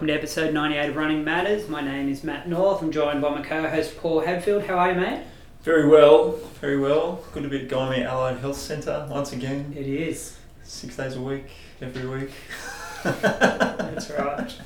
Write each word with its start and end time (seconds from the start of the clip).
welcome 0.00 0.08
to 0.08 0.14
episode 0.14 0.54
98 0.54 0.88
of 0.88 0.96
Running 0.96 1.22
Matters. 1.24 1.68
My 1.68 1.82
name 1.82 2.08
is 2.08 2.24
Matt 2.24 2.48
North. 2.48 2.80
I'm 2.80 2.90
joined 2.90 3.20
by 3.20 3.28
my 3.28 3.42
co-host 3.42 3.98
Paul 3.98 4.20
Hadfield. 4.20 4.62
How 4.62 4.78
are 4.78 4.92
you, 4.92 4.98
mate? 4.98 5.24
Very 5.62 5.86
well, 5.86 6.36
very 6.58 6.78
well. 6.78 7.22
Good 7.34 7.42
to 7.42 7.50
be 7.50 7.64
at 7.64 7.68
Gymea 7.68 8.06
Allied 8.06 8.38
Health 8.38 8.56
Centre 8.56 9.06
once 9.10 9.34
again. 9.34 9.74
It 9.76 9.86
is. 9.86 10.38
Six 10.64 10.96
days 10.96 11.16
a 11.16 11.20
week, 11.20 11.50
every 11.82 12.06
week. 12.06 12.30
That's 13.02 14.10
right. 14.12 14.58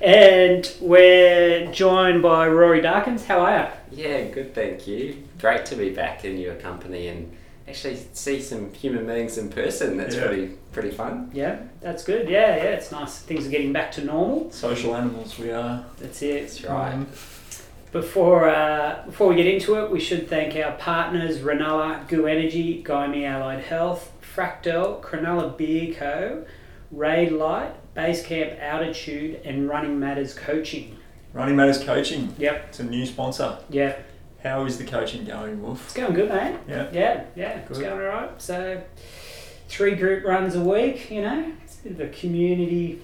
And 0.00 0.72
we're 0.80 1.72
joined 1.72 2.22
by 2.22 2.46
Rory 2.46 2.80
Darkins. 2.80 3.26
How 3.26 3.40
are 3.40 3.72
you? 3.90 4.04
Yeah, 4.04 4.28
good, 4.28 4.54
thank 4.54 4.86
you. 4.86 5.24
Great 5.40 5.66
to 5.66 5.74
be 5.74 5.90
back 5.90 6.24
in 6.24 6.38
your 6.38 6.54
company 6.54 7.08
and 7.08 7.36
actually 7.68 7.98
see 8.12 8.40
some 8.40 8.72
human 8.72 9.06
beings 9.06 9.38
in 9.38 9.50
person. 9.50 9.96
That's 9.96 10.16
yeah. 10.16 10.26
pretty 10.26 10.46
pretty 10.72 10.90
fun. 10.90 11.30
Yeah, 11.32 11.60
that's 11.80 12.04
good. 12.04 12.28
Yeah, 12.28 12.56
yeah, 12.56 12.62
it's 12.62 12.90
nice. 12.90 13.18
Things 13.20 13.46
are 13.46 13.50
getting 13.50 13.72
back 13.72 13.92
to 13.92 14.04
normal. 14.04 14.50
Social 14.50 14.94
animals, 14.94 15.38
we 15.38 15.50
are. 15.50 15.84
That's 15.98 16.22
it. 16.22 16.42
That's 16.42 16.64
right. 16.64 16.92
Um, 16.92 17.06
before 17.92 18.48
uh, 18.48 19.02
before 19.06 19.28
we 19.28 19.36
get 19.36 19.46
into 19.46 19.76
it, 19.76 19.90
we 19.90 20.00
should 20.00 20.28
thank 20.28 20.56
our 20.56 20.72
partners: 20.72 21.38
Ranella, 21.38 22.06
GU 22.08 22.26
Energy, 22.26 22.82
Gymea 22.82 23.30
Allied 23.30 23.64
Health, 23.64 24.12
Fractal, 24.22 25.00
Cronulla 25.02 25.56
Beer 25.56 25.94
Co., 25.94 26.44
Raid 26.90 27.32
Light, 27.32 27.72
Basecamp 27.94 28.60
Altitude, 28.60 29.40
and 29.44 29.68
Running 29.68 29.98
Matters 29.98 30.34
Coaching. 30.34 30.96
Running 31.32 31.56
Matters 31.56 31.82
Coaching. 31.82 32.34
Yep. 32.38 32.66
It's 32.68 32.80
a 32.80 32.84
new 32.84 33.04
sponsor. 33.04 33.58
Yep. 33.70 34.07
How 34.42 34.64
is 34.64 34.78
the 34.78 34.84
coaching 34.84 35.24
going, 35.24 35.60
Wolf? 35.62 35.84
It's 35.86 35.94
going 35.94 36.14
good, 36.14 36.28
mate. 36.28 36.56
Yeah. 36.68 36.88
Yeah, 36.92 37.24
yeah. 37.34 37.58
Good. 37.60 37.70
It's 37.70 37.78
going 37.78 38.00
all 38.00 38.06
right. 38.06 38.40
So, 38.40 38.82
three 39.68 39.94
group 39.94 40.24
runs 40.24 40.54
a 40.54 40.62
week, 40.62 41.10
you 41.10 41.22
know. 41.22 41.52
It's 41.64 41.80
a 41.80 41.82
bit 41.84 41.92
of 41.92 42.00
a 42.00 42.08
community 42.08 43.02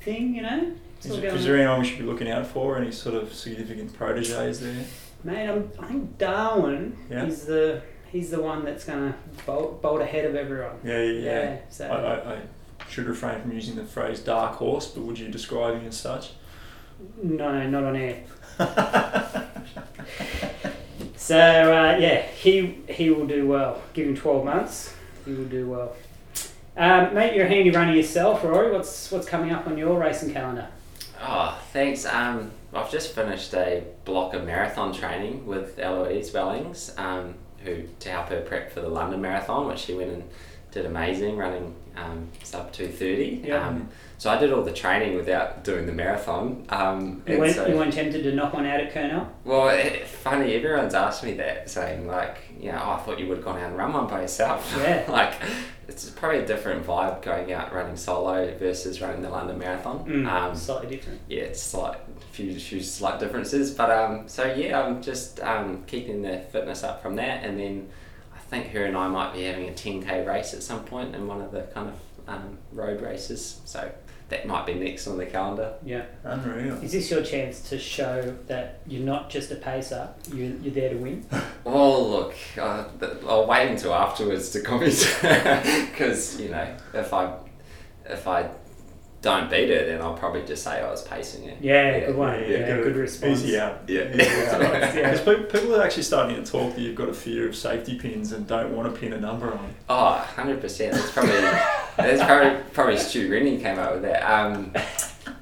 thing, 0.00 0.34
you 0.34 0.42
know. 0.42 0.72
Is, 1.02 1.10
is, 1.10 1.44
there 1.44 1.56
anyone 1.56 1.80
we 1.80 1.86
should 1.86 1.98
be 1.98 2.04
looking 2.04 2.30
out 2.30 2.46
for? 2.46 2.78
Any 2.78 2.90
sort 2.90 3.14
of 3.14 3.34
significant 3.34 3.92
proteges 3.92 4.60
there? 4.60 4.84
Mate, 5.22 5.48
I'm, 5.48 5.70
I 5.78 5.86
think 5.86 6.16
Darwin 6.16 6.96
yeah. 7.10 7.26
is 7.26 7.44
the 7.44 7.82
he's 8.10 8.30
the 8.30 8.40
one 8.40 8.64
that's 8.64 8.84
going 8.84 9.12
to 9.12 9.18
bolt, 9.44 9.82
bolt 9.82 10.00
ahead 10.00 10.24
of 10.24 10.34
everyone. 10.34 10.76
Yeah, 10.84 11.02
yeah, 11.02 11.20
yeah. 11.20 11.42
yeah 11.42 11.58
so. 11.68 11.88
I, 11.90 12.14
I, 12.14 12.34
I 12.36 12.40
should 12.88 13.06
refrain 13.06 13.40
from 13.42 13.52
using 13.52 13.76
the 13.76 13.84
phrase 13.84 14.20
dark 14.20 14.56
horse, 14.56 14.86
but 14.86 15.02
would 15.02 15.18
you 15.18 15.28
describe 15.28 15.74
him 15.74 15.86
as 15.88 15.98
such? 15.98 16.32
No, 17.22 17.52
no, 17.52 17.68
not 17.68 17.84
on 17.84 17.96
air. 17.96 18.24
so 21.16 21.38
uh, 21.38 21.96
yeah, 21.98 22.22
he 22.22 22.78
he 22.88 23.10
will 23.10 23.26
do 23.26 23.48
well. 23.48 23.82
Give 23.92 24.08
him 24.08 24.16
twelve 24.16 24.44
months, 24.44 24.94
he 25.24 25.32
will 25.32 25.46
do 25.46 25.68
well. 25.68 25.96
Um, 26.76 27.14
mate, 27.14 27.34
you're 27.34 27.46
a 27.46 27.48
handy 27.48 27.70
runner 27.70 27.94
yourself, 27.94 28.44
Rory. 28.44 28.72
What's 28.72 29.10
what's 29.10 29.26
coming 29.26 29.52
up 29.52 29.66
on 29.66 29.78
your 29.78 29.98
racing 29.98 30.32
calendar? 30.32 30.68
Oh, 31.20 31.60
thanks. 31.72 32.04
Um, 32.04 32.50
I've 32.72 32.90
just 32.90 33.14
finished 33.14 33.54
a 33.54 33.84
block 34.04 34.34
of 34.34 34.44
marathon 34.44 34.92
training 34.92 35.46
with 35.46 35.78
Eloise 35.78 36.32
Wellings, 36.32 36.92
um, 36.98 37.34
who 37.64 37.84
to 38.00 38.10
help 38.10 38.28
her 38.28 38.40
prep 38.40 38.72
for 38.72 38.80
the 38.80 38.88
London 38.88 39.20
Marathon, 39.20 39.68
which 39.68 39.80
she 39.80 39.94
went 39.94 40.10
and 40.10 40.24
did 40.72 40.86
amazing, 40.86 41.36
running 41.36 41.74
um, 41.96 42.28
sub 42.42 42.72
two 42.72 42.88
thirty. 42.88 43.42
Yeah. 43.44 43.66
Um, 43.66 43.88
so 44.18 44.30
I 44.30 44.38
did 44.38 44.52
all 44.52 44.62
the 44.62 44.72
training 44.72 45.16
without 45.16 45.64
doing 45.64 45.86
the 45.86 45.92
marathon. 45.92 46.64
Um, 46.68 47.22
you, 47.26 47.38
weren't, 47.38 47.54
so, 47.54 47.66
you 47.66 47.76
weren't 47.76 47.92
tempted 47.92 48.22
to 48.22 48.32
knock 48.32 48.54
one 48.54 48.66
out 48.66 48.80
at 48.80 48.92
Kurnell? 48.92 49.28
Well, 49.44 49.68
it, 49.68 50.06
funny, 50.06 50.54
everyone's 50.54 50.94
asked 50.94 51.24
me 51.24 51.34
that, 51.34 51.68
saying 51.68 52.06
like, 52.06 52.38
you 52.58 52.72
know, 52.72 52.80
oh, 52.82 52.92
I 52.92 52.98
thought 52.98 53.18
you 53.18 53.26
would 53.28 53.38
have 53.38 53.44
gone 53.44 53.58
out 53.58 53.68
and 53.68 53.76
run 53.76 53.92
one 53.92 54.06
by 54.06 54.22
yourself. 54.22 54.72
Yeah. 54.84 55.04
like, 55.08 55.32
it's 55.88 56.10
probably 56.10 56.40
a 56.40 56.46
different 56.46 56.86
vibe 56.86 57.22
going 57.22 57.52
out 57.52 57.72
running 57.72 57.96
solo 57.96 58.56
versus 58.58 59.00
running 59.00 59.22
the 59.22 59.30
London 59.30 59.58
Marathon. 59.58 60.04
Mm, 60.04 60.30
um, 60.30 60.56
slightly 60.56 60.88
different. 60.96 61.20
Yeah, 61.28 61.42
it's 61.42 61.62
slight, 61.62 61.98
few, 62.32 62.58
few 62.58 62.80
slight 62.80 63.20
differences. 63.20 63.72
But 63.72 63.90
um, 63.90 64.28
so 64.28 64.52
yeah, 64.54 64.80
I'm 64.80 65.02
just 65.02 65.40
um, 65.40 65.84
keeping 65.86 66.22
the 66.22 66.38
fitness 66.50 66.82
up 66.82 67.02
from 67.02 67.16
that, 67.16 67.44
and 67.44 67.58
then 67.58 67.88
I 68.34 68.38
think 68.38 68.68
her 68.68 68.84
and 68.84 68.96
I 68.96 69.08
might 69.08 69.32
be 69.32 69.44
having 69.44 69.68
a 69.68 69.72
10k 69.72 70.26
race 70.26 70.54
at 70.54 70.62
some 70.62 70.84
point 70.84 71.14
in 71.14 71.26
one 71.26 71.40
of 71.40 71.52
the 71.52 71.62
kind 71.62 71.88
of 71.88 71.94
um, 72.28 72.58
road 72.72 73.00
races. 73.00 73.60
So 73.64 73.90
that 74.28 74.46
might 74.46 74.66
be 74.66 74.74
next 74.74 75.06
on 75.06 75.18
the 75.18 75.26
calendar. 75.26 75.74
Yeah. 75.84 76.04
Unreal. 76.24 76.82
Is 76.82 76.92
this 76.92 77.10
your 77.10 77.22
chance 77.22 77.68
to 77.68 77.78
show 77.78 78.36
that 78.46 78.80
you're 78.86 79.04
not 79.04 79.28
just 79.30 79.50
a 79.50 79.56
pacer, 79.56 80.08
you're, 80.32 80.56
you're 80.56 80.74
there 80.74 80.90
to 80.90 80.96
win? 80.96 81.26
well, 81.64 82.08
look, 82.10 82.34
uh, 82.58 82.84
I'll 83.28 83.46
wait 83.46 83.70
until 83.70 83.94
afterwards 83.94 84.50
to 84.50 84.60
comment 84.60 84.94
because, 85.90 86.40
you 86.40 86.48
know, 86.48 86.76
if 86.94 87.12
I 87.12 87.34
if 88.06 88.26
I 88.28 88.50
don't 89.24 89.50
beat 89.50 89.70
it, 89.70 89.86
then 89.86 90.02
I'll 90.02 90.14
probably 90.14 90.44
just 90.44 90.62
say 90.62 90.82
I 90.82 90.90
was 90.90 91.02
pacing 91.02 91.44
it. 91.44 91.56
Yeah, 91.60 91.96
yeah 91.96 92.06
good 92.06 92.16
one. 92.16 92.40
Yeah, 92.40 92.46
yeah, 92.46 92.66
good, 92.66 92.84
good 92.84 92.96
response. 92.96 93.42
Easy 93.42 93.58
out. 93.58 93.80
Yeah. 93.88 94.04
Because 94.04 94.94
yeah. 94.94 95.42
people 95.50 95.74
are 95.74 95.82
actually 95.82 96.02
starting 96.02 96.36
to 96.36 96.50
talk 96.50 96.74
that 96.74 96.80
you've 96.80 96.94
got 96.94 97.08
a 97.08 97.14
fear 97.14 97.48
of 97.48 97.56
safety 97.56 97.98
pins 97.98 98.32
and 98.32 98.46
don't 98.46 98.76
want 98.76 98.92
to 98.92 99.00
pin 99.00 99.14
a 99.14 99.18
number 99.18 99.50
on. 99.50 99.74
Oh, 99.88 100.28
100%. 100.36 100.60
That's 100.60 101.10
probably, 101.10 101.32
that's 101.96 102.22
probably, 102.22 102.62
probably 102.74 102.98
Stu 102.98 103.32
Rennie 103.32 103.58
came 103.58 103.78
up 103.78 103.94
with 103.94 104.02
that. 104.02 104.22
Um, 104.22 104.72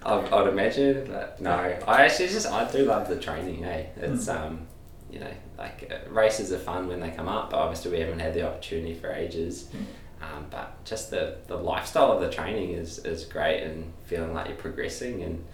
I, 0.04 0.14
I'd 0.14 0.48
imagine, 0.48 1.08
but 1.10 1.40
no. 1.40 1.50
I 1.50 2.04
actually 2.04 2.28
just, 2.28 2.46
I 2.46 2.70
do 2.70 2.84
love 2.84 3.08
the 3.08 3.18
training, 3.18 3.64
hey. 3.64 3.90
It's, 3.96 4.26
mm. 4.26 4.40
um, 4.40 4.68
you 5.10 5.18
know, 5.18 5.32
like 5.58 5.92
uh, 5.92 6.08
races 6.08 6.52
are 6.52 6.58
fun 6.58 6.86
when 6.86 7.00
they 7.00 7.10
come 7.10 7.26
up, 7.26 7.50
but 7.50 7.58
obviously 7.58 7.90
we 7.90 7.98
haven't 7.98 8.20
had 8.20 8.32
the 8.32 8.46
opportunity 8.46 8.94
for 8.94 9.10
ages. 9.10 9.68
Mm 9.74 9.84
um, 10.22 10.46
but 10.50 10.84
just 10.84 11.10
the, 11.10 11.36
the 11.48 11.56
lifestyle 11.56 12.12
of 12.12 12.20
the 12.20 12.30
training 12.30 12.70
is, 12.70 12.98
is 13.00 13.24
great 13.24 13.62
and 13.62 13.92
feeling 14.06 14.32
like 14.32 14.48
you're 14.48 14.56
progressing 14.56 15.22
and 15.22 15.44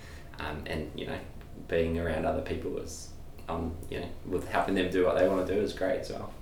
um, 0.40 0.62
and 0.66 0.90
you 0.94 1.06
know 1.06 1.18
being 1.66 1.98
around 1.98 2.24
other 2.24 2.42
people 2.42 2.78
is 2.78 3.08
um, 3.48 3.74
you 3.90 4.00
know 4.00 4.08
with 4.26 4.46
helping 4.48 4.74
them 4.74 4.90
do 4.90 5.04
what 5.04 5.18
they 5.18 5.28
want 5.28 5.46
to 5.46 5.54
do 5.54 5.60
is 5.60 5.72
great 5.72 6.00
as 6.00 6.10
well. 6.10 6.32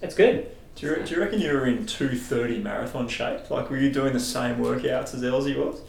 That's 0.00 0.14
good. 0.14 0.54
Do 0.74 0.86
you, 0.86 1.02
do 1.04 1.14
you 1.14 1.20
reckon 1.20 1.40
you 1.40 1.52
were 1.52 1.66
in 1.66 1.86
two 1.86 2.16
thirty 2.16 2.58
marathon 2.58 3.08
shape? 3.08 3.50
Like 3.50 3.70
were 3.70 3.78
you 3.78 3.90
doing 3.90 4.12
the 4.12 4.20
same 4.20 4.56
workouts 4.56 5.14
as 5.14 5.24
Elsie 5.24 5.56
was? 5.56 5.80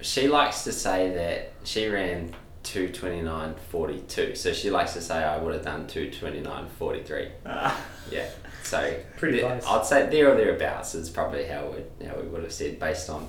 She 0.00 0.28
likes 0.28 0.64
to 0.64 0.72
say 0.72 1.14
that 1.14 1.52
she 1.64 1.86
ran 1.86 2.34
229.42. 2.64 4.36
So 4.36 4.52
she 4.52 4.70
likes 4.70 4.94
to 4.94 5.00
say 5.00 5.22
I 5.22 5.38
would 5.38 5.54
have 5.54 5.64
done 5.64 5.86
229.43. 5.86 7.30
Ah. 7.46 7.84
Yeah. 8.10 8.28
So 8.62 8.94
pretty 9.16 9.40
the, 9.40 9.46
close. 9.46 9.66
I'd 9.66 9.86
say 9.86 10.08
there 10.08 10.32
or 10.32 10.36
thereabouts 10.36 10.94
is 10.94 11.10
probably 11.10 11.44
how 11.46 11.66
we 11.66 12.06
how 12.06 12.16
we 12.16 12.28
would 12.28 12.42
have 12.42 12.52
said 12.52 12.78
based 12.78 13.10
on 13.10 13.28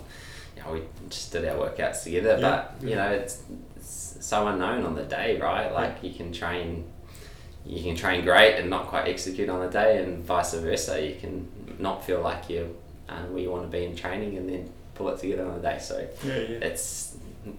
you 0.56 0.64
know 0.64 0.74
we 0.74 0.82
just 1.10 1.32
did 1.32 1.46
our 1.46 1.56
workouts 1.56 2.04
together. 2.04 2.38
Yeah. 2.40 2.68
But 2.80 2.88
you 2.88 2.96
know 2.96 3.10
it's, 3.10 3.42
it's 3.76 4.18
so 4.20 4.48
unknown 4.48 4.86
on 4.86 4.96
the 4.96 5.04
day, 5.04 5.40
right? 5.40 5.72
Like 5.72 5.98
yeah. 6.02 6.10
you 6.10 6.16
can 6.16 6.32
train 6.32 6.86
you 7.66 7.82
can 7.82 7.96
train 7.96 8.24
great 8.24 8.56
and 8.56 8.70
not 8.70 8.88
quite 8.88 9.08
execute 9.08 9.50
on 9.50 9.62
the 9.62 9.70
day, 9.70 10.04
and 10.04 10.24
vice 10.24 10.54
versa. 10.54 11.02
You 11.02 11.16
can 11.16 11.48
not 11.80 12.06
feel 12.06 12.22
like 12.22 12.50
you're 12.50 12.68
uh, 13.10 13.24
where 13.24 13.42
you 13.42 13.52
want 13.52 13.64
to 13.64 13.70
be 13.70 13.86
in 13.86 13.96
training, 13.96 14.38
and 14.38 14.50
then 14.50 14.70
pull 14.96 15.10
it 15.10 15.20
together 15.20 15.46
on 15.46 15.62
the 15.62 15.68
day. 15.70 15.80
So 15.80 16.08
yeah, 16.26 16.34
yeah. 16.34 16.58
it's 16.58 17.18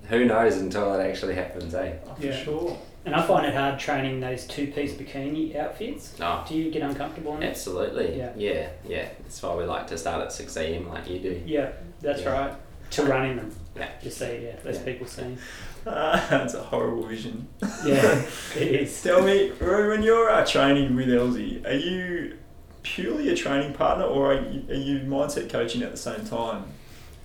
who 0.08 0.24
knows 0.24 0.56
until 0.56 0.94
it 0.94 1.06
actually 1.06 1.34
happens, 1.34 1.74
eh? 1.74 1.96
Oh, 2.06 2.14
for 2.14 2.26
yeah. 2.26 2.44
sure. 2.44 2.78
And 3.06 3.14
I 3.14 3.22
find 3.26 3.44
it 3.44 3.54
hard 3.54 3.78
training 3.78 4.20
those 4.20 4.46
two 4.46 4.68
piece 4.68 4.94
bikini 4.94 5.54
outfits. 5.56 6.14
Oh, 6.20 6.44
do 6.48 6.54
you 6.54 6.70
get 6.70 6.82
uncomfortable 6.82 7.36
in 7.36 7.42
it? 7.42 7.50
Absolutely. 7.50 8.16
Yeah. 8.16 8.32
Yeah, 8.36 8.68
yeah. 8.86 9.08
That's 9.22 9.42
why 9.42 9.54
we 9.56 9.64
like 9.64 9.86
to 9.88 9.98
start 9.98 10.22
at 10.22 10.32
6 10.32 10.56
a.m. 10.56 10.88
like 10.88 11.08
you 11.08 11.18
do. 11.18 11.42
Yeah, 11.44 11.72
that's 12.00 12.22
yeah. 12.22 12.30
right. 12.30 12.54
To 12.92 13.04
run 13.04 13.26
in 13.26 13.36
them. 13.36 13.54
Yeah. 13.76 13.88
Just 14.02 14.18
see, 14.18 14.44
yeah, 14.44 14.56
those 14.62 14.78
yeah. 14.78 14.84
people 14.84 15.06
seeing. 15.06 15.38
Uh, 15.86 16.16
that's 16.30 16.54
a 16.54 16.62
horrible 16.62 17.06
vision. 17.06 17.46
Yeah, 17.84 18.24
it 18.56 18.68
is. 18.68 19.02
Tell 19.02 19.22
me, 19.22 19.50
when 19.50 20.02
you're 20.02 20.30
uh, 20.30 20.42
training 20.46 20.96
with 20.96 21.12
Elsie, 21.12 21.62
are 21.62 21.74
you 21.74 22.38
purely 22.82 23.28
a 23.28 23.36
training 23.36 23.74
partner 23.74 24.04
or 24.04 24.32
are 24.32 24.40
you, 24.40 24.64
are 24.70 24.74
you 24.74 25.00
mindset 25.00 25.50
coaching 25.50 25.82
at 25.82 25.90
the 25.90 25.98
same 25.98 26.24
time? 26.24 26.64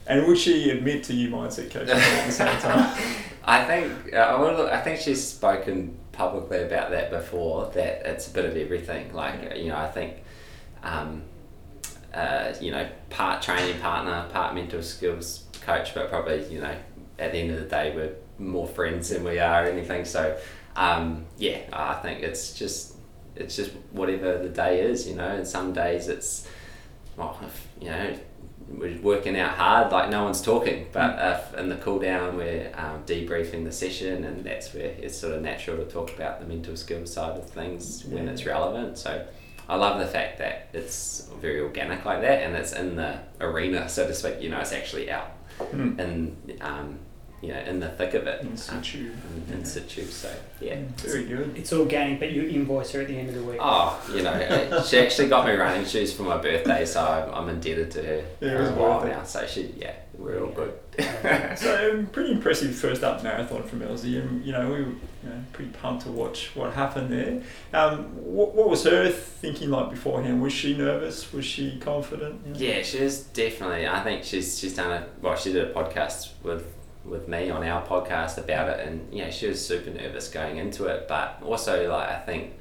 And 0.07 0.25
would 0.25 0.37
she 0.37 0.71
admit 0.71 1.03
to 1.05 1.13
you 1.13 1.29
mindset 1.29 1.71
coaching 1.71 1.95
at 1.95 2.25
the 2.25 2.31
same 2.33 2.57
time? 2.59 2.97
I 3.43 3.63
think 3.65 4.13
uh, 4.13 4.69
I 4.71 4.81
think 4.81 4.99
she's 4.99 5.25
spoken 5.25 5.97
publicly 6.11 6.63
about 6.63 6.91
that 6.91 7.09
before. 7.09 7.71
That 7.73 8.05
it's 8.05 8.27
a 8.27 8.31
bit 8.31 8.45
of 8.45 8.55
everything. 8.55 9.13
Like 9.13 9.55
you 9.57 9.69
know, 9.69 9.77
I 9.77 9.87
think, 9.87 10.15
um, 10.83 11.23
uh, 12.13 12.53
you 12.59 12.71
know, 12.71 12.87
part 13.09 13.41
training 13.41 13.79
partner, 13.79 14.27
part 14.31 14.53
mental 14.53 14.83
skills 14.83 15.45
coach, 15.61 15.93
but 15.93 16.09
probably 16.09 16.45
you 16.51 16.61
know, 16.61 16.75
at 17.17 17.31
the 17.31 17.39
end 17.39 17.51
of 17.51 17.59
the 17.59 17.67
day, 17.67 17.95
we're 17.95 18.15
more 18.37 18.67
friends 18.67 19.09
than 19.09 19.23
we 19.23 19.39
are 19.39 19.65
anything. 19.65 20.05
So, 20.05 20.37
um, 20.75 21.25
yeah, 21.37 21.61
I 21.71 21.95
think 21.95 22.21
it's 22.21 22.53
just 22.53 22.95
it's 23.35 23.55
just 23.55 23.71
whatever 23.91 24.37
the 24.37 24.49
day 24.49 24.81
is. 24.81 25.07
You 25.07 25.15
know, 25.15 25.27
and 25.27 25.47
some 25.47 25.73
days 25.73 26.07
it's 26.07 26.47
well, 27.15 27.37
if, 27.41 27.67
you 27.81 27.89
know 27.89 28.19
we're 28.77 28.99
working 29.01 29.37
out 29.37 29.57
hard, 29.57 29.91
like 29.91 30.09
no 30.09 30.23
one's 30.23 30.41
talking. 30.41 30.87
But 30.91 31.19
uh, 31.19 31.41
in 31.57 31.69
the 31.69 31.75
cool 31.77 31.99
down, 31.99 32.37
we're 32.37 32.71
um, 32.75 33.03
debriefing 33.05 33.63
the 33.63 33.71
session, 33.71 34.23
and 34.23 34.43
that's 34.43 34.73
where 34.73 34.95
it's 34.99 35.17
sort 35.17 35.33
of 35.33 35.41
natural 35.41 35.77
to 35.77 35.85
talk 35.85 36.13
about 36.13 36.39
the 36.39 36.45
mental 36.45 36.75
skills 36.75 37.13
side 37.13 37.37
of 37.37 37.49
things 37.49 38.05
yeah. 38.05 38.15
when 38.15 38.29
it's 38.29 38.45
relevant. 38.45 38.97
So 38.97 39.25
I 39.67 39.75
love 39.75 39.99
the 39.99 40.07
fact 40.07 40.39
that 40.39 40.69
it's 40.73 41.29
very 41.41 41.61
organic 41.61 42.05
like 42.05 42.21
that, 42.21 42.43
and 42.43 42.55
it's 42.55 42.73
in 42.73 42.95
the 42.95 43.19
arena, 43.41 43.89
so 43.89 44.07
to 44.07 44.13
speak. 44.13 44.41
You 44.41 44.49
know, 44.49 44.59
it's 44.59 44.73
actually 44.73 45.11
out, 45.11 45.31
mm. 45.59 45.97
and 45.99 46.57
um, 46.61 46.99
you 47.41 47.49
know 47.49 47.59
in 47.59 47.79
the 47.79 47.89
thick 47.89 48.13
of 48.13 48.27
it 48.27 48.41
In 48.41 48.55
situ. 48.57 49.11
in, 49.47 49.53
in 49.53 49.65
situ. 49.65 50.03
So 50.05 50.31
yeah. 50.61 50.77
Very 50.97 51.23
good. 51.25 51.57
It's 51.57 51.71
organic, 51.73 52.19
but 52.19 52.31
you 52.31 52.43
invoice 52.49 52.91
her 52.91 53.01
at 53.01 53.07
the 53.07 53.17
end 53.17 53.29
of 53.29 53.35
the 53.35 53.43
week. 53.43 53.59
Oh, 53.61 53.99
you 54.13 54.23
know, 54.23 54.31
uh, 54.31 54.83
she 54.83 54.99
actually 54.99 55.29
got 55.29 55.45
me 55.45 55.53
running 55.53 55.85
shoes 55.85 56.11
for 56.13 56.23
my 56.23 56.37
birthday, 56.37 56.85
so 56.85 57.01
I'm, 57.01 57.33
I'm 57.33 57.49
indebted 57.49 57.91
to 57.91 58.01
her 58.03 58.23
Yeah, 58.41 58.49
it 58.49 58.55
for 58.55 58.61
was 58.61 58.69
a 58.69 58.73
while 58.73 58.99
worth 58.99 59.05
it. 59.07 59.11
now. 59.15 59.23
So 59.23 59.45
she, 59.47 59.73
yeah, 59.77 59.93
we're 60.17 60.41
all 60.43 60.51
good. 60.51 60.73
So 61.57 61.91
um, 61.91 62.07
pretty 62.07 62.31
impressive 62.33 62.75
first 62.75 63.03
up 63.03 63.23
marathon 63.23 63.63
from 63.63 63.81
Elsie, 63.81 64.17
and 64.17 64.43
you 64.45 64.51
know 64.51 64.65
we 64.67 64.73
were 64.73 64.79
you 65.23 65.29
know, 65.29 65.43
pretty 65.53 65.71
pumped 65.71 66.03
to 66.03 66.11
watch 66.11 66.51
what 66.55 66.73
happened 66.73 67.11
there. 67.11 67.41
Um, 67.73 68.03
what, 68.15 68.53
what 68.55 68.69
was 68.69 68.83
her 68.83 69.09
thinking 69.09 69.69
like 69.69 69.89
beforehand? 69.89 70.41
Was 70.41 70.51
she 70.53 70.77
nervous? 70.77 71.31
Was 71.33 71.45
she 71.45 71.77
confident? 71.79 72.41
You 72.47 72.53
know? 72.53 72.59
Yeah, 72.59 72.81
she 72.83 72.97
is 72.99 73.21
definitely. 73.23 73.87
I 73.87 74.01
think 74.03 74.23
she's 74.25 74.59
she's 74.59 74.75
done 74.75 74.91
a 74.91 75.07
well. 75.21 75.35
She 75.37 75.53
did 75.53 75.69
a 75.69 75.73
podcast 75.73 76.29
with 76.43 76.65
with 77.05 77.27
me 77.27 77.49
on 77.49 77.63
our 77.63 77.85
podcast 77.85 78.37
about 78.37 78.69
it, 78.69 78.87
and 78.87 79.11
yeah, 79.13 79.29
she 79.29 79.47
was 79.47 79.65
super 79.65 79.89
nervous 79.89 80.27
going 80.29 80.57
into 80.57 80.85
it, 80.85 81.07
but 81.07 81.41
also 81.43 81.89
like 81.91 82.09
I 82.09 82.19
think 82.19 82.53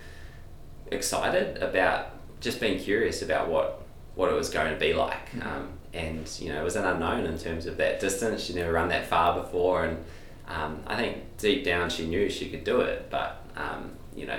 excited 0.90 1.58
about 1.62 2.06
just 2.40 2.60
being 2.60 2.78
curious 2.78 3.22
about 3.22 3.48
what 3.48 3.82
what 4.14 4.30
it 4.30 4.34
was 4.34 4.50
going 4.50 4.72
to 4.72 4.78
be 4.80 4.94
like. 4.94 5.30
Mhm. 5.32 5.46
Um, 5.46 5.68
and 5.94 6.30
you 6.40 6.52
know, 6.52 6.60
it 6.60 6.64
was 6.64 6.76
an 6.76 6.84
unknown 6.84 7.24
in 7.24 7.38
terms 7.38 7.66
of 7.66 7.76
that 7.78 8.00
distance. 8.00 8.42
She'd 8.44 8.56
never 8.56 8.72
run 8.72 8.88
that 8.88 9.06
far 9.06 9.40
before, 9.40 9.84
and 9.84 10.04
um, 10.48 10.80
I 10.86 10.96
think 10.96 11.18
deep 11.38 11.64
down 11.64 11.88
she 11.90 12.06
knew 12.06 12.28
she 12.28 12.48
could 12.50 12.64
do 12.64 12.80
it, 12.80 13.08
but 13.10 13.42
um, 13.56 13.90
you 14.14 14.26
know, 14.26 14.38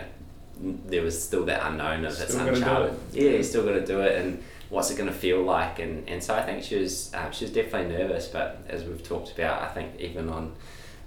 there 0.60 1.02
was 1.02 1.22
still 1.22 1.46
that 1.46 1.62
unknown 1.66 2.06
of 2.06 2.12
it's 2.12 2.26
Still 2.34 2.40
gotta 2.46 2.56
uncharted. 2.58 2.94
it. 3.14 3.22
Yeah, 3.24 3.30
you 3.32 3.44
still 3.44 3.64
got 3.66 3.74
to 3.74 3.86
do 3.86 4.02
it, 4.02 4.20
and 4.22 4.44
what's 4.70 4.92
it 4.92 4.98
going 4.98 5.10
to 5.10 5.16
feel 5.16 5.42
like? 5.42 5.80
And, 5.80 6.08
and 6.08 6.24
so 6.24 6.36
I 6.36 6.42
think 6.44 6.64
she 6.64 6.76
was 6.78 7.12
um, 7.14 7.32
she 7.32 7.46
was 7.46 7.54
definitely 7.54 7.96
nervous, 7.98 8.28
but 8.28 8.62
as 8.68 8.84
we've 8.84 9.04
talked 9.04 9.32
about, 9.32 9.62
I 9.64 9.68
think 9.74 10.00
even 10.00 10.30
on 10.30 10.56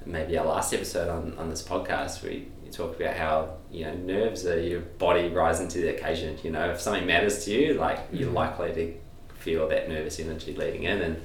maybe 0.04 0.36
our 0.36 0.46
last 0.46 0.74
episode 0.74 1.08
on, 1.08 1.38
on 1.38 1.48
this 1.48 1.62
podcast, 1.62 2.22
we 2.22 2.48
talked 2.72 3.00
about 3.00 3.14
how 3.16 3.54
you 3.70 3.84
know 3.84 3.94
nerves 3.94 4.46
are 4.46 4.58
your 4.60 4.80
body 4.80 5.28
rising 5.28 5.68
to 5.68 5.78
the 5.78 5.88
occasion. 5.96 6.38
You 6.42 6.50
know, 6.50 6.70
if 6.70 6.80
something 6.80 7.06
matters 7.06 7.44
to 7.44 7.50
you, 7.52 7.74
like 7.74 8.00
you're 8.12 8.30
Mhm. 8.30 8.34
likely 8.34 8.72
to 8.74 8.94
feel 9.38 9.68
that 9.68 9.88
nervous 9.88 10.18
energy 10.20 10.54
leading 10.54 10.84
in. 10.84 11.00
And 11.02 11.22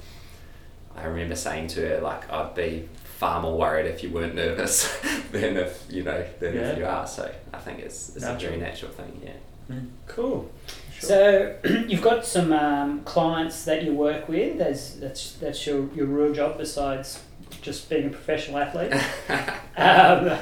I 0.96 1.04
remember 1.06 1.36
saying 1.36 1.68
to 1.68 1.88
her 1.88 2.00
like, 2.00 2.30
I'd 2.32 2.54
be 2.54 2.88
far 3.04 3.40
more 3.40 3.56
worried 3.56 3.86
if 3.86 4.02
you 4.02 4.10
weren't 4.10 4.34
nervous 4.34 4.88
than 5.32 5.56
if 5.56 5.86
you 5.88 6.02
know 6.04 6.24
than 6.40 6.54
Yeah. 6.54 6.60
if 6.72 6.78
you 6.78 6.84
are. 6.86 7.06
So 7.06 7.32
I 7.54 7.58
think 7.58 7.78
it's, 7.80 8.14
it's 8.16 8.24
a 8.24 8.34
very 8.34 8.56
natural 8.58 8.90
thing. 8.92 9.20
Yeah. 9.24 9.74
Mm, 9.74 9.88
Cool. 10.06 10.50
Sure. 10.98 11.08
So 11.08 11.56
you've 11.88 12.02
got 12.02 12.24
some 12.24 12.52
um, 12.52 13.02
clients 13.04 13.64
that 13.64 13.84
you 13.84 13.94
work 13.94 14.28
with. 14.28 14.58
That's 14.58 14.94
that's 14.94 15.32
that's 15.32 15.66
your, 15.66 15.88
your 15.94 16.06
real 16.06 16.32
job 16.32 16.58
besides 16.58 17.22
just 17.62 17.88
being 17.88 18.06
a 18.06 18.10
professional 18.10 18.58
athlete. 18.58 18.92
um, 19.76 20.38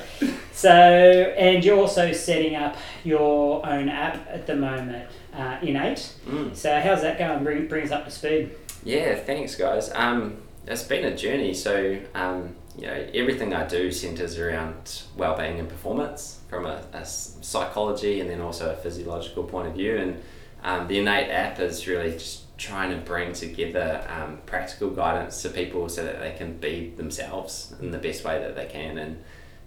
so 0.53 0.70
and 0.70 1.64
you're 1.64 1.79
also 1.79 2.12
setting 2.12 2.55
up 2.55 2.76
your 3.05 3.67
own 3.67 3.88
app 3.88 4.26
at 4.29 4.47
the 4.47 4.56
moment, 4.56 5.08
uh, 5.35 5.58
Innate. 5.62 6.14
Mm. 6.26 6.55
So 6.55 6.81
how's 6.81 7.02
that 7.02 7.19
going? 7.19 7.44
Bring 7.44 7.69
bring 7.69 7.85
us 7.85 7.91
up 7.91 8.05
to 8.05 8.11
speed. 8.11 8.50
Yeah, 8.85 9.17
thanks, 9.17 9.56
guys. 9.56 9.91
Um, 9.94 10.37
it's 10.67 10.85
been 10.85 11.05
a 11.05 11.17
journey. 11.17 11.55
So, 11.55 11.99
um, 12.14 12.55
you 12.79 12.87
know, 12.87 13.09
everything 13.14 13.55
I 13.55 13.67
do 13.67 13.91
centers 13.91 14.38
around 14.38 15.02
well-being 15.17 15.59
and 15.59 15.69
performance 15.69 16.41
from 16.49 16.67
a 16.67 17.05
psychology 17.05 18.20
and 18.20 18.29
then 18.29 18.41
also 18.41 18.73
a 18.73 18.76
physiological 18.76 19.44
point 19.44 19.69
of 19.69 19.75
view. 19.75 19.97
And 19.97 20.23
um, 20.66 20.88
the 20.88 20.98
Innate 20.98 21.30
app 21.30 21.60
is 21.60 21.86
really 21.86 22.12
just 22.12 22.58
trying 22.58 22.90
to 22.90 22.96
bring 22.96 23.32
together 23.32 24.04
um, 24.08 24.38
practical 24.46 24.90
guidance 24.90 25.40
to 25.42 25.48
people 25.48 25.88
so 25.88 26.04
that 26.04 26.18
they 26.18 26.32
can 26.32 26.58
be 26.58 26.92
themselves 26.96 27.72
in 27.80 27.92
the 27.92 27.98
best 27.98 28.24
way 28.24 28.40
that 28.40 28.56
they 28.56 28.66
can 28.66 28.98
and 28.98 29.22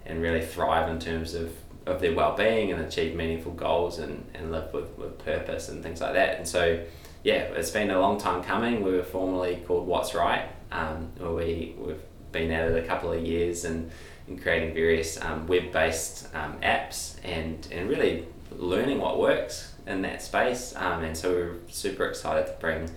and 0.06 0.22
really 0.22 0.44
thrive 0.44 0.90
in 0.90 1.00
terms 1.00 1.36
of, 1.36 1.52
of 1.86 2.02
their 2.02 2.14
well-being 2.14 2.72
and 2.72 2.82
achieve 2.82 3.16
meaningful 3.16 3.52
goals 3.52 4.00
and, 4.00 4.26
and 4.34 4.52
live 4.52 4.74
with, 4.74 4.90
with 4.98 5.18
purpose 5.20 5.70
and 5.70 5.84
things 5.84 6.02
like 6.02 6.14
that. 6.14 6.38
And 6.38 6.48
so 6.48 6.84
yeah, 7.24 7.44
it's 7.54 7.70
been 7.70 7.92
a 7.92 8.00
long 8.00 8.20
time 8.20 8.44
coming. 8.44 8.82
We 8.82 8.92
were 8.92 9.04
formerly 9.04 9.64
called 9.68 9.86
What's 9.86 10.16
Right, 10.16 10.50
um, 10.72 11.12
where 11.18 11.32
we, 11.32 11.76
we've 11.78 12.02
been 12.32 12.52
at 12.52 12.72
it 12.72 12.84
a 12.84 12.88
couple 12.88 13.12
of 13.12 13.24
years 13.24 13.66
and, 13.66 13.92
and 14.28 14.42
creating 14.42 14.74
various 14.74 15.22
um, 15.24 15.46
web 15.48 15.72
based 15.72 16.28
um, 16.34 16.60
apps 16.62 17.18
and, 17.24 17.68
and 17.72 17.88
really 17.88 18.26
learning 18.52 19.00
what 19.00 19.20
works 19.20 19.69
in 19.90 20.02
that 20.04 20.22
space. 20.22 20.74
Um, 20.76 21.04
and 21.04 21.18
so 21.18 21.32
we're 21.32 21.56
super 21.70 22.06
excited 22.06 22.48
to 22.48 22.54
bring 22.60 22.90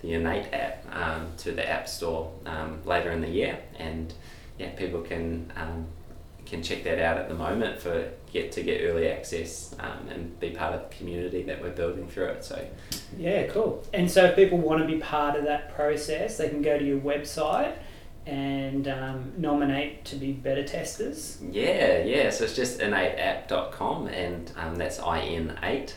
the 0.00 0.14
Innate 0.14 0.52
app 0.52 0.84
um, 0.94 1.28
to 1.38 1.52
the 1.52 1.68
App 1.68 1.88
Store 1.88 2.32
um, 2.46 2.80
later 2.84 3.10
in 3.10 3.20
the 3.20 3.28
year. 3.28 3.58
And 3.78 4.12
yeah, 4.58 4.70
people 4.70 5.00
can 5.00 5.52
um, 5.56 5.86
can 6.46 6.62
check 6.62 6.82
that 6.82 6.98
out 6.98 7.16
at 7.16 7.28
the 7.28 7.34
moment 7.34 7.80
for 7.80 8.10
get 8.32 8.50
to 8.52 8.62
get 8.62 8.82
early 8.82 9.08
access 9.08 9.74
um, 9.78 10.08
and 10.08 10.38
be 10.40 10.50
part 10.50 10.74
of 10.74 10.88
the 10.88 10.96
community 10.96 11.42
that 11.44 11.62
we're 11.62 11.70
building 11.70 12.08
through 12.08 12.26
it. 12.26 12.44
So 12.44 12.66
Yeah, 13.16 13.46
cool. 13.48 13.84
And 13.92 14.10
so 14.10 14.24
if 14.26 14.36
people 14.36 14.58
want 14.58 14.80
to 14.80 14.86
be 14.86 14.98
part 15.00 15.36
of 15.36 15.44
that 15.44 15.74
process, 15.74 16.38
they 16.38 16.48
can 16.48 16.62
go 16.62 16.78
to 16.78 16.84
your 16.84 16.98
website 16.98 17.74
and 18.26 18.86
um, 18.88 19.32
nominate 19.38 20.04
to 20.06 20.16
be 20.16 20.32
beta 20.32 20.64
testers. 20.64 21.38
Yeah, 21.50 22.02
yeah. 22.02 22.30
So 22.30 22.44
it's 22.44 22.56
just 22.56 22.80
innateapp.com 22.80 24.08
and 24.08 24.52
um, 24.56 24.76
that's 24.76 24.98
IN8. 24.98 25.92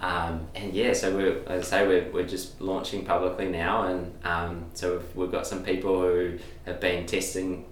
Um, 0.00 0.48
and 0.54 0.74
yeah, 0.74 0.92
so 0.92 1.16
we're, 1.16 1.42
as 1.46 1.72
I 1.72 1.78
say, 1.78 1.88
we're, 1.88 2.10
we're 2.12 2.26
just 2.26 2.60
launching 2.60 3.04
publicly 3.04 3.48
now. 3.48 3.84
And 3.84 4.12
um, 4.24 4.66
so 4.74 4.98
we've, 4.98 5.16
we've 5.16 5.32
got 5.32 5.46
some 5.46 5.62
people 5.62 6.00
who 6.02 6.38
have 6.66 6.80
been 6.80 7.06
testing 7.06 7.66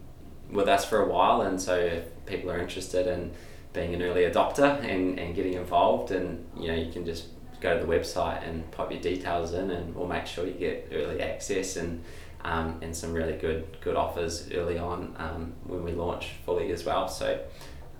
with 0.51 0.69
us 0.69 0.85
for 0.85 1.03
a 1.03 1.09
while. 1.09 1.43
And 1.43 1.61
so 1.61 1.77
if 1.77 2.05
people 2.27 2.51
are 2.51 2.59
interested 2.59 3.07
in 3.07 3.33
being 3.73 3.95
an 3.95 4.03
early 4.03 4.23
adopter 4.23 4.83
and, 4.85 5.19
and 5.19 5.35
getting 5.35 5.55
involved, 5.55 6.13
and 6.13 6.47
you 6.59 6.69
know, 6.69 6.75
you 6.75 6.91
can 6.91 7.05
just 7.05 7.27
go 7.61 7.79
to 7.79 7.85
the 7.85 7.93
website 7.93 8.47
and 8.47 8.71
pop 8.71 8.91
your 8.91 9.01
details 9.01 9.53
in, 9.53 9.71
and 9.71 9.95
we'll 9.95 10.07
make 10.07 10.27
sure 10.27 10.47
you 10.47 10.53
get 10.53 10.89
early 10.93 11.21
access 11.21 11.77
and 11.77 12.03
um, 12.45 12.79
and 12.83 12.95
some 12.95 13.13
really 13.15 13.33
good 13.33 13.65
good 13.81 13.97
offers 13.97 14.51
early 14.53 14.79
on 14.79 15.15
um, 15.19 15.55
when 15.65 15.83
we 15.83 15.93
launch 15.93 16.33
fully 16.45 16.71
as 16.73 16.85
well. 16.85 17.09
So 17.09 17.41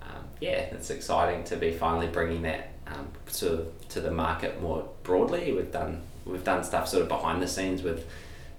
um, 0.03 0.23
yeah, 0.39 0.69
it's 0.71 0.91
exciting 0.91 1.43
to 1.45 1.57
be 1.57 1.71
finally 1.71 2.07
bringing 2.07 2.43
that 2.43 2.69
um, 2.87 3.07
of 3.27 3.89
to 3.89 4.01
the 4.01 4.11
market 4.11 4.61
more 4.61 4.87
broadly. 5.03 5.53
We've 5.53 5.71
done 5.71 6.01
we've 6.25 6.43
done 6.43 6.63
stuff 6.63 6.87
sort 6.87 7.03
of 7.03 7.09
behind 7.09 7.41
the 7.41 7.47
scenes 7.47 7.83
with 7.83 8.07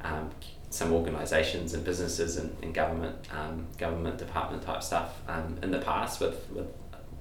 um, 0.02 0.30
some 0.70 0.92
organisations 0.92 1.74
and 1.74 1.84
businesses 1.84 2.36
and, 2.36 2.56
and 2.62 2.74
government 2.74 3.16
um, 3.32 3.66
government 3.78 4.18
department 4.18 4.62
type 4.62 4.82
stuff 4.82 5.20
um, 5.28 5.58
in 5.62 5.70
the 5.70 5.78
past 5.78 6.20
with, 6.20 6.48
with 6.50 6.66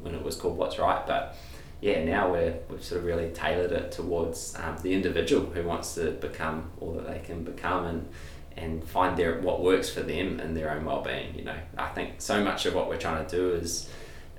when 0.01 0.13
it 0.13 0.23
was 0.23 0.35
called 0.35 0.57
What's 0.57 0.77
Right, 0.77 1.05
but 1.07 1.35
yeah, 1.81 2.03
now 2.03 2.31
we're, 2.31 2.57
we've 2.69 2.83
sort 2.83 2.99
of 2.99 3.05
really 3.05 3.29
tailored 3.31 3.71
it 3.71 3.91
towards 3.91 4.55
um, 4.55 4.77
the 4.81 4.93
individual 4.93 5.45
who 5.47 5.63
wants 5.63 5.95
to 5.95 6.11
become 6.11 6.71
all 6.79 6.93
that 6.93 7.07
they 7.07 7.19
can 7.19 7.43
become 7.43 7.85
and 7.85 8.09
and 8.57 8.87
find 8.87 9.17
their 9.17 9.41
what 9.41 9.61
works 9.61 9.89
for 9.89 10.01
them 10.01 10.39
and 10.39 10.55
their 10.55 10.71
own 10.71 10.85
well-being 10.85 11.35
you 11.35 11.43
know 11.43 11.57
i 11.77 11.87
think 11.87 12.21
so 12.21 12.41
much 12.41 12.65
of 12.65 12.73
what 12.73 12.87
we're 12.87 12.97
trying 12.97 13.25
to 13.25 13.35
do 13.35 13.51
is 13.51 13.89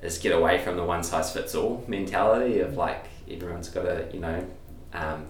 is 0.07 0.19
get 0.19 0.33
away 0.33 0.63
from 0.63 0.77
the 0.77 0.85
one 0.85 1.03
size 1.03 1.33
fits 1.33 1.55
all 1.55 1.85
mentality 1.89 2.61
of 2.61 2.77
like 2.77 3.07
everyone's 3.31 3.69
got 3.69 3.83
to 3.83 4.09
you 4.13 4.21
know 4.21 4.47
um, 4.95 5.27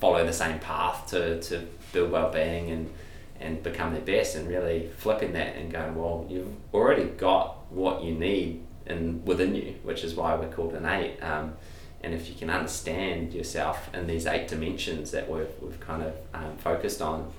follow 0.00 0.26
the 0.26 0.32
same 0.32 0.58
path 0.58 1.06
to, 1.06 1.40
to 1.40 1.66
build 1.92 2.10
well-being 2.10 2.70
and 2.70 2.92
and 3.38 3.62
become 3.62 3.92
their 3.92 4.02
best 4.02 4.36
and 4.36 4.46
really 4.48 4.90
flipping 4.98 5.32
that 5.32 5.56
and 5.56 5.72
going 5.72 5.94
well 5.94 6.26
you've 6.28 6.54
already 6.74 7.04
got 7.04 7.56
what 7.72 8.02
you 8.02 8.12
need 8.12 8.62
and 8.86 9.26
within 9.26 9.54
you 9.54 9.74
which 9.82 10.04
is 10.04 10.14
why 10.14 10.34
we're 10.34 10.50
called 10.50 10.74
innate 10.74 11.22
um, 11.22 11.54
and 12.02 12.14
if 12.14 12.28
you 12.28 12.34
can 12.34 12.50
understand 12.50 13.32
yourself 13.32 13.88
in 13.94 14.06
these 14.06 14.26
eight 14.26 14.48
dimensions 14.48 15.10
that 15.10 15.30
we've, 15.30 15.48
we've 15.60 15.80
kind 15.80 16.02
of 16.02 16.14
um, 16.34 16.56
focused 16.58 17.00
on 17.00 17.30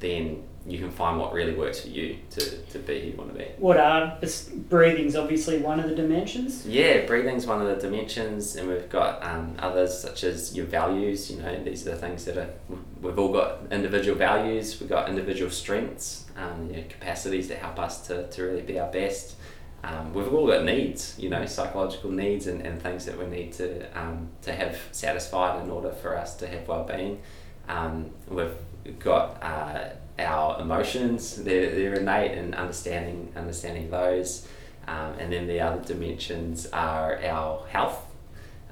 then 0.00 0.42
you 0.66 0.78
can 0.78 0.90
find 0.90 1.20
what 1.20 1.32
really 1.32 1.54
works 1.54 1.80
for 1.80 1.88
you 1.88 2.18
to, 2.30 2.56
to 2.62 2.78
be 2.78 3.00
who 3.00 3.06
you 3.08 3.16
want 3.16 3.30
to 3.32 3.38
be. 3.38 3.46
What 3.58 3.78
are 3.78 4.18
breathing's 4.70 5.14
obviously 5.14 5.58
one 5.58 5.78
of 5.78 5.88
the 5.88 5.94
dimensions. 5.94 6.66
Yeah, 6.66 7.04
breathing's 7.06 7.46
one 7.46 7.60
of 7.60 7.68
the 7.68 7.76
dimensions, 7.76 8.56
and 8.56 8.68
we've 8.68 8.88
got 8.88 9.22
um, 9.22 9.56
others 9.58 9.98
such 9.98 10.24
as 10.24 10.56
your 10.56 10.64
values. 10.64 11.30
You 11.30 11.42
know, 11.42 11.62
these 11.62 11.86
are 11.86 11.90
the 11.90 11.96
things 11.96 12.24
that 12.24 12.38
are. 12.38 12.50
We've 13.02 13.18
all 13.18 13.32
got 13.32 13.58
individual 13.70 14.16
values. 14.16 14.80
We've 14.80 14.88
got 14.88 15.08
individual 15.08 15.50
strengths, 15.50 16.24
um, 16.36 16.70
you 16.70 16.78
know, 16.78 16.84
capacities 16.88 17.48
that 17.48 17.58
help 17.58 17.78
us 17.78 18.06
to, 18.06 18.28
to 18.28 18.42
really 18.42 18.62
be 18.62 18.78
our 18.78 18.90
best. 18.90 19.36
Um, 19.82 20.14
we've 20.14 20.32
all 20.32 20.46
got 20.46 20.64
needs, 20.64 21.14
you 21.18 21.28
know, 21.28 21.44
psychological 21.44 22.10
needs 22.10 22.46
and, 22.46 22.62
and 22.66 22.80
things 22.80 23.04
that 23.04 23.18
we 23.18 23.26
need 23.26 23.52
to 23.54 23.86
um, 23.98 24.28
to 24.42 24.52
have 24.54 24.78
satisfied 24.92 25.62
in 25.62 25.70
order 25.70 25.90
for 25.90 26.16
us 26.16 26.34
to 26.36 26.46
have 26.46 26.66
well 26.66 26.84
being. 26.84 27.20
Um, 27.68 28.10
we've 28.28 28.54
got 28.98 29.42
uh, 29.42 29.90
our 30.18 30.60
emotions; 30.60 31.36
they're, 31.36 31.74
they're 31.74 31.94
innate, 31.94 32.36
and 32.38 32.54
understanding 32.54 33.32
understanding 33.36 33.90
those. 33.90 34.46
Um, 34.86 35.14
and 35.18 35.32
then 35.32 35.46
the 35.46 35.60
other 35.60 35.82
dimensions 35.82 36.66
are 36.66 37.18
our 37.24 37.66
health. 37.68 38.04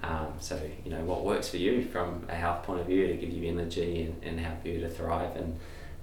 Um, 0.03 0.35
so, 0.41 0.61
you 0.85 0.91
know, 0.91 1.01
what 1.05 1.25
works 1.25 1.49
for 1.49 1.57
you 1.57 1.85
from 1.85 2.27
a 2.29 2.35
health 2.35 2.65
point 2.65 2.81
of 2.81 2.87
view 2.87 3.07
to 3.07 3.15
give 3.15 3.31
you 3.31 3.49
energy 3.49 4.03
and, 4.03 4.23
and 4.23 4.41
help 4.41 4.67
you 4.67 4.81
to 4.81 4.91
thrive. 4.91 5.35
And, 5.37 5.59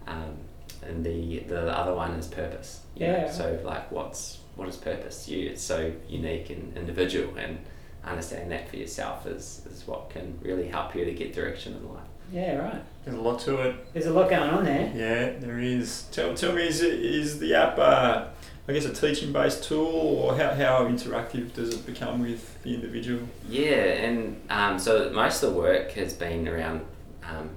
um, 0.08 0.38
and 0.82 1.06
the 1.06 1.40
the 1.40 1.78
other 1.78 1.94
one 1.94 2.12
is 2.12 2.28
purpose. 2.28 2.82
know. 2.96 3.08
Yeah. 3.08 3.32
So 3.32 3.60
like, 3.64 3.92
what's 3.92 4.40
what 4.56 4.68
is 4.68 4.78
purpose 4.78 5.26
to 5.26 5.36
you? 5.36 5.50
It's 5.50 5.62
so 5.64 5.94
unique 6.08 6.50
and 6.50 6.76
individual, 6.78 7.36
and 7.38 7.60
understanding 8.04 8.50
that 8.50 8.70
for 8.70 8.78
yourself 8.78 9.26
is 9.26 9.62
is 9.70 9.86
what 9.86 10.10
can 10.10 10.40
really 10.42 10.68
help 10.68 10.96
you 10.96 11.06
to 11.06 11.14
get 11.14 11.34
direction 11.34 11.76
in 11.76 11.94
life. 11.94 12.04
Yeah, 12.32 12.58
right. 12.58 12.82
There's 13.04 13.18
a 13.18 13.22
lot 13.22 13.40
to 13.42 13.62
it. 13.62 13.94
There's 13.94 14.06
a 14.06 14.14
lot 14.14 14.30
going 14.30 14.50
on 14.50 14.66
there. 14.66 14.92
Yeah, 14.96 15.40
there 15.40 15.60
is. 15.60 16.04
Tell, 16.12 16.34
tell 16.36 16.54
me, 16.54 16.68
is, 16.68 16.82
it, 16.82 17.00
is 17.00 17.40
the 17.40 17.56
app, 17.56 17.78
uh, 17.80 18.26
I 18.68 18.74
guess, 18.74 18.86
a 18.86 18.94
teaching 18.94 19.34
based 19.34 19.64
tool, 19.64 19.88
or 19.88 20.38
how, 20.38 20.54
how 20.54 20.86
interactive 20.86 21.54
does 21.54 21.74
it 21.74 21.86
become 21.86 22.22
with 22.22 22.62
the 22.64 22.76
individual? 22.76 23.22
Yeah, 23.48 23.72
and 23.72 24.40
um, 24.50 24.78
so 24.78 25.12
most 25.12 25.42
of 25.42 25.54
the 25.54 25.60
work 25.60 25.92
has 25.92 26.14
been 26.14 26.48
around 26.48 26.86
um, 27.24 27.50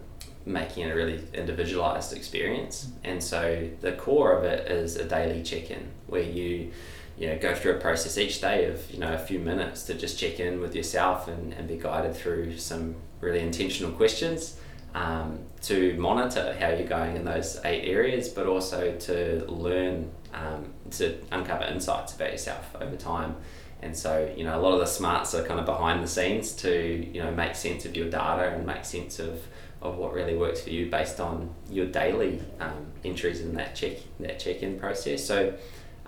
making 0.47 0.87
it 0.87 0.93
a 0.93 0.95
really 0.95 1.21
individualized 1.35 2.15
experience. 2.15 2.89
And 3.05 3.23
so 3.23 3.69
the 3.81 3.93
core 3.93 4.37
of 4.37 4.45
it 4.45 4.71
is 4.71 4.97
a 4.97 5.05
daily 5.05 5.43
check 5.43 5.71
in 5.71 5.89
where 6.07 6.23
you 6.23 6.73
you 7.19 7.29
know, 7.29 7.39
go 7.39 7.55
through 7.55 7.73
a 7.73 7.79
process 7.79 8.17
each 8.17 8.41
day 8.41 8.65
of 8.65 8.91
you 8.91 8.99
know 8.99 9.13
a 9.13 9.19
few 9.19 9.39
minutes 9.39 9.83
to 9.85 9.95
just 9.95 10.19
check 10.19 10.41
in 10.41 10.61
with 10.61 10.75
yourself 10.75 11.29
and, 11.29 11.53
and 11.53 11.69
be 11.69 11.77
guided 11.77 12.17
through 12.17 12.57
some 12.57 12.95
really 13.21 13.41
intentional 13.41 13.93
questions 13.93 14.57
um, 14.95 15.39
to 15.63 15.95
monitor 15.99 16.57
how 16.59 16.69
you're 16.69 16.87
going 16.87 17.17
in 17.17 17.25
those 17.25 17.61
eight 17.65 17.89
areas, 17.89 18.29
but 18.29 18.47
also 18.47 18.97
to 18.97 19.45
learn 19.49 20.11
um, 20.35 20.73
to 20.91 21.19
uncover 21.31 21.65
insights 21.65 22.15
about 22.15 22.33
yourself 22.33 22.75
over 22.81 22.97
time. 22.97 23.37
And 23.81 23.97
so, 23.97 24.33
you 24.37 24.45
know, 24.45 24.59
a 24.59 24.63
lot 24.63 24.75
of 24.75 24.81
the 24.81 24.87
smarts 24.87 25.35
are 25.35 25.43
kind 25.43 25.59
of 25.59 25.67
behind 25.67 26.03
the 26.03 26.09
scenes 26.09 26.53
to, 26.57 27.11
you 27.13 27.23
know, 27.23 27.33
make 27.33 27.57
sense 27.57 27.85
of 27.85 27.97
your 27.97 28.09
data 28.09 28.55
and 28.55 28.65
make 28.65 28.85
sense 28.85 29.19
of, 29.19 29.43
of 29.81 29.97
what 29.97 30.13
really 30.13 30.37
works 30.37 30.61
for 30.61 30.71
you 30.71 30.89
based 30.89 31.19
on 31.19 31.53
your 31.69 31.87
daily 31.87 32.41
um, 32.61 32.87
entries 33.05 33.41
in 33.41 33.55
that 33.55 33.75
check 33.75 33.97
that 34.21 34.39
check-in 34.39 34.79
process. 34.79 35.25
So, 35.25 35.55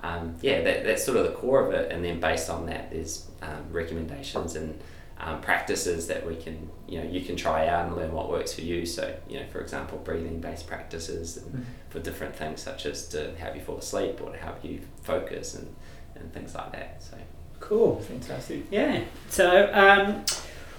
um, 0.05 0.37
yeah, 0.41 0.63
that, 0.63 0.85
that's 0.85 1.05
sort 1.05 1.17
of 1.17 1.25
the 1.25 1.33
core 1.33 1.67
of 1.67 1.73
it. 1.73 1.91
And 1.91 2.05
then 2.05 2.21
based 2.21 2.49
on 2.49 2.67
that, 2.67 2.93
there's 2.93 3.27
um, 3.43 3.65
recommendations 3.73 4.55
and 4.55 4.81
um, 5.25 5.41
practices 5.41 6.07
that 6.09 6.27
we 6.27 6.37
can, 6.37 6.69
you 6.87 6.99
know, 7.03 7.09
you 7.09 7.23
can 7.23 7.35
try 7.37 7.67
out 7.67 7.87
and 7.87 7.97
learn 7.97 8.13
what 8.13 8.29
works 8.31 8.53
for 8.53 8.61
you. 8.61 8.85
So, 8.85 9.15
you 9.29 9.41
know, 9.41 9.47
for 9.51 9.61
example, 9.61 9.99
breathing-based 9.99 10.67
practices 10.67 11.39
and 11.39 11.65
for 11.89 11.99
different 11.99 12.37
things 12.37 12.61
such 12.63 12.85
as 12.87 13.09
to 13.09 13.35
help 13.37 13.55
you 13.57 13.63
fall 13.63 13.79
asleep 13.79 14.21
or 14.23 14.31
to 14.33 14.39
help 14.39 14.65
you 14.65 14.81
focus 15.03 15.55
and, 15.55 15.75
and 16.15 16.33
things 16.33 16.55
like 16.55 16.73
that. 16.73 17.03
So. 17.03 17.17
Cool. 17.61 18.01
Fantastic. 18.01 18.65
Yeah. 18.71 19.03
So 19.31 19.71
um, 19.73 20.25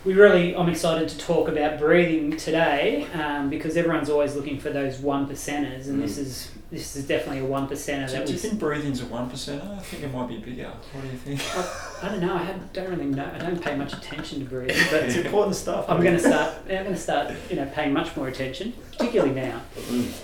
we 0.06 0.14
really, 0.14 0.56
I'm 0.56 0.70
excited 0.70 1.10
to 1.10 1.18
talk 1.18 1.48
about 1.48 1.80
breathing 1.80 2.38
today 2.38 3.08
um, 3.16 3.50
because 3.50 3.76
everyone's 3.76 4.12
always 4.12 4.36
looking 4.36 4.60
for 4.60 4.70
those 4.70 5.00
one 5.00 5.28
percenters, 5.28 5.88
and 5.88 6.02
this 6.04 6.18
Mm. 6.20 6.22
is 6.22 6.52
this 6.72 6.96
is 6.96 7.08
definitely 7.08 7.40
a 7.40 7.46
one 7.46 7.68
percenter 7.68 8.08
Do, 8.08 8.14
that 8.14 8.26
do 8.26 8.34
you 8.34 8.38
we. 8.38 8.42
think 8.42 8.60
breathing's 8.60 9.02
a 9.02 9.06
one 9.06 9.30
percenter? 9.30 9.78
I 9.78 9.80
think 9.80 10.04
it 10.04 10.12
might 10.12 10.28
be 10.28 10.38
bigger. 10.38 10.72
What 10.94 11.02
do 11.02 11.08
you 11.08 11.18
think? 11.18 12.04
I 12.04 12.10
don't 12.10 12.22
know. 12.22 12.36
I 12.36 12.44
have, 12.44 12.74
don't 12.74 12.90
really 12.90 13.06
know. 13.06 13.30
I 13.34 13.38
don't 13.38 13.62
pay 13.62 13.76
much 13.76 13.94
attention 13.94 14.40
to 14.40 14.46
breathing, 14.46 14.76
but 14.92 15.04
it's 15.04 15.16
important 15.16 15.56
stuff. 15.56 15.86
I'm 15.90 16.02
going 16.02 16.18
to 16.18 16.20
start. 16.20 16.56
I'm 16.64 16.84
going 16.84 16.86
to 16.88 16.98
start. 16.98 17.34
You 17.50 17.58
know, 17.58 17.66
paying 17.74 17.94
much 17.94 18.16
more 18.18 18.28
attention, 18.28 18.74
particularly 18.92 19.34
now. 19.34 19.62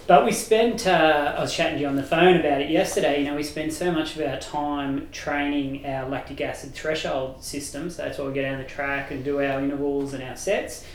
But 0.07 0.25
we 0.25 0.31
spent. 0.31 0.87
Uh, 0.87 1.35
I 1.37 1.41
was 1.41 1.53
chatting 1.53 1.75
to 1.75 1.81
you 1.81 1.87
on 1.87 1.95
the 1.95 2.03
phone 2.03 2.37
about 2.37 2.61
it 2.61 2.69
yesterday. 2.69 3.19
You 3.19 3.25
know, 3.29 3.35
we 3.35 3.43
spend 3.43 3.71
so 3.71 3.91
much 3.91 4.15
of 4.17 4.27
our 4.27 4.39
time 4.39 5.09
training 5.11 5.85
our 5.85 6.09
lactic 6.09 6.41
acid 6.41 6.73
threshold 6.73 7.43
system. 7.43 7.89
So 7.89 8.03
that's 8.03 8.17
why 8.17 8.25
we 8.25 8.33
get 8.33 8.43
down 8.43 8.57
the 8.57 8.65
track 8.65 9.11
and 9.11 9.23
do 9.23 9.37
our 9.41 9.59
intervals 9.61 10.13
and 10.13 10.23
our 10.23 10.35
sets, 10.35 10.85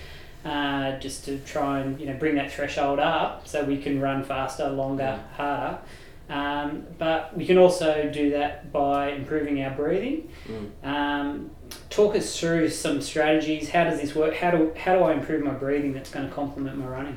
uh, 0.46 0.98
just 1.00 1.24
to 1.24 1.38
try 1.40 1.80
and 1.80 2.00
you 2.00 2.06
know 2.06 2.14
bring 2.14 2.36
that 2.36 2.52
threshold 2.52 3.00
up 3.00 3.48
so 3.48 3.64
we 3.64 3.78
can 3.78 4.00
run 4.00 4.22
faster, 4.22 4.68
longer, 4.68 5.20
harder. 5.36 5.78
Um, 6.28 6.86
but 6.98 7.36
we 7.36 7.46
can 7.46 7.58
also 7.58 8.10
do 8.12 8.30
that 8.30 8.72
by 8.72 9.10
improving 9.10 9.62
our 9.62 9.70
breathing. 9.70 10.28
Mm. 10.48 10.84
Um, 10.84 11.50
talk 11.90 12.16
us 12.16 12.38
through 12.38 12.68
some 12.70 13.00
strategies. 13.00 13.70
How 13.70 13.84
does 13.84 14.00
this 14.00 14.14
work? 14.14 14.34
How 14.34 14.52
do 14.52 14.72
how 14.76 14.94
do 14.94 15.02
I 15.02 15.14
improve 15.14 15.42
my 15.42 15.52
breathing 15.52 15.92
that's 15.92 16.10
going 16.10 16.28
to 16.28 16.34
complement 16.34 16.78
my 16.78 16.86
running? 16.86 17.16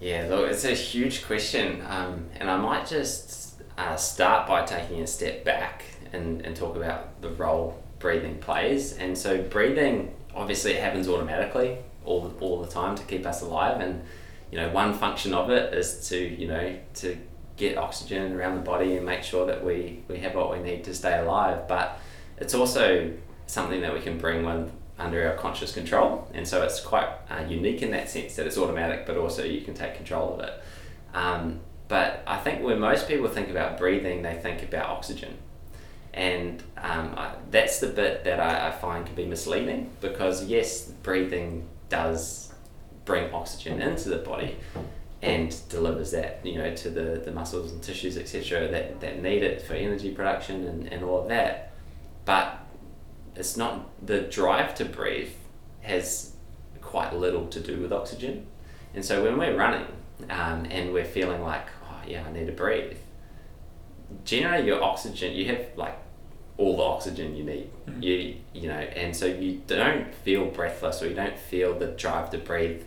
Yeah, 0.00 0.26
look, 0.28 0.50
it's 0.50 0.64
a 0.64 0.74
huge 0.74 1.26
question, 1.26 1.82
um, 1.88 2.26
and 2.38 2.48
I 2.48 2.56
might 2.56 2.86
just 2.86 3.60
uh, 3.76 3.96
start 3.96 4.46
by 4.46 4.64
taking 4.64 5.00
a 5.02 5.06
step 5.08 5.44
back 5.44 5.82
and, 6.12 6.40
and 6.42 6.54
talk 6.54 6.76
about 6.76 7.20
the 7.20 7.30
role 7.30 7.82
breathing 7.98 8.38
plays. 8.38 8.92
And 8.92 9.18
so, 9.18 9.42
breathing 9.42 10.14
obviously 10.36 10.72
it 10.72 10.80
happens 10.80 11.08
automatically 11.08 11.78
all 12.08 12.32
all 12.40 12.62
the 12.62 12.70
time 12.70 12.96
to 12.96 13.04
keep 13.04 13.26
us 13.26 13.42
alive, 13.42 13.80
and 13.80 14.02
you 14.50 14.58
know 14.58 14.70
one 14.70 14.94
function 14.94 15.34
of 15.34 15.50
it 15.50 15.74
is 15.74 16.08
to 16.08 16.16
you 16.16 16.48
know 16.48 16.76
to 16.94 17.16
get 17.56 17.76
oxygen 17.76 18.32
around 18.32 18.54
the 18.54 18.62
body 18.62 18.96
and 18.96 19.04
make 19.04 19.22
sure 19.22 19.46
that 19.46 19.64
we 19.64 20.02
we 20.08 20.18
have 20.18 20.34
what 20.34 20.50
we 20.50 20.58
need 20.60 20.84
to 20.84 20.94
stay 20.94 21.18
alive. 21.18 21.68
But 21.68 22.00
it's 22.38 22.54
also 22.54 23.12
something 23.46 23.80
that 23.82 23.92
we 23.92 24.00
can 24.00 24.18
bring 24.18 24.44
when 24.44 24.70
under 24.98 25.28
our 25.28 25.36
conscious 25.36 25.72
control, 25.72 26.28
and 26.34 26.46
so 26.46 26.62
it's 26.62 26.80
quite 26.80 27.08
uh, 27.30 27.44
unique 27.48 27.82
in 27.82 27.90
that 27.92 28.08
sense 28.10 28.34
that 28.36 28.46
it's 28.46 28.58
automatic, 28.58 29.06
but 29.06 29.16
also 29.16 29.44
you 29.44 29.60
can 29.60 29.74
take 29.74 29.94
control 29.94 30.34
of 30.34 30.40
it. 30.40 30.62
Um, 31.14 31.60
but 31.86 32.22
I 32.26 32.38
think 32.38 32.62
when 32.62 32.80
most 32.80 33.08
people 33.08 33.28
think 33.28 33.48
about 33.48 33.78
breathing, 33.78 34.22
they 34.22 34.34
think 34.34 34.62
about 34.62 34.86
oxygen, 34.86 35.38
and 36.12 36.62
um, 36.76 37.14
I, 37.16 37.34
that's 37.50 37.78
the 37.80 37.86
bit 37.88 38.24
that 38.24 38.40
I, 38.40 38.68
I 38.68 38.70
find 38.72 39.06
can 39.06 39.14
be 39.14 39.24
misleading 39.24 39.90
because 40.00 40.44
yes, 40.46 40.90
breathing 41.02 41.68
does 41.88 42.52
bring 43.04 43.32
oxygen 43.32 43.80
into 43.80 44.08
the 44.08 44.18
body 44.18 44.56
and 45.22 45.56
delivers 45.68 46.12
that 46.12 46.40
you 46.44 46.56
know 46.56 46.74
to 46.74 46.90
the, 46.90 47.20
the 47.24 47.32
muscles 47.32 47.72
and 47.72 47.82
tissues 47.82 48.16
etc 48.16 48.68
that, 48.68 49.00
that 49.00 49.20
need 49.20 49.42
it 49.42 49.60
for 49.62 49.74
energy 49.74 50.12
production 50.12 50.66
and, 50.66 50.86
and 50.92 51.02
all 51.02 51.22
of 51.22 51.28
that. 51.28 51.72
But 52.24 52.58
it's 53.34 53.56
not 53.56 53.88
the 54.04 54.22
drive 54.22 54.74
to 54.76 54.84
breathe 54.84 55.32
has 55.80 56.34
quite 56.80 57.14
little 57.14 57.46
to 57.48 57.60
do 57.60 57.80
with 57.80 57.92
oxygen. 57.92 58.46
And 58.94 59.04
so 59.04 59.22
when 59.22 59.38
we're 59.38 59.56
running 59.56 59.86
um, 60.30 60.66
and 60.70 60.92
we're 60.92 61.04
feeling 61.04 61.42
like 61.42 61.66
oh 61.84 62.02
yeah 62.06 62.24
i 62.26 62.32
need 62.32 62.46
to 62.46 62.52
breathe 62.52 62.96
generally 64.24 64.66
your 64.66 64.82
oxygen 64.82 65.34
you 65.34 65.46
have 65.46 65.66
like 65.76 65.98
all 66.58 66.76
the 66.76 66.82
oxygen 66.82 67.34
you 67.36 67.44
need. 67.44 67.70
Mhm. 67.86 68.02
you 68.02 68.34
you 68.52 68.68
know 68.68 68.74
and 68.74 69.16
so 69.16 69.26
you 69.26 69.62
don't 69.66 70.12
feel 70.14 70.46
breathless 70.46 71.00
or 71.02 71.08
you 71.08 71.14
don't 71.14 71.38
feel 71.38 71.78
the 71.78 71.86
drive 71.86 72.30
to 72.30 72.38
breathe 72.38 72.82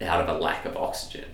out 0.00 0.20
of 0.26 0.28
a 0.34 0.38
lack 0.38 0.64
of 0.64 0.76
oxygen. 0.76 1.26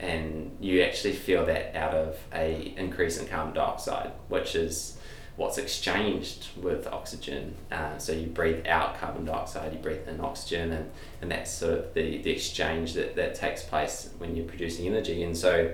And 0.00 0.56
you 0.60 0.82
actually 0.82 1.14
feel 1.14 1.44
that 1.46 1.74
out 1.74 1.92
of 1.94 2.16
a 2.32 2.74
increase 2.76 3.18
in 3.18 3.26
carbon 3.26 3.54
dioxide 3.54 4.12
which 4.28 4.54
is 4.54 4.96
what's 5.36 5.56
exchanged 5.56 6.48
with 6.60 6.86
oxygen. 6.88 7.54
Uh, 7.70 7.96
so 7.96 8.12
you 8.12 8.26
breathe 8.26 8.66
out 8.66 8.98
carbon 9.00 9.24
dioxide 9.24 9.72
you 9.72 9.78
breathe 9.78 10.06
in 10.08 10.20
oxygen 10.20 10.72
and, 10.72 10.90
and 11.22 11.30
that's 11.30 11.50
sort 11.50 11.74
of 11.74 11.94
the, 11.94 12.18
the 12.22 12.30
exchange 12.30 12.94
that, 12.94 13.14
that 13.16 13.34
takes 13.36 13.62
place 13.62 14.10
when 14.18 14.34
you're 14.36 14.46
producing 14.46 14.86
energy. 14.86 15.22
And 15.22 15.36
so 15.36 15.72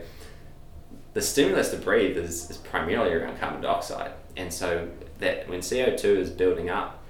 the 1.15 1.23
stimulus 1.23 1.71
to 1.71 1.77
breathe 1.79 2.17
is, 2.19 2.51
is 2.51 2.59
primarily 2.59 3.15
around 3.15 3.39
carbon 3.41 3.63
dioxide 3.63 4.13
and 4.37 4.53
so 4.53 4.89
that 5.19 5.49
when 5.49 5.61
CO2 5.61 6.05
is 6.05 6.31
building 6.31 6.71
up 6.71 7.03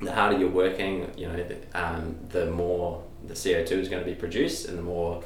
the 0.00 0.12
harder 0.12 0.38
you're 0.38 0.48
working 0.48 1.10
you 1.16 1.26
know 1.26 1.42
the, 1.42 1.56
um, 1.74 2.16
the 2.30 2.46
more 2.50 3.02
the 3.26 3.34
CO2 3.34 3.72
is 3.72 3.88
going 3.88 4.04
to 4.04 4.08
be 4.08 4.14
produced 4.14 4.68
and 4.68 4.78
the 4.78 4.82
more 4.82 5.22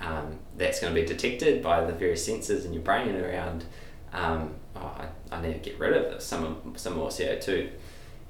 um, 0.00 0.38
that's 0.56 0.80
going 0.80 0.94
to 0.94 1.00
be 1.00 1.06
detected 1.06 1.62
by 1.62 1.84
the 1.84 1.92
various 1.92 2.28
sensors 2.28 2.64
in 2.64 2.72
your 2.72 2.82
brain 2.82 3.14
around 3.16 3.64
um, 4.12 4.54
oh, 4.76 4.96
I, 5.30 5.36
I 5.36 5.40
need 5.42 5.54
to 5.54 5.58
get 5.58 5.78
rid 5.80 5.94
of 5.94 6.12
this, 6.12 6.24
some, 6.24 6.74
some 6.76 6.96
more 6.96 7.08
CO2 7.08 7.70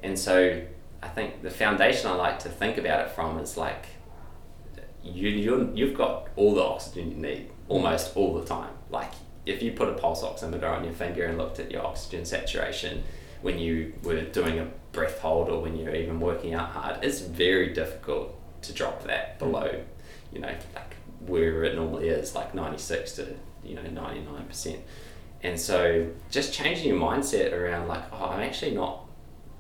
and 0.02 0.18
so 0.18 0.62
I 1.02 1.08
think 1.08 1.42
the 1.42 1.50
foundation 1.50 2.10
I 2.10 2.14
like 2.14 2.38
to 2.40 2.48
think 2.48 2.78
about 2.78 3.06
it 3.06 3.10
from 3.10 3.38
is 3.38 3.58
like 3.58 3.86
you, 5.02 5.28
you 5.28 5.72
you've 5.74 5.94
got 5.94 6.28
all 6.34 6.54
the 6.54 6.62
oxygen 6.62 7.10
you 7.10 7.16
need 7.16 7.50
almost 7.68 8.16
all 8.16 8.38
the 8.38 8.44
time. 8.44 8.72
Like 8.90 9.12
if 9.46 9.62
you 9.62 9.72
put 9.72 9.88
a 9.88 9.92
pulse 9.92 10.22
oximeter 10.22 10.70
on 10.70 10.84
your 10.84 10.92
finger 10.92 11.24
and 11.24 11.38
looked 11.38 11.58
at 11.58 11.70
your 11.70 11.84
oxygen 11.84 12.24
saturation 12.24 13.02
when 13.42 13.58
you 13.58 13.92
were 14.02 14.22
doing 14.22 14.58
a 14.58 14.66
breath 14.92 15.18
hold 15.20 15.48
or 15.48 15.60
when 15.60 15.76
you're 15.76 15.94
even 15.94 16.20
working 16.20 16.54
out 16.54 16.70
hard 16.70 17.04
it's 17.04 17.20
very 17.20 17.72
difficult 17.72 18.34
to 18.62 18.72
drop 18.72 19.04
that 19.04 19.38
below 19.38 19.82
you 20.32 20.40
know 20.40 20.54
like 20.74 20.96
where 21.26 21.64
it 21.64 21.74
normally 21.74 22.08
is 22.08 22.34
like 22.34 22.54
96 22.54 23.12
to 23.12 23.34
you 23.62 23.74
know 23.74 23.82
99% 23.82 24.78
and 25.42 25.60
so 25.60 26.08
just 26.30 26.52
changing 26.54 26.88
your 26.88 26.98
mindset 26.98 27.52
around 27.52 27.88
like 27.88 28.04
oh 28.12 28.26
i'm 28.26 28.40
actually 28.40 28.72
not 28.72 29.00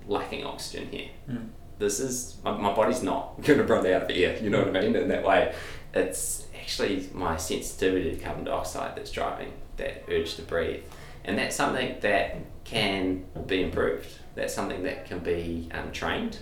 lacking 0.06 0.44
oxygen 0.44 0.88
here. 0.90 1.08
Mm. 1.30 1.48
this 1.78 2.00
is 2.00 2.36
my, 2.44 2.52
my 2.52 2.74
body's 2.74 3.02
not 3.02 3.40
going 3.42 3.58
to 3.58 3.64
run 3.64 3.86
out 3.86 4.02
of 4.02 4.10
air 4.10 4.38
you 4.42 4.50
know 4.50 4.60
what 4.64 4.76
i 4.76 4.80
mean 4.80 4.96
in 4.96 5.08
that 5.08 5.24
way. 5.24 5.54
It's 5.96 6.48
actually 6.60 7.08
my 7.12 7.36
sensitivity 7.36 8.16
to 8.16 8.16
carbon 8.16 8.44
dioxide 8.44 8.96
that's 8.96 9.12
driving 9.12 9.52
that 9.76 10.04
urge 10.08 10.36
to 10.36 10.42
breathe. 10.42 10.84
And 11.24 11.38
that's 11.38 11.56
something 11.56 11.96
that 12.00 12.36
can 12.64 13.24
be 13.46 13.62
improved. 13.62 14.08
That's 14.34 14.54
something 14.54 14.82
that 14.82 15.06
can 15.06 15.20
be 15.20 15.68
um, 15.72 15.92
trained. 15.92 16.38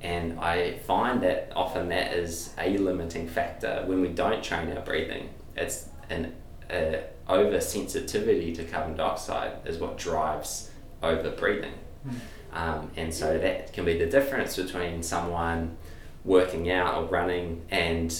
And 0.00 0.40
i 0.40 0.78
find 0.78 1.22
that 1.22 1.52
often 1.54 1.88
that 1.90 2.14
is 2.14 2.52
a 2.58 2.76
limiting 2.78 3.28
factor. 3.28 3.84
When 3.86 4.00
we 4.00 4.08
don't 4.08 4.42
train 4.42 4.76
our 4.76 4.82
breathing 4.82 5.28
it's 5.56 5.88
an 6.10 6.32
uh, 6.70 6.98
oversensitivity 7.28 8.54
to 8.56 8.64
carbon 8.64 8.96
dioxide 8.96 9.52
is 9.66 9.78
what 9.78 9.98
drives 9.98 10.70
over 11.02 11.30
breathing. 11.30 11.74
Um, 12.52 12.90
and 12.96 13.12
so 13.14 13.38
that 13.38 13.72
can 13.72 13.84
be 13.84 13.98
the 13.98 14.06
difference 14.06 14.56
between 14.56 15.02
someone 15.02 15.76
working 16.24 16.70
out 16.70 16.94
or 16.96 17.04
running 17.06 17.62
and 17.70 18.12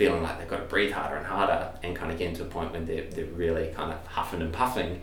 feeling 0.00 0.22
like 0.22 0.38
they've 0.38 0.48
got 0.48 0.60
to 0.60 0.64
breathe 0.64 0.92
harder 0.92 1.16
and 1.16 1.26
harder 1.26 1.72
and 1.82 1.94
kind 1.94 2.10
of 2.10 2.16
getting 2.18 2.34
to 2.34 2.42
a 2.42 2.46
point 2.46 2.72
when 2.72 2.86
they're, 2.86 3.04
they're 3.10 3.26
really 3.26 3.66
kind 3.74 3.92
of 3.92 3.98
huffing 4.06 4.40
and 4.40 4.50
puffing 4.50 5.00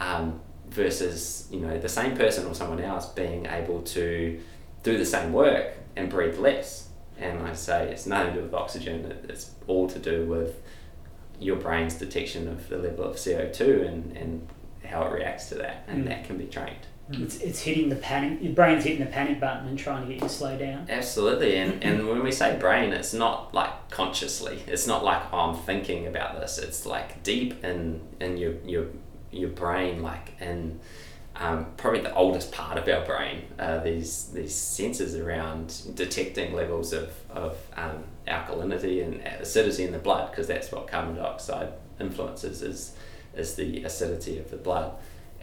um, 0.00 0.38
versus 0.68 1.48
you 1.50 1.60
know 1.60 1.78
the 1.78 1.88
same 1.88 2.14
person 2.14 2.46
or 2.46 2.54
someone 2.54 2.78
else 2.80 3.06
being 3.06 3.46
able 3.46 3.80
to 3.82 4.38
do 4.82 4.98
the 4.98 5.06
same 5.06 5.32
work 5.32 5.72
and 5.96 6.10
breathe 6.10 6.38
less 6.38 6.88
and 7.18 7.40
I 7.42 7.54
say 7.54 7.90
it's 7.90 8.06
nothing 8.06 8.34
to 8.34 8.38
do 8.40 8.44
with 8.44 8.54
oxygen 8.54 8.98
it's 9.28 9.50
all 9.66 9.88
to 9.88 9.98
do 9.98 10.26
with 10.26 10.60
your 11.40 11.56
brain's 11.56 11.94
detection 11.94 12.46
of 12.48 12.68
the 12.68 12.76
level 12.76 13.04
of 13.04 13.16
CO2 13.16 13.86
and, 13.88 14.16
and 14.16 14.46
how 14.84 15.04
it 15.06 15.12
reacts 15.12 15.48
to 15.50 15.54
that 15.56 15.84
and 15.88 16.04
Mm. 16.04 16.08
that 16.08 16.24
can 16.26 16.36
be 16.36 16.44
trained 16.46 16.86
It's, 17.10 17.36
it's 17.40 17.60
hitting 17.60 17.90
the 17.90 17.96
panic. 17.96 18.40
Your 18.40 18.54
brain's 18.54 18.84
hitting 18.84 19.04
the 19.04 19.10
panic 19.10 19.38
button 19.38 19.68
and 19.68 19.78
trying 19.78 20.02
to 20.02 20.08
get 20.08 20.22
you 20.22 20.28
to 20.28 20.28
slow 20.28 20.56
down. 20.56 20.86
Absolutely, 20.88 21.56
and, 21.56 21.82
and 21.84 22.08
when 22.08 22.22
we 22.22 22.32
say 22.32 22.56
brain, 22.58 22.92
it's 22.92 23.12
not 23.12 23.52
like 23.52 23.90
consciously. 23.90 24.62
It's 24.66 24.86
not 24.86 25.04
like 25.04 25.22
oh, 25.32 25.38
I'm 25.38 25.56
thinking 25.56 26.06
about 26.06 26.40
this. 26.40 26.58
It's 26.58 26.86
like 26.86 27.22
deep 27.22 27.62
in 27.64 28.00
in 28.20 28.38
your 28.38 28.54
your 28.64 28.86
your 29.30 29.50
brain, 29.50 30.02
like 30.02 30.40
in 30.40 30.80
um, 31.36 31.66
probably 31.76 32.00
the 32.00 32.14
oldest 32.14 32.52
part 32.52 32.78
of 32.78 32.88
our 32.88 33.04
brain. 33.04 33.44
Uh, 33.58 33.80
these 33.80 34.28
these 34.28 34.54
sensors 34.54 35.20
around 35.20 35.94
detecting 35.94 36.54
levels 36.54 36.92
of 36.92 37.12
of 37.30 37.58
um, 37.76 38.04
alkalinity 38.26 39.04
and 39.04 39.20
acidity 39.40 39.84
in 39.84 39.92
the 39.92 39.98
blood, 39.98 40.30
because 40.30 40.46
that's 40.46 40.72
what 40.72 40.88
carbon 40.88 41.16
dioxide 41.16 41.72
influences 42.00 42.62
is 42.62 42.96
is 43.36 43.56
the 43.56 43.84
acidity 43.84 44.38
of 44.38 44.50
the 44.50 44.56
blood. 44.56 44.94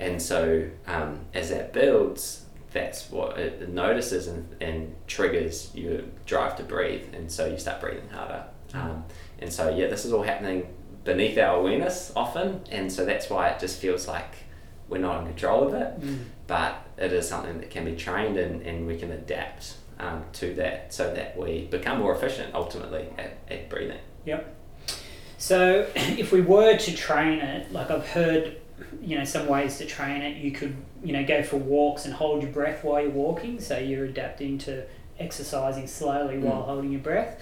And 0.02 0.20
so 0.20 0.68
um, 0.88 1.20
as 1.34 1.52
that 1.52 1.74
builds, 1.74 2.46
that's 2.74 3.10
what 3.12 3.38
it 3.38 3.70
notices 3.70 4.28
and, 4.28 4.56
and 4.60 4.96
triggers 5.06 5.72
your 5.76 6.02
drive 6.26 6.58
to 6.58 6.64
breathe. 6.64 7.14
And 7.14 7.32
so 7.32 7.46
you 7.46 7.58
start 7.58 7.80
breathing 7.80 8.10
harder. 8.10 8.46
Um, 8.74 9.06
and 9.40 9.54
so, 9.54 9.70
yeah, 9.70 9.88
this 9.88 10.04
is 10.04 10.12
all 10.12 10.24
happening 10.24 10.68
beneath 11.04 11.38
our 11.38 11.58
awareness 11.58 12.12
often. 12.16 12.62
And 12.72 12.92
so 12.92 13.06
that's 13.06 13.30
why 13.30 13.50
it 13.50 13.60
just 13.60 13.80
feels 13.80 14.08
like 14.08 14.34
we're 14.90 14.98
not 14.98 15.22
in 15.22 15.28
control 15.28 15.68
of 15.68 15.74
it. 15.76 16.00
But 16.48 16.84
it 16.98 17.14
is 17.14 17.30
something 17.30 17.60
that 17.60 17.70
can 17.70 17.86
be 17.86 17.96
trained 17.96 18.38
and, 18.38 18.62
and 18.64 18.88
we 18.88 18.98
can 18.98 19.12
adapt 19.12 19.76
um, 20.00 20.24
to 20.34 20.56
that 20.56 20.94
so 20.94 21.14
that 21.14 21.38
we 21.38 21.66
become 21.66 22.00
more 22.00 22.16
efficient 22.16 22.56
ultimately 22.56 23.08
at, 23.20 23.38
at 23.50 23.70
breathing. 23.70 24.00
Yep. 24.26 24.56
So, 25.38 25.88
if 25.96 26.32
we 26.32 26.42
were 26.42 26.76
to 26.76 26.96
train 26.96 27.40
it, 27.40 27.72
like 27.72 27.92
I've 27.92 28.08
heard, 28.08 28.58
you 29.02 29.18
know, 29.18 29.24
some 29.24 29.48
ways 29.48 29.78
to 29.78 29.86
train 29.86 30.22
it, 30.22 30.38
you 30.38 30.52
could, 30.52 30.76
you 31.04 31.14
know, 31.14 31.26
go 31.26 31.44
for 31.44 31.58
walks 31.58 32.06
and 32.06 32.14
hold 32.14 32.42
your 32.44 32.52
breath 32.52 32.84
while 32.84 33.02
you're 33.02 33.10
walking. 33.12 33.60
So 33.60 33.78
you're 33.78 34.06
adapting 34.06 34.58
to 34.60 34.84
exercising 35.20 35.88
slowly 35.88 36.38
while 36.40 36.62
Mm. 36.64 36.66
holding 36.66 36.92
your 36.92 37.02
breath, 37.02 37.40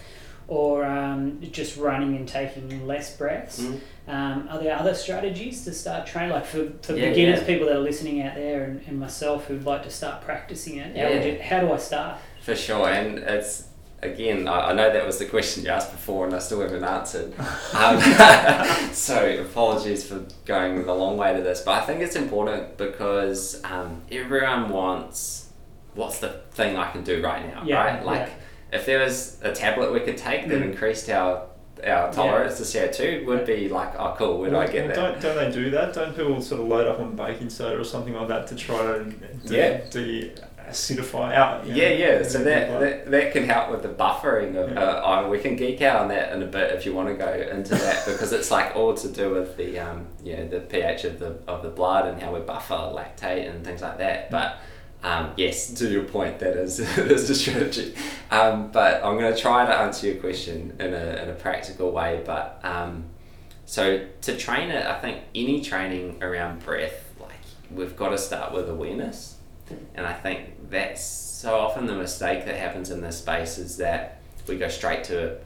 or 0.47 0.83
um, 0.85 1.39
just 1.51 1.77
running 1.77 2.15
and 2.15 2.27
taking 2.27 2.85
less 2.87 3.15
breaths. 3.15 3.61
Mm. 3.61 3.79
Um, 4.07 4.47
are 4.49 4.59
there 4.59 4.75
other 4.75 4.93
strategies 4.95 5.63
to 5.65 5.71
start 5.73 6.07
training? 6.07 6.31
Like 6.31 6.45
for, 6.45 6.71
for 6.81 6.95
Yeah, 6.97 7.09
beginners, 7.09 7.39
yeah. 7.41 7.45
people 7.45 7.67
that 7.67 7.75
are 7.77 7.79
listening 7.79 8.21
out 8.23 8.35
there, 8.35 8.63
and, 8.63 8.81
and 8.87 8.99
myself 8.99 9.45
who'd 9.45 9.63
like 9.65 9.83
to 9.83 9.91
start 9.91 10.23
practicing 10.23 10.77
it, 10.77 10.97
how, 10.97 11.09
would 11.13 11.23
Yeah. 11.23 11.31
you, 11.33 11.41
how 11.41 11.59
do 11.61 11.71
I 11.71 11.77
start? 11.77 12.17
For 12.41 12.55
sure, 12.55 12.89
and 12.89 13.19
it's 13.19 13.65
again, 14.01 14.47
I, 14.47 14.69
I 14.69 14.73
know 14.73 14.91
that 14.91 15.05
was 15.05 15.17
the 15.19 15.25
question 15.25 15.63
you 15.63 15.69
asked 15.69 15.91
before, 15.91 16.25
and 16.25 16.33
I 16.35 16.39
still 16.39 16.61
haven't 16.61 16.83
answered. 16.83 17.33
Um, 17.75 17.99
so 18.93 19.41
apologies 19.41 20.05
for 20.07 20.25
going 20.45 20.85
the 20.85 20.93
long 20.93 21.17
way 21.17 21.33
to 21.35 21.41
this, 21.41 21.61
but 21.61 21.81
I 21.81 21.85
think 21.85 22.01
it's 22.01 22.15
important 22.15 22.77
because 22.77 23.61
um, 23.63 24.01
everyone 24.11 24.69
wants 24.69 25.49
what's 25.95 26.19
the 26.19 26.41
thing 26.51 26.77
I 26.77 26.91
can 26.91 27.03
do 27.03 27.21
right 27.23 27.45
now, 27.53 27.63
Yeah, 27.65 27.83
right? 27.83 28.05
Like 28.05 28.29
if 28.71 28.85
there 28.85 28.99
was 28.99 29.39
a 29.43 29.51
tablet 29.53 29.91
we 29.93 29.99
could 30.01 30.17
take 30.17 30.47
that 30.49 30.59
Mm. 30.59 30.71
increased 30.71 31.09
our 31.09 31.47
our 31.85 32.11
tolerance 32.11 32.57
to 32.57 32.65
CO 32.79 32.91
two, 32.91 33.23
would 33.25 33.45
be 33.45 33.69
like, 33.69 33.95
oh 33.97 34.13
cool, 34.17 34.39
where 34.39 34.49
do 34.49 34.55
I 34.57 34.65
Well, 34.65 34.73
get 34.73 34.87
that? 34.89 34.95
Don't, 34.95 35.21
don't 35.21 35.35
they 35.37 35.51
do 35.51 35.69
that? 35.71 35.93
Don't 35.93 36.13
people 36.15 36.41
sort 36.41 36.59
of 36.61 36.67
load 36.67 36.87
up 36.87 36.99
on 36.99 37.15
baking 37.15 37.49
soda 37.49 37.79
or 37.79 37.83
something 37.85 38.13
like 38.13 38.27
that 38.27 38.47
to 38.47 38.55
try 38.55 38.77
to 38.83 39.03
de- 39.45 39.57
Yeah. 39.57 39.89
De-acidify 40.69 41.33
out? 41.33 41.65
you 41.65 41.71
know, 41.71 41.77
Yeah, 41.77 41.89
yeah. 41.89 42.23
So 42.23 42.43
that, 42.43 42.79
that 42.79 43.11
that 43.11 43.33
can 43.33 43.45
help 43.45 43.71
with 43.71 43.83
the 43.83 43.89
buffering 43.89 44.55
of. 44.55 44.71
Yeah. 44.71 44.79
Uh, 44.79 45.23
oh, 45.23 45.29
we 45.29 45.39
can 45.39 45.55
geek 45.55 45.81
out 45.81 46.01
on 46.01 46.07
that 46.09 46.33
in 46.33 46.41
a 46.41 46.47
bit 46.47 46.71
if 46.73 46.85
you 46.85 46.93
want 46.93 47.09
to 47.09 47.15
go 47.15 47.31
into 47.31 47.75
that 47.75 48.05
because 48.07 48.31
it's 48.33 48.51
like 48.51 48.75
all 48.75 48.93
to 48.93 49.09
do 49.09 49.31
with 49.31 49.57
the 49.57 49.79
um 49.79 50.07
yeah 50.23 50.45
the 50.45 50.59
pH 50.59 51.03
of 51.03 51.19
the 51.19 51.39
of 51.47 51.63
the 51.63 51.69
blood 51.69 52.07
and 52.07 52.21
how 52.21 52.33
we 52.33 52.39
buffer 52.39 52.73
lactate 52.73 53.49
and 53.49 53.65
things 53.65 53.81
like 53.81 53.97
that. 53.97 54.29
But 54.31 54.59
um, 55.01 55.31
yes, 55.37 55.73
to 55.75 55.89
your 55.89 56.03
point, 56.03 56.39
that 56.39 56.57
is 56.57 56.77
that 56.95 57.11
is 57.11 57.29
a 57.29 57.35
strategy. 57.35 57.95
Um, 58.31 58.71
but 58.71 59.03
I'm 59.03 59.17
going 59.17 59.33
to 59.33 59.39
try 59.39 59.65
to 59.65 59.73
answer 59.73 60.07
your 60.07 60.17
question 60.17 60.75
in 60.79 60.93
a 60.93 61.23
in 61.23 61.29
a 61.29 61.35
practical 61.35 61.91
way. 61.91 62.21
But 62.25 62.59
um, 62.63 63.05
so 63.65 64.05
to 64.21 64.37
train 64.37 64.69
it, 64.69 64.85
I 64.85 64.99
think 64.99 65.23
any 65.33 65.61
training 65.61 66.21
around 66.21 66.65
breath, 66.65 67.13
like 67.19 67.31
we've 67.71 67.95
got 67.95 68.09
to 68.09 68.17
start 68.17 68.53
with 68.53 68.69
awareness. 68.69 69.37
And 69.93 70.05
I 70.05 70.13
think 70.13 70.58
that's 70.69 71.03
so 71.03 71.55
often 71.55 71.85
the 71.87 71.95
mistake 71.95 72.45
that 72.45 72.55
happens 72.55 72.89
in 72.89 73.01
this 73.01 73.17
space 73.19 73.57
is 73.57 73.77
that 73.77 74.19
we 74.47 74.57
go 74.57 74.67
straight 74.67 75.03
to 75.05 75.37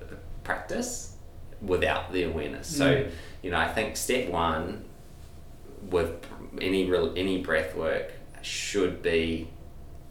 practice 0.44 1.16
without 1.62 2.12
the 2.12 2.24
awareness. 2.24 2.68
So, 2.68 2.94
Mm. 2.96 3.12
you 3.42 3.52
know, 3.52 3.58
I 3.58 3.68
think 3.68 3.96
step 3.96 4.30
one 4.30 4.86
with 5.90 6.12
any 6.62 6.90
real 6.90 7.14
any 7.16 7.42
breath 7.42 7.76
work 7.76 8.12
should 8.42 9.02
be 9.02 9.48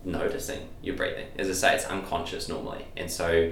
noticing 0.05 0.69
your 0.83 0.97
breathing. 0.97 1.27
As 1.39 1.49
I 1.49 1.53
say, 1.53 1.75
it's 1.77 1.85
unconscious 1.87 2.49
normally. 2.49 2.87
And 2.97 3.11
so 3.11 3.51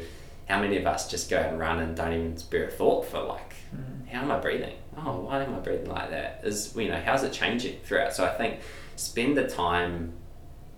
how 0.48 0.60
many 0.60 0.76
of 0.78 0.86
us 0.86 1.08
just 1.10 1.30
go 1.30 1.38
out 1.38 1.46
and 1.46 1.58
run 1.58 1.78
and 1.80 1.96
don't 1.96 2.12
even 2.12 2.36
spare 2.36 2.64
a 2.66 2.70
thought 2.70 3.06
for 3.06 3.22
like 3.22 3.54
Mm. 3.74 4.08
how 4.08 4.22
am 4.22 4.30
I 4.32 4.38
breathing? 4.38 4.74
Oh, 4.96 5.20
why 5.20 5.42
am 5.42 5.54
I 5.54 5.58
breathing 5.58 5.90
like 5.90 6.10
that? 6.10 6.40
Is 6.42 6.74
you 6.76 6.88
know, 6.88 7.00
how's 7.04 7.22
it 7.22 7.32
changing 7.32 7.78
throughout? 7.84 8.12
So 8.14 8.24
I 8.24 8.30
think 8.30 8.60
spend 8.96 9.36
the 9.36 9.46
time 9.46 10.12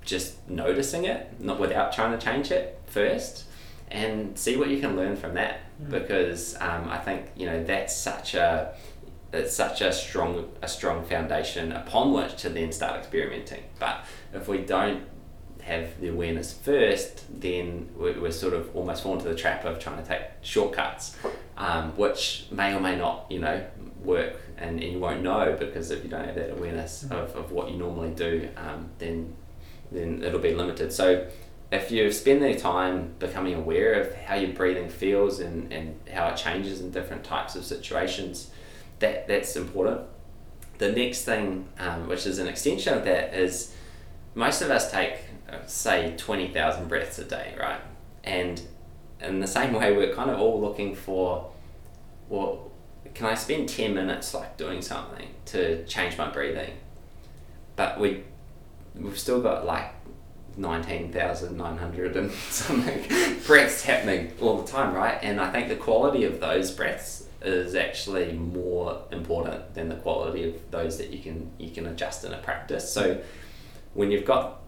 just 0.05 0.49
noticing 0.49 1.05
it, 1.05 1.41
not 1.41 1.61
without 1.61 1.93
trying 1.93 2.17
to 2.19 2.25
change 2.25 2.51
it 2.51 2.81
first, 2.87 3.45
and 3.91 4.39
see 4.39 4.57
what 4.57 4.69
you 4.69 4.81
can 4.81 4.97
learn 4.97 5.17
from 5.17 5.35
that. 5.35 5.61
Mm. 5.83 5.91
Because 5.91 6.57
um, 6.61 6.89
I 6.89 6.99
think 6.99 7.31
you 7.37 7.47
know 7.47 7.63
that's 7.63 7.97
such 7.97 8.35
a 8.35 8.75
it's 9.33 9.55
such 9.55 9.81
a 9.81 9.93
strong 9.93 10.51
a 10.61 10.69
strong 10.69 11.05
foundation 11.05 11.73
upon 11.73 12.13
which 12.13 12.37
to 12.43 12.49
then 12.49 12.73
start 12.73 12.99
experimenting. 12.99 13.63
But 13.79 14.05
if 14.33 14.49
we 14.49 14.59
don't 14.59 15.05
have 15.63 16.01
the 16.01 16.09
awareness 16.09 16.53
first, 16.53 17.25
then 17.41 17.89
we're, 17.97 18.21
we're 18.21 18.33
sort 18.33 18.53
of 18.53 18.75
almost 18.75 19.03
fall 19.03 19.15
into 19.15 19.29
the 19.29 19.35
trap 19.35 19.65
of 19.65 19.79
trying 19.79 20.03
to 20.03 20.09
take 20.09 20.23
shortcuts, 20.41 21.17
um, 21.57 21.97
which 21.97 22.47
may 22.51 22.75
or 22.75 22.81
may 22.81 22.97
not, 22.97 23.27
you 23.31 23.39
know, 23.39 23.65
work, 24.03 24.37
and, 24.59 24.83
and 24.83 24.93
you 24.93 24.99
won't 24.99 25.23
know 25.23 25.57
because 25.59 25.91
if 25.91 26.03
you 26.03 26.11
don't 26.11 26.25
have 26.25 26.35
that 26.35 26.51
awareness 26.51 27.05
of, 27.05 27.35
of 27.37 27.53
what 27.53 27.71
you 27.71 27.77
normally 27.77 28.11
do, 28.11 28.49
um, 28.57 28.91
then 28.99 29.35
then 29.95 30.23
it'll 30.23 30.41
be 30.41 30.55
limited. 30.55 30.93
So 30.93 31.29
if 31.71 31.91
you 31.91 32.11
spend 32.13 32.43
the 32.43 32.55
time 32.55 33.15
becoming 33.19 33.55
aware 33.55 33.95
of 33.95 34.15
how 34.15 34.35
your 34.35 34.53
breathing 34.53 34.89
feels 34.89 35.41
and, 35.41 35.73
and 35.73 35.99
how 36.13 36.29
it 36.29 36.37
changes 36.37 36.81
in 36.81 36.91
different 36.91 37.25
types 37.25 37.57
of 37.57 37.65
situations, 37.65 38.51
that 38.99 39.27
that's 39.27 39.57
important. 39.57 40.03
The 40.79 40.93
next 40.93 41.25
thing, 41.25 41.69
um, 41.79 42.09
which 42.09 42.27
is 42.27 42.39
an 42.39 42.47
extension 42.47 42.95
of 42.95 43.05
that, 43.05 43.35
is 43.35 43.75
most 44.35 44.63
of 44.63 44.71
us 44.71 44.91
take, 44.91 45.15
uh, 45.49 45.65
say, 45.67 46.15
20,000 46.17 46.89
breaths 46.89 47.19
a 47.19 47.25
day, 47.25 47.55
right? 47.59 47.81
And 48.25 48.61
in 49.21 49.41
the 49.41 49.47
same 49.47 49.73
way, 49.73 49.97
we're 49.97 50.15
kind 50.15 50.31
of 50.31 50.41
all 50.41 50.61
looking 50.61 50.95
for, 50.95 51.51
well, 52.29 52.71
can 53.15 53.27
I 53.27 53.35
spend 53.35 53.69
10 53.69 53.95
minutes 53.95 54.35
like 54.35 54.57
doing 54.57 54.83
something 54.83 55.29
to 55.47 55.85
change 55.87 56.17
my 56.19 56.31
breathing? 56.31 56.73
But 57.77 58.01
we, 58.01 58.25
we've 58.95 59.19
still 59.19 59.41
got 59.41 59.67
like 59.67 59.95
19,900 60.57 62.17
and 62.17 62.31
something 62.51 63.39
breaths 63.47 63.83
happening 63.83 64.33
all 64.41 64.63
the 64.63 64.71
time, 64.71 64.95
right? 64.95 65.19
And 65.23 65.41
I 65.41 65.51
think 65.51 65.69
the 65.69 65.77
quality 65.77 66.25
of 66.25 66.41
those 66.41 66.71
breaths 66.71 67.27
is 67.41 67.75
actually 67.75 68.33
more 68.33 69.03
important 69.11 69.75
than 69.75 69.89
the 69.89 69.97
quality 69.97 70.49
of 70.49 70.71
those 70.71 70.99
that 70.99 71.11
you 71.11 71.19
can 71.19 71.51
you 71.59 71.71
can 71.71 71.87
adjust 71.87 72.25
in 72.25 72.33
a 72.33 72.39
practice. 72.39 72.93
So 72.93 73.21
when 73.95 74.11
you've 74.11 74.25
got 74.25 74.61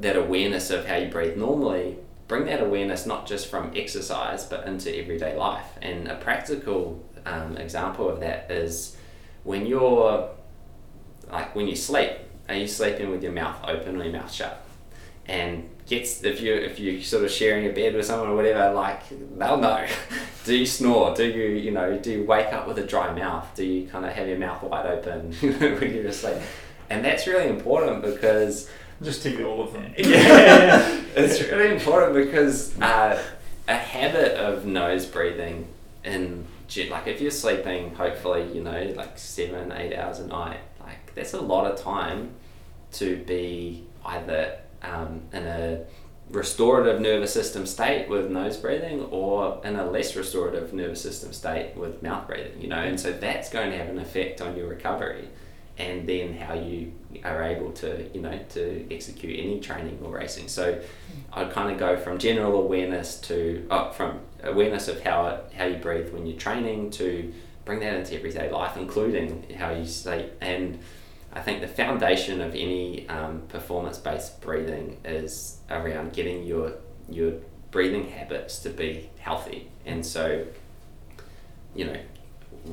that 0.00 0.16
awareness 0.16 0.70
of 0.70 0.86
how 0.86 0.96
you 0.96 1.08
breathe 1.08 1.36
normally, 1.36 1.96
bring 2.28 2.44
that 2.44 2.60
awareness 2.60 3.06
not 3.06 3.26
just 3.26 3.48
from 3.48 3.72
exercise 3.74 4.44
but 4.44 4.66
into 4.66 4.94
everyday 4.96 5.36
life. 5.36 5.78
And 5.80 6.08
a 6.08 6.16
practical 6.16 7.04
um, 7.24 7.56
example 7.56 8.08
of 8.08 8.20
that 8.20 8.50
is 8.50 8.96
when 9.44 9.66
you're 9.66 10.30
like 11.30 11.54
when 11.54 11.68
you 11.68 11.76
sleep, 11.76 12.12
are 12.48 12.54
you 12.54 12.66
sleeping 12.66 13.10
with 13.10 13.22
your 13.22 13.32
mouth 13.32 13.62
open 13.64 14.00
or 14.00 14.04
your 14.04 14.12
mouth 14.12 14.32
shut? 14.32 14.64
and 15.28 15.68
gets 15.86 16.22
if 16.24 16.40
you 16.40 16.54
if 16.54 16.78
you 16.78 17.02
sort 17.02 17.24
of 17.24 17.30
sharing 17.30 17.66
a 17.66 17.70
bed 17.70 17.94
with 17.94 18.06
someone 18.06 18.28
or 18.28 18.34
whatever, 18.34 18.74
like 18.74 19.02
they'll 19.38 19.58
know. 19.58 19.86
do 20.44 20.56
you 20.56 20.66
snore? 20.66 21.14
Do 21.14 21.26
you 21.26 21.48
you 21.50 21.70
know 21.70 21.98
do 21.98 22.10
you 22.10 22.24
wake 22.24 22.52
up 22.52 22.66
with 22.66 22.78
a 22.78 22.86
dry 22.86 23.14
mouth? 23.14 23.46
Do 23.54 23.64
you 23.64 23.86
kind 23.88 24.04
of 24.04 24.12
have 24.12 24.26
your 24.26 24.38
mouth 24.38 24.62
wide 24.62 24.86
open 24.86 25.32
when 25.40 25.94
you're 25.94 26.06
asleep? 26.06 26.38
And 26.90 27.04
that's 27.04 27.26
really 27.26 27.48
important 27.48 28.02
because 28.02 28.70
Just 29.02 29.22
tick 29.22 29.38
all 29.40 29.62
of 29.62 29.74
them. 29.74 29.94
yeah, 29.98 31.00
it's 31.14 31.40
really 31.42 31.74
important 31.74 32.14
because 32.14 32.78
uh, 32.80 33.22
a 33.68 33.76
habit 33.76 34.32
of 34.38 34.64
nose 34.64 35.04
breathing 35.04 35.68
in 36.04 36.46
like 36.90 37.06
if 37.06 37.20
you're 37.20 37.30
sleeping, 37.30 37.94
hopefully 37.94 38.50
you 38.54 38.62
know 38.62 38.92
like 38.96 39.18
seven 39.18 39.72
eight 39.72 39.94
hours 39.94 40.20
a 40.20 40.26
night, 40.26 40.60
like 40.80 41.14
that's 41.14 41.34
a 41.34 41.40
lot 41.40 41.70
of 41.70 41.80
time 41.80 42.30
to 42.92 43.16
be 43.24 43.84
either 44.04 44.58
um, 44.82 45.22
in 45.32 45.46
a 45.46 45.84
restorative 46.30 47.00
nervous 47.00 47.32
system 47.32 47.64
state 47.64 48.08
with 48.08 48.30
nose 48.30 48.56
breathing 48.56 49.02
or 49.04 49.60
in 49.64 49.76
a 49.76 49.90
less 49.90 50.14
restorative 50.14 50.74
nervous 50.74 51.00
system 51.00 51.32
state 51.32 51.74
with 51.74 52.02
mouth 52.02 52.26
breathing 52.26 52.60
you 52.60 52.68
know? 52.68 52.76
And 52.76 53.00
so 53.00 53.12
that's 53.12 53.48
going 53.48 53.70
to 53.70 53.78
have 53.78 53.88
an 53.88 53.98
effect 53.98 54.40
on 54.42 54.56
your 54.56 54.68
recovery 54.68 55.28
and 55.78 56.08
then 56.08 56.36
how 56.36 56.54
you 56.54 56.92
are 57.24 57.42
able 57.42 57.70
to 57.70 58.10
you 58.12 58.20
know 58.20 58.38
to 58.50 58.86
execute 58.92 59.38
any 59.38 59.60
training 59.60 59.98
or 60.02 60.10
racing. 60.10 60.48
So 60.48 60.80
i'd 61.34 61.52
kind 61.52 61.70
of 61.70 61.78
go 61.78 61.96
from 61.96 62.18
general 62.18 62.60
awareness 62.60 63.20
to 63.22 63.66
uh, 63.70 63.90
from 63.92 64.20
awareness 64.42 64.88
of 64.88 65.00
how 65.02 65.26
it, 65.28 65.52
how 65.56 65.64
you 65.66 65.76
breathe 65.76 66.12
when 66.12 66.26
you're 66.26 66.38
training 66.38 66.90
to 66.90 67.32
bring 67.64 67.80
that 67.80 67.94
into 67.94 68.16
everyday 68.16 68.50
life 68.50 68.76
including 68.76 69.46
how 69.56 69.70
you 69.70 69.86
sleep. 69.86 70.32
And 70.40 70.80
I 71.32 71.40
think 71.40 71.60
the 71.60 71.68
foundation 71.68 72.40
of 72.40 72.54
any 72.54 73.08
um, 73.08 73.42
performance-based 73.48 74.40
breathing 74.40 74.98
is 75.04 75.58
around 75.70 76.12
getting 76.12 76.44
your 76.44 76.74
your 77.08 77.34
breathing 77.70 78.08
habits 78.08 78.58
to 78.60 78.70
be 78.70 79.10
healthy, 79.18 79.68
and 79.84 80.04
so 80.04 80.46
you 81.74 81.84
know 81.84 82.00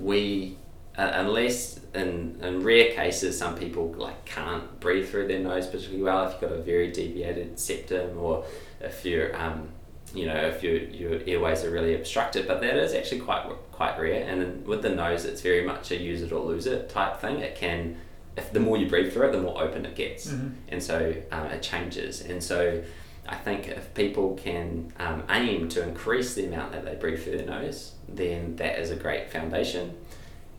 we 0.01 0.57
uh, 0.97 1.11
unless 1.15 1.79
in, 1.93 2.39
in 2.41 2.63
rare 2.63 2.93
cases 2.93 3.37
some 3.37 3.55
people 3.55 3.93
like 3.93 4.25
can't 4.25 4.79
breathe 4.79 5.09
through 5.09 5.27
their 5.27 5.39
nose 5.39 5.67
particularly 5.67 6.01
well 6.01 6.25
if 6.25 6.31
you've 6.33 6.41
got 6.49 6.51
a 6.53 6.61
very 6.61 6.91
deviated 6.91 7.59
septum 7.59 8.17
or 8.17 8.45
if 8.79 9.05
you're 9.05 9.35
um, 9.35 9.67
you 10.13 10.25
know 10.25 10.35
if 10.35 10.63
your 10.63 10.77
your 10.77 11.19
airways 11.27 11.63
are 11.63 11.71
really 11.71 11.93
obstructed 11.95 12.47
but 12.47 12.61
that 12.61 12.77
is 12.77 12.93
actually 12.93 13.19
quite 13.19 13.45
quite 13.75 13.99
rare. 13.99 14.23
And 14.27 14.65
with 14.65 14.81
the 14.81 14.89
nose 14.89 15.25
it's 15.25 15.41
very 15.41 15.65
much 15.65 15.91
a 15.91 15.97
use 15.97 16.21
it 16.21 16.31
or 16.31 16.39
lose 16.39 16.65
it 16.65 16.89
type 16.89 17.19
thing. 17.19 17.39
It 17.39 17.55
can 17.55 17.97
if 18.37 18.51
the 18.51 18.59
more 18.59 18.77
you 18.77 18.87
breathe 18.89 19.13
through 19.13 19.27
it 19.29 19.31
the 19.31 19.41
more 19.41 19.61
open 19.61 19.85
it 19.85 19.95
gets. 19.95 20.27
Mhm. 20.27 20.51
and 20.69 20.83
so 20.83 21.13
um, 21.31 21.45
it 21.47 21.61
changes. 21.61 22.21
And 22.21 22.43
so 22.43 22.83
I 23.27 23.35
think 23.35 23.67
if 23.67 23.93
people 23.93 24.35
can 24.35 24.93
um, 24.99 25.23
aim 25.29 25.67
to 25.69 25.81
increase 25.83 26.33
the 26.35 26.45
amount 26.45 26.71
that 26.73 26.85
they 26.85 26.95
breathe 26.95 27.23
through 27.23 27.37
their 27.37 27.47
nose 27.47 27.93
then 28.07 28.55
that 28.57 28.77
is 28.79 28.91
a 28.91 28.95
great 28.95 29.31
foundation. 29.31 29.95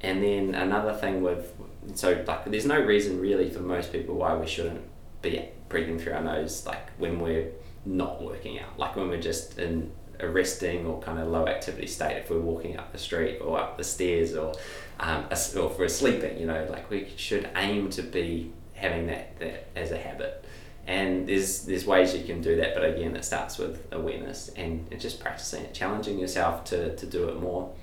And 0.01 0.23
then 0.23 0.55
another 0.55 0.93
thing 0.95 1.23
with 1.23 1.53
so 1.95 2.25
like 2.27 2.45
there's 2.51 2.67
no 2.67 2.81
reason 2.81 3.21
really 3.21 3.49
for 3.51 3.61
most 3.61 3.93
people 3.93 4.17
why 4.17 4.35
we 4.37 4.47
shouldn't 4.47 4.83
be 5.23 5.41
breathing 5.69 5.99
through 5.99 6.15
our 6.15 6.23
nose 6.23 6.67
like 6.67 6.91
when 6.99 7.21
we're 7.21 7.49
not 7.85 8.21
working 8.23 8.59
out. 8.59 8.79
Like 8.79 8.97
when 8.97 9.09
we're 9.09 9.21
just 9.21 9.59
in 9.59 9.93
a 10.19 10.27
resting 10.29 10.87
or 10.87 10.99
kind 11.01 11.19
of 11.19 11.29
low 11.29 11.47
activity 11.47 11.87
state 11.87 12.17
if 12.17 12.31
we're 12.31 12.41
walking 12.41 12.77
up 12.79 12.91
the 12.91 12.99
street 12.99 13.39
or 13.39 13.61
up 13.61 13.77
the 13.77 13.85
stairs 13.85 14.35
or 14.35 14.55
um, 14.99 15.27
or 15.31 15.71
if 15.71 15.79
we're 15.79 15.89
sleeping 15.89 16.39
you 16.39 16.47
know 16.47 16.67
like 16.71 16.89
we 16.91 17.13
should 17.17 17.49
aim 17.57 17.91
to 17.91 18.03
be 18.03 18.53
having 18.77 19.07
that, 19.07 19.39
that 19.41 19.69
as 19.75 19.91
a 19.91 19.99
habit. 19.99 20.45
And 20.87 21.29
there's 21.29 21.63
there's 21.63 21.85
ways 21.85 22.15
you 22.15 22.25
can 22.25 22.41
do 22.41 22.57
that 22.57 22.75
but 22.75 22.85
again 22.85 23.17
it 23.17 23.25
starts 23.25 23.59
with 23.59 23.85
awareness 23.93 24.51
and, 24.51 24.87
and 24.91 25.01
just 25.01 25.19
practicing 25.19 25.65
it 25.65 25.75
challenging 25.75 26.19
yourself 26.19 26.65
to, 26.67 26.95
to 26.95 27.07
do 27.07 27.29
it 27.29 27.41
more. 27.41 27.75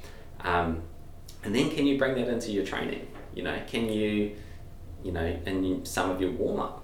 Um, 0.42 0.84
and 1.44 1.54
then 1.54 1.70
can 1.72 1.86
you 1.86 1.98
bring 1.98 2.16
that 2.16 2.30
into 2.30 2.52
your 2.52 2.66
training? 2.66 3.08
You 3.36 3.44
know 3.44 3.60
can 3.68 3.90
you 3.90 4.36
you 5.04 5.12
know 5.12 5.26
in 5.46 5.86
some 5.86 6.10
of 6.10 6.22
your 6.22 6.32
warm-up 6.32 6.84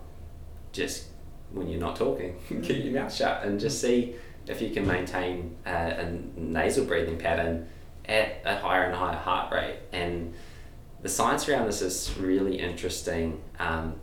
just 0.73 1.05
when 1.51 1.67
you're 1.69 1.79
not 1.79 1.95
talking 1.95 2.37
keep 2.63 2.83
your 2.83 2.93
mouth 2.93 3.13
shut 3.13 3.43
and 3.43 3.59
just 3.59 3.81
see 3.81 4.15
if 4.47 4.61
you 4.61 4.71
can 4.71 4.85
maintain 4.85 5.55
a, 5.65 5.71
a 5.71 6.11
nasal 6.35 6.85
breathing 6.85 7.17
pattern 7.17 7.67
at 8.05 8.41
a 8.45 8.57
higher 8.57 8.83
and 8.83 8.95
higher 8.95 9.17
heart 9.17 9.53
rate. 9.53 9.79
And 9.91 10.33
the 11.01 11.09
science 11.09 11.47
around 11.47 11.67
this 11.67 11.81
is 11.81 12.13
really 12.17 12.59
interesting 12.59 13.41
um, 13.59 13.95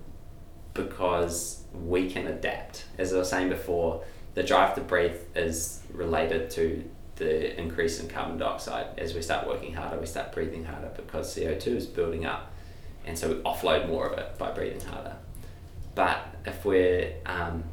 because 0.74 1.64
we 1.72 2.11
can 2.11 2.26
adapt. 2.26 2.87
As 2.98 3.12
i 3.12 3.18
was 3.18 3.28
saying 3.28 3.48
before 3.48 4.04
the 4.35 4.42
drive 4.42 4.74
to 4.74 4.80
breathe 4.80 5.16
is 5.35 5.82
related 5.92 6.50
to 6.50 6.88
the 7.16 7.59
increase 7.59 8.00
in 8.00 8.09
carbon 8.09 8.38
dioxide. 8.38 8.98
As 8.98 9.14
we 9.14 9.22
start 9.22 9.46
working 9.46 9.74
harder 9.74 9.98
we 9.98 10.06
start 10.06 10.32
breathing 10.32 10.64
harder 10.64 10.90
because 10.94 11.35
co2 11.35 11.66
is 11.68 11.87
building 11.87 12.26
up 12.26 12.52
and 13.06 13.18
so 13.18 13.28
we 13.28 13.35
offload 13.37 13.88
more 13.88 14.06
of 14.06 14.18
it 14.18 14.37
by 14.37 14.50
breathing 14.50 14.80
harder. 14.80 15.16
But 15.94 16.18
if 16.44 16.64
we're 16.64 17.14
um, 17.24 17.64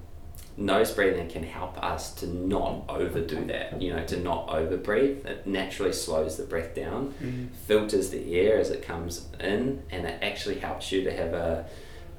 nose 0.55 0.91
breathing 0.91 1.27
can 1.27 1.43
help 1.43 1.81
us 1.83 2.13
to 2.13 2.27
not 2.27 2.83
overdo 2.87 3.43
that 3.45 3.81
you 3.81 3.91
know 3.93 4.03
to 4.05 4.17
not 4.17 4.47
over 4.49 4.77
breathe 4.77 5.25
it 5.25 5.47
naturally 5.47 5.91
slows 5.91 6.37
the 6.37 6.43
breath 6.43 6.75
down 6.75 7.49
filters 7.67 8.09
the 8.11 8.35
air 8.39 8.59
as 8.59 8.69
it 8.69 8.81
comes 8.83 9.27
in 9.39 9.81
and 9.89 10.05
it 10.05 10.19
actually 10.21 10.59
helps 10.59 10.91
you 10.91 11.03
to 11.03 11.11
have 11.11 11.33
a, 11.33 11.65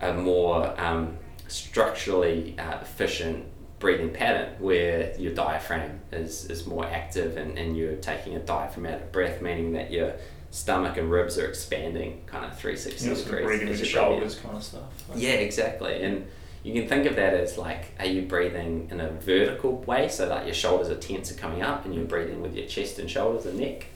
a 0.00 0.12
more 0.14 0.78
um, 0.80 1.16
structurally 1.46 2.54
uh, 2.58 2.78
efficient 2.80 3.44
breathing 3.78 4.10
pattern 4.10 4.52
where 4.60 5.14
your 5.18 5.34
diaphragm 5.34 6.00
is, 6.12 6.46
is 6.46 6.66
more 6.66 6.86
active 6.86 7.36
and, 7.36 7.58
and 7.58 7.76
you're 7.76 7.96
taking 7.96 8.34
a 8.36 8.38
diaphragmatic 8.38 9.12
breath 9.12 9.42
meaning 9.42 9.72
that 9.72 9.90
your 9.90 10.12
stomach 10.50 10.96
and 10.96 11.10
ribs 11.10 11.36
are 11.38 11.46
expanding 11.46 12.22
kind 12.26 12.44
of 12.44 12.56
360 12.58 13.04
You 13.04 13.10
know, 13.10 13.16
sort 13.16 13.26
of 13.26 13.30
degrees 13.30 13.46
breathing 13.46 13.68
with 13.68 13.78
you 13.80 13.84
your 13.84 13.92
shoulders 13.92 14.34
kind 14.36 14.56
of 14.56 14.62
stuff. 14.62 14.82
Like- 15.10 15.20
Yeah, 15.20 15.30
exactly. 15.30 16.02
And 16.02 16.26
you 16.64 16.72
can 16.72 16.88
think 16.88 17.04
of 17.04 17.16
that 17.16 17.34
as 17.34 17.58
like, 17.58 17.94
are 17.98 18.06
you 18.06 18.22
breathing 18.22 18.88
in 18.90 18.98
a 18.98 19.10
vertical 19.10 19.82
way, 19.82 20.08
so 20.08 20.26
that 20.28 20.46
your 20.46 20.54
shoulders 20.54 20.88
are 20.88 20.96
tense 20.96 21.30
and 21.30 21.38
coming 21.38 21.62
up, 21.62 21.84
and 21.84 21.94
you're 21.94 22.06
breathing 22.06 22.40
with 22.40 22.54
your 22.54 22.66
chest 22.66 22.98
and 22.98 23.08
shoulders 23.08 23.44
and 23.44 23.60
neck, 23.60 23.86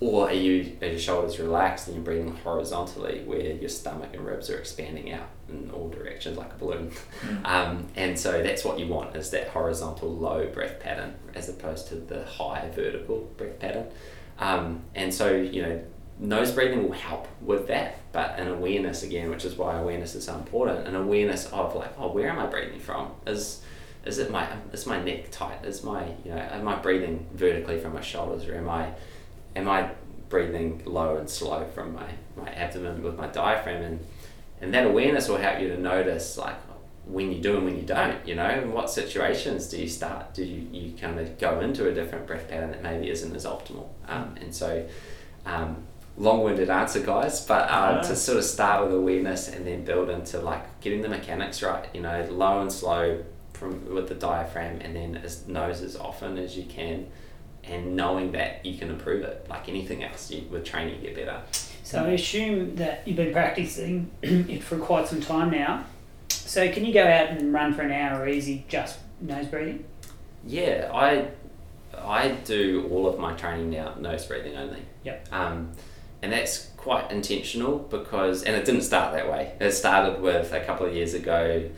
or 0.00 0.28
are 0.28 0.34
you 0.34 0.76
are 0.82 0.88
your 0.88 0.98
shoulders 0.98 1.38
relaxed 1.38 1.86
and 1.86 1.94
you're 1.94 2.04
breathing 2.04 2.34
horizontally, 2.42 3.22
where 3.24 3.40
your 3.40 3.68
stomach 3.68 4.10
and 4.12 4.26
ribs 4.26 4.50
are 4.50 4.58
expanding 4.58 5.12
out 5.12 5.28
in 5.48 5.70
all 5.70 5.88
directions 5.88 6.36
like 6.36 6.52
a 6.52 6.56
balloon? 6.56 6.90
Mm. 7.22 7.40
Um, 7.50 7.86
and 7.96 8.18
so 8.18 8.42
that's 8.42 8.64
what 8.64 8.78
you 8.78 8.86
want 8.86 9.14
is 9.14 9.30
that 9.30 9.48
horizontal 9.48 10.12
low 10.12 10.46
breath 10.48 10.80
pattern 10.80 11.14
as 11.34 11.48
opposed 11.48 11.88
to 11.88 11.94
the 11.94 12.24
high 12.24 12.70
vertical 12.74 13.30
breath 13.36 13.58
pattern. 13.60 13.86
Um, 14.38 14.82
and 14.94 15.12
so 15.12 15.30
you 15.30 15.62
know 15.62 15.84
nose 16.20 16.52
breathing 16.52 16.82
will 16.84 16.92
help 16.92 17.26
with 17.40 17.66
that, 17.68 17.98
but 18.12 18.38
an 18.38 18.48
awareness 18.48 19.02
again, 19.02 19.30
which 19.30 19.44
is 19.44 19.56
why 19.56 19.78
awareness 19.78 20.14
is 20.14 20.26
so 20.26 20.34
important. 20.34 20.86
An 20.86 20.94
awareness 20.94 21.46
of 21.46 21.74
like, 21.74 21.92
oh, 21.98 22.12
where 22.12 22.28
am 22.28 22.38
I 22.38 22.46
breathing 22.46 22.78
from? 22.78 23.12
Is 23.26 23.62
is 24.04 24.18
it 24.18 24.30
my 24.30 24.48
is 24.72 24.86
my 24.86 25.02
neck 25.02 25.30
tight? 25.30 25.64
Is 25.64 25.82
my 25.82 26.06
you 26.24 26.30
know 26.30 26.38
am 26.38 26.68
I 26.68 26.76
breathing 26.76 27.26
vertically 27.32 27.80
from 27.80 27.94
my 27.94 28.02
shoulders, 28.02 28.46
or 28.46 28.54
am 28.54 28.68
I 28.68 28.92
am 29.56 29.68
I 29.68 29.90
breathing 30.28 30.82
low 30.84 31.16
and 31.16 31.28
slow 31.28 31.66
from 31.74 31.94
my, 31.94 32.06
my 32.36 32.48
abdomen 32.50 33.02
with 33.02 33.16
my 33.16 33.26
diaphragm? 33.26 33.82
And 33.82 34.06
and 34.60 34.74
that 34.74 34.86
awareness 34.86 35.28
will 35.28 35.38
help 35.38 35.60
you 35.60 35.68
to 35.68 35.78
notice 35.78 36.36
like 36.36 36.56
when 37.06 37.32
you 37.32 37.40
do 37.40 37.56
and 37.56 37.64
when 37.64 37.76
you 37.76 37.82
don't. 37.82 38.26
You 38.28 38.34
know, 38.34 38.48
in 38.48 38.72
what 38.72 38.90
situations 38.90 39.68
do 39.68 39.80
you 39.80 39.88
start? 39.88 40.34
Do 40.34 40.44
you, 40.44 40.68
you 40.70 40.96
kind 40.98 41.18
of 41.18 41.38
go 41.38 41.60
into 41.60 41.88
a 41.88 41.94
different 41.94 42.26
breath 42.26 42.48
pattern 42.48 42.72
that 42.72 42.82
maybe 42.82 43.08
isn't 43.08 43.34
as 43.34 43.46
optimal? 43.46 43.88
Um, 44.06 44.36
and 44.38 44.54
so. 44.54 44.86
Um, 45.46 45.86
long-winded 46.20 46.68
answer 46.68 47.00
guys 47.00 47.46
but 47.46 47.68
uh, 47.70 48.02
to 48.02 48.14
sort 48.14 48.36
of 48.36 48.44
start 48.44 48.84
with 48.84 48.94
awareness 48.94 49.48
and 49.48 49.66
then 49.66 49.84
build 49.84 50.10
into 50.10 50.38
like 50.40 50.64
getting 50.82 51.00
the 51.00 51.08
mechanics 51.08 51.62
right 51.62 51.88
you 51.94 52.00
know 52.02 52.26
low 52.30 52.60
and 52.60 52.70
slow 52.70 53.22
from 53.54 53.72
with 53.94 54.06
the 54.08 54.14
diaphragm 54.14 54.78
and 54.82 54.94
then 54.94 55.16
as 55.24 55.46
nose 55.48 55.80
as 55.82 55.96
often 55.96 56.36
as 56.36 56.56
you 56.58 56.64
can 56.64 57.06
and 57.64 57.96
knowing 57.96 58.32
that 58.32 58.64
you 58.66 58.76
can 58.78 58.90
improve 58.90 59.22
it 59.22 59.46
like 59.48 59.68
anything 59.68 60.02
else 60.04 60.30
you, 60.30 60.42
with 60.50 60.64
training 60.64 60.94
you 60.96 61.08
get 61.08 61.14
better 61.16 61.40
So 61.82 62.04
I 62.04 62.10
assume 62.10 62.76
that 62.76 63.02
you've 63.06 63.16
been 63.16 63.32
practicing 63.32 64.10
it 64.22 64.62
for 64.62 64.78
quite 64.78 65.08
some 65.08 65.20
time 65.20 65.50
now. 65.50 65.84
So 66.28 66.70
can 66.70 66.84
you 66.84 66.92
go 66.94 67.02
out 67.02 67.28
and 67.30 67.52
run 67.52 67.74
for 67.74 67.82
an 67.82 67.92
hour 67.92 68.28
easy 68.28 68.64
just 68.68 68.98
nose 69.20 69.46
breathing? 69.46 69.84
yeah 70.46 70.90
i 70.94 71.28
i 71.98 72.28
do 72.44 72.88
all 72.90 73.06
of 73.06 73.18
my 73.18 73.32
training 73.34 73.70
now 73.70 73.94
nose 73.98 74.24
breathing 74.26 74.56
only 74.56 74.82
Yep. 75.04 75.28
um, 75.32 75.70
and 76.22 76.32
that's 76.32 76.68
quite 76.76 77.10
intentional 77.10 77.78
because 77.78 78.42
and 78.42 78.56
it 78.56 78.64
didn't 78.64 78.82
start 78.82 79.12
that 79.12 79.30
way 79.30 79.52
it 79.60 79.72
started 79.72 80.20
with 80.20 80.52
a 80.52 80.60
couple 80.60 80.86
of 80.86 80.94
years 80.94 81.14
ago 81.14 81.68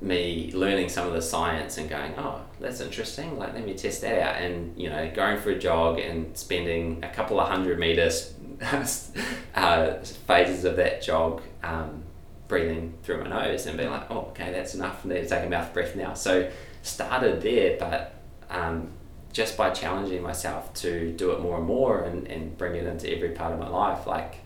me 0.00 0.50
learning 0.52 0.88
some 0.88 1.06
of 1.06 1.12
the 1.12 1.22
science 1.22 1.78
and 1.78 1.88
going 1.88 2.12
oh 2.18 2.40
that's 2.60 2.80
interesting 2.80 3.38
like 3.38 3.54
let 3.54 3.64
me 3.64 3.74
test 3.74 4.00
that 4.00 4.18
out 4.20 4.42
and 4.42 4.76
you 4.78 4.90
know 4.90 5.10
going 5.14 5.40
for 5.40 5.50
a 5.50 5.58
jog 5.58 5.98
and 5.98 6.36
spending 6.36 7.02
a 7.02 7.08
couple 7.08 7.38
of 7.38 7.48
hundred 7.48 7.78
meters 7.78 8.34
uh, 9.54 9.94
phases 10.26 10.64
of 10.64 10.76
that 10.76 11.02
jog 11.02 11.40
um, 11.62 12.02
breathing 12.48 12.94
through 13.02 13.24
my 13.24 13.28
nose 13.28 13.66
and 13.66 13.76
being 13.76 13.90
like, 13.90 14.10
oh, 14.10 14.28
okay, 14.30 14.52
that's 14.52 14.74
enough. 14.74 15.04
I 15.04 15.08
need 15.08 15.22
to 15.22 15.28
take 15.28 15.44
a 15.44 15.48
mouth 15.48 15.72
breath 15.72 15.96
now. 15.96 16.14
So 16.14 16.50
started 16.82 17.40
there, 17.42 17.76
but 17.78 18.14
um, 18.50 18.88
just 19.34 19.56
by 19.58 19.68
challenging 19.70 20.22
myself 20.22 20.72
to 20.72 21.12
do 21.12 21.32
it 21.32 21.40
more 21.40 21.58
and 21.58 21.66
more 21.66 22.02
and, 22.04 22.26
and 22.28 22.56
bring 22.56 22.74
it 22.76 22.86
into 22.86 23.12
every 23.14 23.30
part 23.30 23.52
of 23.52 23.58
my 23.58 23.68
life, 23.68 24.06
like 24.06 24.36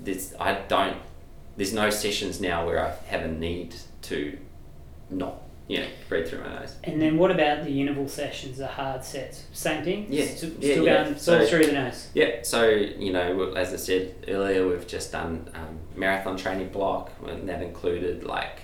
this, 0.00 0.34
I 0.38 0.52
don't. 0.68 0.98
There's 1.56 1.72
no 1.72 1.90
sessions 1.90 2.40
now 2.40 2.64
where 2.66 2.78
I 2.86 2.94
have 3.08 3.22
a 3.22 3.28
need 3.28 3.74
to 4.02 4.38
not, 5.10 5.40
you 5.66 5.78
know, 5.80 5.86
breathe 6.10 6.28
through 6.28 6.40
my 6.42 6.60
nose. 6.60 6.76
And 6.84 7.00
then 7.00 7.16
what 7.16 7.30
about 7.30 7.64
the 7.64 7.80
interval 7.80 8.06
sessions, 8.06 8.58
the 8.58 8.66
hard 8.66 9.02
sets? 9.02 9.46
Same 9.52 9.82
thing? 9.82 10.06
Yeah, 10.10 10.26
Still, 10.26 10.50
yeah, 10.60 10.72
still 10.72 10.84
yeah. 10.84 11.04
going 11.04 11.18
So- 11.18 11.46
through 11.46 11.66
the 11.66 11.72
nose. 11.72 12.08
Yeah, 12.14 12.42
so 12.42 12.68
you 12.68 13.12
know, 13.12 13.54
as 13.54 13.72
I 13.72 13.76
said 13.76 14.14
earlier, 14.28 14.68
we've 14.68 14.86
just 14.86 15.10
done 15.10 15.50
um, 15.54 15.78
marathon 15.96 16.36
training 16.36 16.68
block, 16.68 17.10
and 17.26 17.48
that 17.48 17.62
included 17.62 18.24
like 18.24 18.60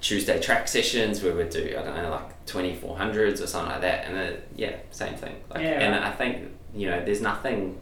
Tuesday 0.00 0.40
track 0.40 0.66
sessions 0.66 1.22
where 1.22 1.34
we 1.34 1.44
do 1.44 1.74
I 1.78 1.82
don't 1.82 1.94
know 1.96 2.10
like 2.10 2.46
twenty 2.46 2.74
four 2.74 2.96
hundreds 2.96 3.40
or 3.40 3.46
something 3.46 3.72
like 3.72 3.82
that, 3.82 4.06
and 4.06 4.16
it, 4.16 4.48
yeah, 4.56 4.76
same 4.90 5.14
thing. 5.14 5.36
Like, 5.50 5.62
Yeah, 5.62 5.80
and 5.80 5.92
right. 5.94 6.04
I 6.04 6.10
think 6.12 6.50
you 6.74 6.88
know, 6.88 7.04
there's 7.04 7.20
nothing 7.20 7.80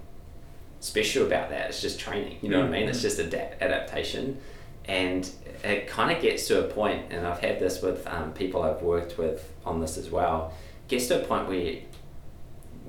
special 0.81 1.26
about 1.26 1.50
that. 1.50 1.68
It's 1.68 1.81
just 1.83 2.00
training. 2.00 2.38
You 2.42 2.48
know 2.50 2.61
what 2.61 2.68
I 2.68 2.70
mean? 2.81 2.88
It's 2.88 3.02
just 3.02 3.18
adapt- 3.18 3.61
adaptation, 3.62 4.40
and 4.87 5.28
it 5.62 5.87
kind 5.88 6.14
of 6.14 6.22
gets 6.22 6.48
to 6.48 6.64
a 6.64 6.68
point, 6.68 7.07
and 7.11 7.26
I've 7.26 7.40
had 7.40 7.59
this 7.61 7.83
with 7.83 8.07
um, 8.07 8.33
people 8.33 8.62
I've 8.62 8.83
worked 8.83 9.18
with 9.18 9.52
on 9.64 9.81
this 9.81 9.96
as 9.98 10.11
well. 10.11 10.52
Gets 10.88 11.09
to 11.09 11.22
a 11.22 11.26
point 11.26 11.48
where 11.48 11.59
you, 11.59 11.83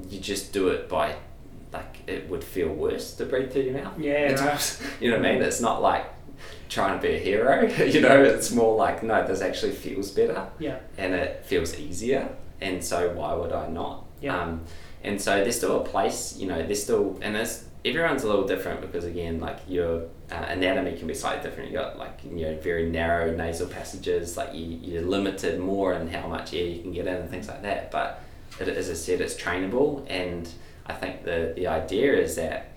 you 0.10 0.20
just 0.20 0.54
do 0.54 0.70
it 0.70 0.88
by 0.90 1.16
like 1.74 1.98
it 2.08 2.28
would 2.30 2.44
feel 2.44 2.70
worse 2.70 3.14
to 3.16 3.26
breathe 3.26 3.52
through 3.52 3.64
your 3.64 3.74
mouth. 3.84 4.00
Yeah, 4.00 4.32
right. 4.46 4.82
You 5.00 5.12
know 5.12 5.18
what 5.18 5.26
I 5.26 5.34
mean? 5.34 5.42
It's 5.44 5.62
not 5.62 5.82
like 5.82 6.06
trying 6.70 7.00
to 7.00 7.08
be 7.08 7.16
a 7.16 7.20
hero. 7.20 7.62
you 7.86 8.02
know, 8.02 8.24
it's 8.24 8.52
more 8.52 8.76
like 8.76 9.04
no, 9.04 9.26
this 9.26 9.42
actually 9.42 9.72
feels 9.72 10.12
better 10.12 10.48
Yeah. 10.60 10.80
and 10.98 11.14
it 11.14 11.46
feels 11.46 11.78
easier, 11.78 12.30
and 12.62 12.84
so 12.84 13.12
why 13.14 13.34
would 13.34 13.52
I 13.52 13.68
not? 13.68 14.06
Yeah. 14.22 14.40
Um, 14.42 14.62
and 15.04 15.22
so 15.22 15.42
there's 15.44 15.56
still 15.56 15.80
a 15.82 15.86
place, 15.86 16.36
you 16.38 16.46
know, 16.48 16.62
there's 16.62 16.84
still, 16.84 17.18
and 17.22 17.34
there's, 17.34 17.64
everyone's 17.86 18.24
a 18.24 18.28
little 18.28 18.46
different 18.46 18.82
because 18.82 19.06
again, 19.06 19.40
like 19.40 19.60
your 19.66 20.02
uh, 20.30 20.46
anatomy 20.50 20.98
can 20.98 21.08
be 21.08 21.14
slightly 21.14 21.42
different. 21.42 21.72
You 21.72 21.78
got 21.78 21.98
like, 21.98 22.20
you 22.26 22.46
know, 22.46 22.58
very 22.58 22.90
narrow 22.90 23.34
nasal 23.34 23.68
passages, 23.68 24.36
like 24.36 24.54
you, 24.54 24.66
you're 24.66 25.02
limited 25.04 25.58
more 25.62 25.94
in 25.94 26.10
how 26.10 26.28
much 26.28 26.54
air 26.54 26.66
you 26.66 26.82
can 26.82 26.92
get 26.92 27.08
in 27.08 27.16
and 27.16 27.30
things 27.30 27.48
like 27.48 27.62
that. 27.62 27.92
But 27.92 28.22
it, 28.60 28.68
as 28.68 28.90
I 28.90 28.94
said, 28.94 29.22
it's 29.22 29.36
trainable, 29.36 30.06
and 30.10 30.50
I 30.86 30.94
think 30.94 31.24
the, 31.24 31.54
the 31.56 31.68
idea 31.68 32.14
is 32.18 32.36
that 32.36 32.69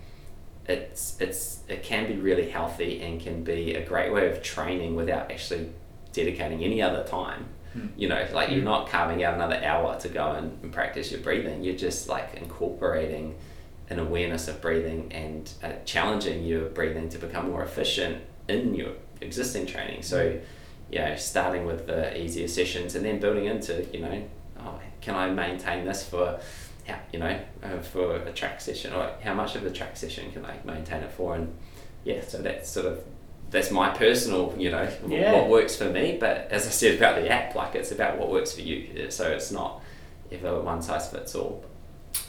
it's 0.67 1.19
it's 1.19 1.59
it 1.67 1.83
can 1.83 2.07
be 2.07 2.15
really 2.15 2.49
healthy 2.49 3.01
and 3.01 3.19
can 3.19 3.43
be 3.43 3.75
a 3.75 3.85
great 3.85 4.13
way 4.13 4.29
of 4.31 4.41
training 4.41 4.95
without 4.95 5.31
actually 5.31 5.71
dedicating 6.13 6.63
any 6.63 6.81
other 6.81 7.03
time. 7.03 7.45
Hmm. 7.73 7.87
You 7.97 8.07
know, 8.09 8.25
like 8.33 8.49
you're 8.49 8.61
Mm. 8.61 8.65
not 8.65 8.87
carving 8.87 9.23
out 9.23 9.33
another 9.33 9.59
hour 9.63 9.99
to 9.99 10.07
go 10.07 10.31
and, 10.33 10.57
and 10.63 10.71
practice 10.71 11.11
your 11.11 11.21
breathing. 11.21 11.63
You're 11.63 11.75
just 11.75 12.07
like 12.07 12.35
incorporating 12.35 13.35
an 13.89 13.99
awareness 13.99 14.47
of 14.47 14.61
breathing 14.61 15.11
and 15.11 15.51
uh, 15.63 15.71
challenging 15.85 16.45
your 16.45 16.69
breathing 16.69 17.09
to 17.09 17.17
become 17.17 17.49
more 17.49 17.63
efficient 17.63 18.21
in 18.47 18.73
your 18.75 18.93
existing 19.21 19.65
training. 19.65 20.03
So, 20.03 20.39
you 20.91 20.99
know, 20.99 21.15
starting 21.15 21.65
with 21.65 21.87
the 21.87 22.17
easier 22.17 22.47
sessions 22.47 22.95
and 22.95 23.03
then 23.03 23.19
building 23.19 23.45
into, 23.45 23.85
you 23.91 23.99
know, 23.99 24.23
oh, 24.59 24.79
can 25.01 25.15
I 25.15 25.29
maintain 25.31 25.85
this 25.85 26.07
for, 26.07 26.39
how, 26.39 26.39
you 27.11 27.19
know, 27.19 27.39
uh, 27.63 27.79
for 27.79 28.15
a 28.15 28.31
track 28.31 28.59
session 28.61 28.93
or 28.93 29.11
how 29.23 29.33
much 29.33 29.55
of 29.55 29.65
a 29.65 29.71
track 29.71 29.95
session 29.97 30.31
can 30.31 30.45
I 30.45 30.57
maintain 30.65 31.01
it 31.03 31.11
for? 31.11 31.35
And 31.35 31.53
yeah, 32.03 32.21
so 32.27 32.39
that's 32.39 32.69
sort 32.69 32.85
of 32.87 33.03
that's 33.51 33.69
my 33.71 33.89
personal, 33.91 34.53
you 34.57 34.71
know, 34.71 34.89
Yeah. 35.07 35.31
what 35.33 35.47
works 35.49 35.75
for 35.75 35.85
me. 35.89 36.17
But 36.19 36.47
as 36.49 36.65
I 36.65 36.71
said 36.71 36.97
about 36.97 37.21
the 37.21 37.29
app, 37.29 37.53
like 37.55 37.75
it's 37.75 37.91
about 37.91 38.17
what 38.17 38.29
works 38.31 38.51
for 38.53 38.61
you. 38.61 39.09
So 39.11 39.29
it's 39.31 39.51
not 39.51 39.81
ever 40.31 40.59
one 40.61 40.81
size 40.81 41.09
fits 41.11 41.35
all. 41.35 41.63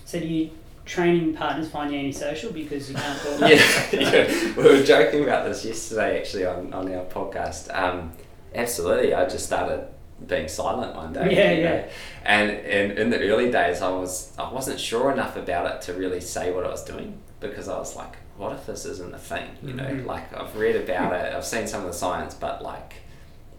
So 0.05 0.21
do 0.21 0.27
you 0.27 0.51
training 0.85 1.33
partners 1.33 1.69
find 1.71 1.91
you 1.91 1.99
antisocial 1.99 2.53
because 2.53 2.91
you 2.91 2.97
can't 2.97 3.19
talk? 3.23 3.41
yeah, 3.41 3.87
yeah, 3.93 4.55
we 4.55 4.63
were 4.65 4.83
joking 4.83 5.25
about 5.25 5.47
this 5.47 5.65
yesterday 5.65 6.19
actually 6.21 6.45
on, 6.45 6.73
on 6.75 6.93
our 6.95 7.05
podcast. 7.07 7.75
Um, 7.75 8.13
absolutely, 8.55 9.15
I 9.15 9.27
just 9.27 9.47
started 9.47 9.89
being 10.27 10.49
silent 10.49 10.95
one 10.97 11.13
day. 11.13 11.35
Yeah, 11.35 11.53
yeah. 11.53 11.63
know. 11.65 11.85
And 12.25 12.51
and 12.51 12.99
in 12.99 13.11
the 13.11 13.21
early 13.31 13.51
days, 13.51 13.83
I 13.83 13.91
was 13.91 14.33
I 14.39 14.53
wasn't 14.53 14.81
sure 14.81 15.11
enough 15.13 15.37
about 15.37 15.67
it 15.75 15.83
to 15.83 15.95
really 15.95 16.21
say 16.21 16.51
what 16.53 16.65
I 16.65 16.69
was 16.71 16.85
doing 16.85 17.19
because 17.41 17.69
I 17.69 17.77
was 17.79 17.95
like, 17.97 18.17
what 18.37 18.53
if 18.53 18.67
this 18.67 18.85
isn't 18.87 19.15
a 19.15 19.19
thing? 19.19 19.49
You 19.63 19.75
know, 19.75 19.85
Mhm. 19.85 20.07
like 20.07 20.33
I've 20.37 20.57
read 20.57 20.77
about 20.77 21.13
it, 21.13 21.35
I've 21.35 21.45
seen 21.45 21.67
some 21.67 21.83
of 21.83 21.87
the 21.89 21.93
science, 21.95 22.35
but 22.35 22.63
like. 22.63 22.95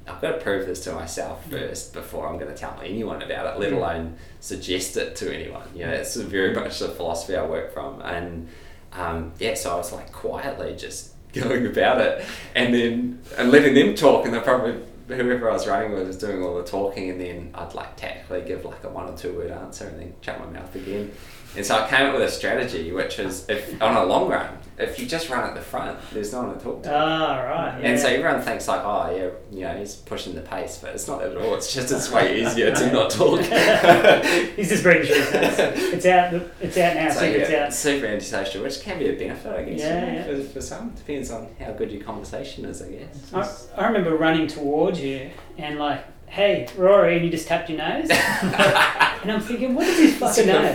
I've 0.08 0.22
got 0.22 0.34
to 0.34 0.38
prove 0.38 0.68
this 0.68 0.84
to 0.84 0.92
myself 0.94 1.44
first 1.50 1.92
before 1.92 2.28
I'm 2.30 2.38
going 2.38 2.52
to 2.54 2.56
tell 2.56 2.80
anyone 2.84 3.24
about 3.24 3.48
it, 3.56 3.60
let 3.60 3.74
alone 3.74 4.18
suggest 4.40 4.98
it 4.98 5.16
to 5.16 5.34
anyone. 5.34 5.68
You 5.74 5.88
know, 5.88 5.94
it's 5.94 6.16
very 6.16 6.54
much 6.62 6.78
the 6.78 6.90
philosophy 6.90 7.36
I 7.36 7.44
work 7.44 7.74
from. 7.74 8.02
And 8.04 8.48
um, 8.94 9.32
yeah, 9.40 9.56
so 9.56 9.74
I 9.74 9.78
was 9.78 9.92
like 9.92 10.12
quietly 10.12 10.76
just 10.78 11.14
going 11.34 11.66
about 11.66 12.02
it 12.02 12.24
and 12.54 12.72
then 12.72 13.20
and 13.36 13.50
letting 13.50 13.74
them 13.74 13.96
talk 13.96 14.26
and 14.26 14.34
then 14.36 14.44
probably 14.44 14.76
whoever 15.08 15.50
I 15.50 15.54
was 15.54 15.68
running 15.68 15.92
with 15.92 16.08
was 16.08 16.18
doing 16.18 16.44
all 16.44 16.56
the 16.56 16.64
talking 16.64 17.10
and 17.10 17.22
then 17.22 17.52
I'd 17.54 17.74
like 17.74 17.96
tactfully 17.96 18.42
give 18.42 18.66
like 18.66 18.84
a 18.84 18.90
one 18.90 19.08
or 19.08 19.18
two 19.18 19.34
word 19.34 19.52
answer 19.52 19.88
and 19.88 20.00
then 20.00 20.16
shut 20.22 20.40
my 20.40 20.48
mouth 20.48 20.74
again. 20.76 21.12
And 21.58 21.66
so 21.66 21.76
I 21.84 21.88
came 21.90 22.08
up 22.08 22.14
with 22.14 22.24
a 22.24 22.32
strategy 22.32 22.92
which 22.92 23.20
is 23.20 23.48
if 23.50 23.82
on 23.82 23.96
a 23.96 24.04
long 24.06 24.30
run, 24.30 24.58
if 24.78 25.00
you 25.00 25.06
just 25.06 25.30
run 25.30 25.48
at 25.48 25.56
the 25.56 25.62
front, 25.62 25.98
there's 26.12 26.34
no 26.34 26.44
one 26.44 26.58
to 26.58 26.62
talk 26.62 26.84
to. 26.84 26.94
Ah, 26.94 27.40
right. 27.44 27.82
Yeah. 27.82 27.92
And 27.92 28.00
so 28.00 28.08
everyone 28.10 28.42
thinks 28.42 28.68
like, 28.68 28.82
oh 28.84 29.16
yeah, 29.16 29.30
you 29.58 29.62
know, 29.66 29.78
he's 29.78 29.96
pushing 29.96 30.36
the 30.36 30.42
pace, 30.42 30.80
but 30.82 30.94
it's 30.94 31.08
not 31.08 31.22
at 31.24 31.38
all. 31.38 31.56
It's 31.56 31.74
just 31.74 31.94
it's 31.94 32.12
way 32.12 32.42
easier 32.42 32.76
to 32.76 32.92
not 32.92 33.10
talk. 33.20 33.40
He's 34.56 34.70
just 34.70 34.84
his 34.84 34.84
nose. 34.84 35.94
It's 35.94 36.06
out. 36.06 36.34
It's 36.62 36.78
out 36.78 36.96
now. 36.96 37.10
So 37.10 37.20
See 37.22 37.26
if 37.28 37.36
it's 37.50 37.54
out. 37.54 37.74
super 37.74 38.06
antisocial, 38.08 38.64
which 38.64 38.82
can 38.82 39.00
be 39.00 39.10
a 39.10 39.14
benefit, 39.14 39.54
I 39.56 39.64
guess. 39.64 39.80
you 39.80 39.86
Yeah, 39.86 40.00
know, 40.06 40.14
yeah. 40.14 40.24
For, 40.24 40.44
for 40.56 40.62
some, 40.62 40.90
depends 40.92 41.32
on 41.32 41.48
how 41.60 41.72
good 41.72 41.92
your 41.92 42.04
conversation 42.04 42.66
is, 42.66 42.82
I 42.82 42.90
guess. 42.90 43.70
I, 43.78 43.82
I 43.82 43.88
remember 43.88 44.16
running 44.18 44.48
towards 44.48 45.00
you 45.00 45.30
and 45.58 45.80
like, 45.80 46.04
hey, 46.36 46.68
Rory, 46.76 47.16
and 47.16 47.24
you 47.24 47.32
just 47.32 47.48
tapped 47.48 47.70
your 47.70 47.78
nose. 47.78 48.10
and 48.12 49.32
I'm 49.32 49.40
thinking, 49.40 49.74
what 49.74 49.86
does 49.86 49.96
this 49.96 50.18
fucking 50.18 50.48
know? 50.48 50.74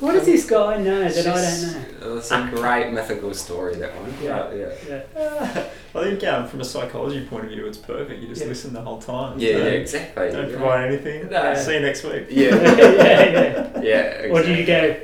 What 0.00 0.12
does 0.12 0.26
this 0.26 0.50
guy 0.50 0.78
know 0.78 1.08
that 1.08 1.16
I 1.16 1.22
don't 1.22 2.02
know? 2.02 2.16
It's 2.16 2.30
a 2.32 2.50
great 2.52 2.92
mythical 2.92 3.32
story, 3.32 3.76
that 3.76 3.96
one. 3.96 4.12
Yeah. 4.20 4.52
yeah. 4.52 5.02
Yeah. 5.14 5.68
I 5.94 6.04
think 6.04 6.24
um, 6.24 6.48
from 6.48 6.60
a 6.60 6.64
psychology 6.64 7.24
point 7.24 7.44
of 7.44 7.50
view, 7.50 7.66
it's 7.66 7.78
perfect. 7.78 8.20
You 8.20 8.28
just 8.28 8.42
Yeah. 8.42 8.48
listen 8.48 8.72
the 8.72 8.80
whole 8.80 9.00
time. 9.00 9.38
Yeah, 9.38 9.50
yeah, 9.50 9.58
Don't- 9.58 9.72
exactly. 9.74 10.30
Don't 10.32 10.50
yeah. 10.50 10.56
provide 10.56 10.88
anything. 10.88 11.30
No. 11.30 11.54
See 11.54 11.74
you 11.74 11.80
next 11.80 12.02
week. 12.02 12.26
Yeah. 12.28 12.54
yeah, 12.62 13.24
yeah. 13.24 13.80
yeah. 13.80 14.28
Or 14.32 14.42
do 14.42 14.52
you 14.52 14.66
go, 14.66 14.96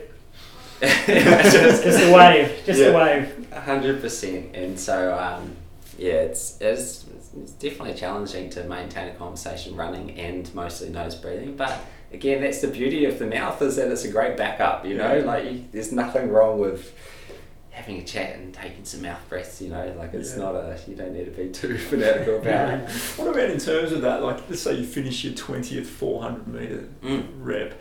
just, 0.81 1.85
just 1.85 2.03
a 2.03 2.13
wave, 2.13 2.63
just 2.67 2.81
a 2.81 2.91
Yeah. 2.91 2.97
wave? 2.97 3.53
hundred 3.53 4.01
percent. 4.01 4.57
And 4.57 4.79
so, 4.81 5.17
um, 5.17 5.55
yeah, 5.97 6.15
it's, 6.15 6.61
it's 6.61 7.05
it's 7.41 7.53
definitely 7.53 7.95
challenging 7.95 8.51
to 8.51 8.65
maintain 8.65 9.09
a 9.09 9.15
conversation 9.15 9.75
running 9.77 10.19
and 10.19 10.53
mostly 10.55 10.89
nose 10.91 11.15
breathing. 11.15 11.57
But 11.57 11.79
again, 12.13 12.43
that's 12.43 12.61
the 12.61 12.69
beauty 12.69 13.05
of 13.07 13.19
the 13.19 13.27
mouth 13.27 13.61
is 13.63 13.77
that 13.77 13.91
it's 13.91 14.05
a 14.05 14.11
great 14.11 14.37
backup. 14.37 14.85
You 14.87 14.97
know, 14.97 15.15
Yeah. 15.17 15.25
like 15.25 15.45
you, 15.45 15.65
there's 15.73 15.93
nothing 15.93 16.29
wrong 16.31 16.59
with 16.59 16.93
having 17.71 17.97
a 17.97 18.05
chat 18.05 18.37
and 18.37 18.53
taking 18.53 18.85
some 18.85 19.01
mouth 19.03 19.21
breaths. 19.31 19.63
You 19.63 19.71
know, 19.71 19.95
like 19.99 20.13
it's 20.13 20.33
Yeah. 20.37 20.43
not 20.43 20.55
a 20.57 20.79
you 20.87 20.95
don't 20.95 21.15
need 21.15 21.25
to 21.25 21.31
be 21.31 21.49
too 21.53 21.79
fanatical 21.79 22.37
about 22.37 22.75
it. 22.75 22.91
What 23.17 23.29
about 23.29 23.49
in 23.51 23.59
terms 23.59 23.93
of 23.93 24.03
that? 24.03 24.23
Like, 24.23 24.49
let's 24.51 24.61
say 24.63 24.75
you 24.75 24.85
finish 24.85 25.25
your 25.25 25.35
twentieth 25.35 25.89
four 25.89 26.23
hundred 26.23 26.49
meter 26.49 26.89
Mm. 27.03 27.25
rep. 27.39 27.75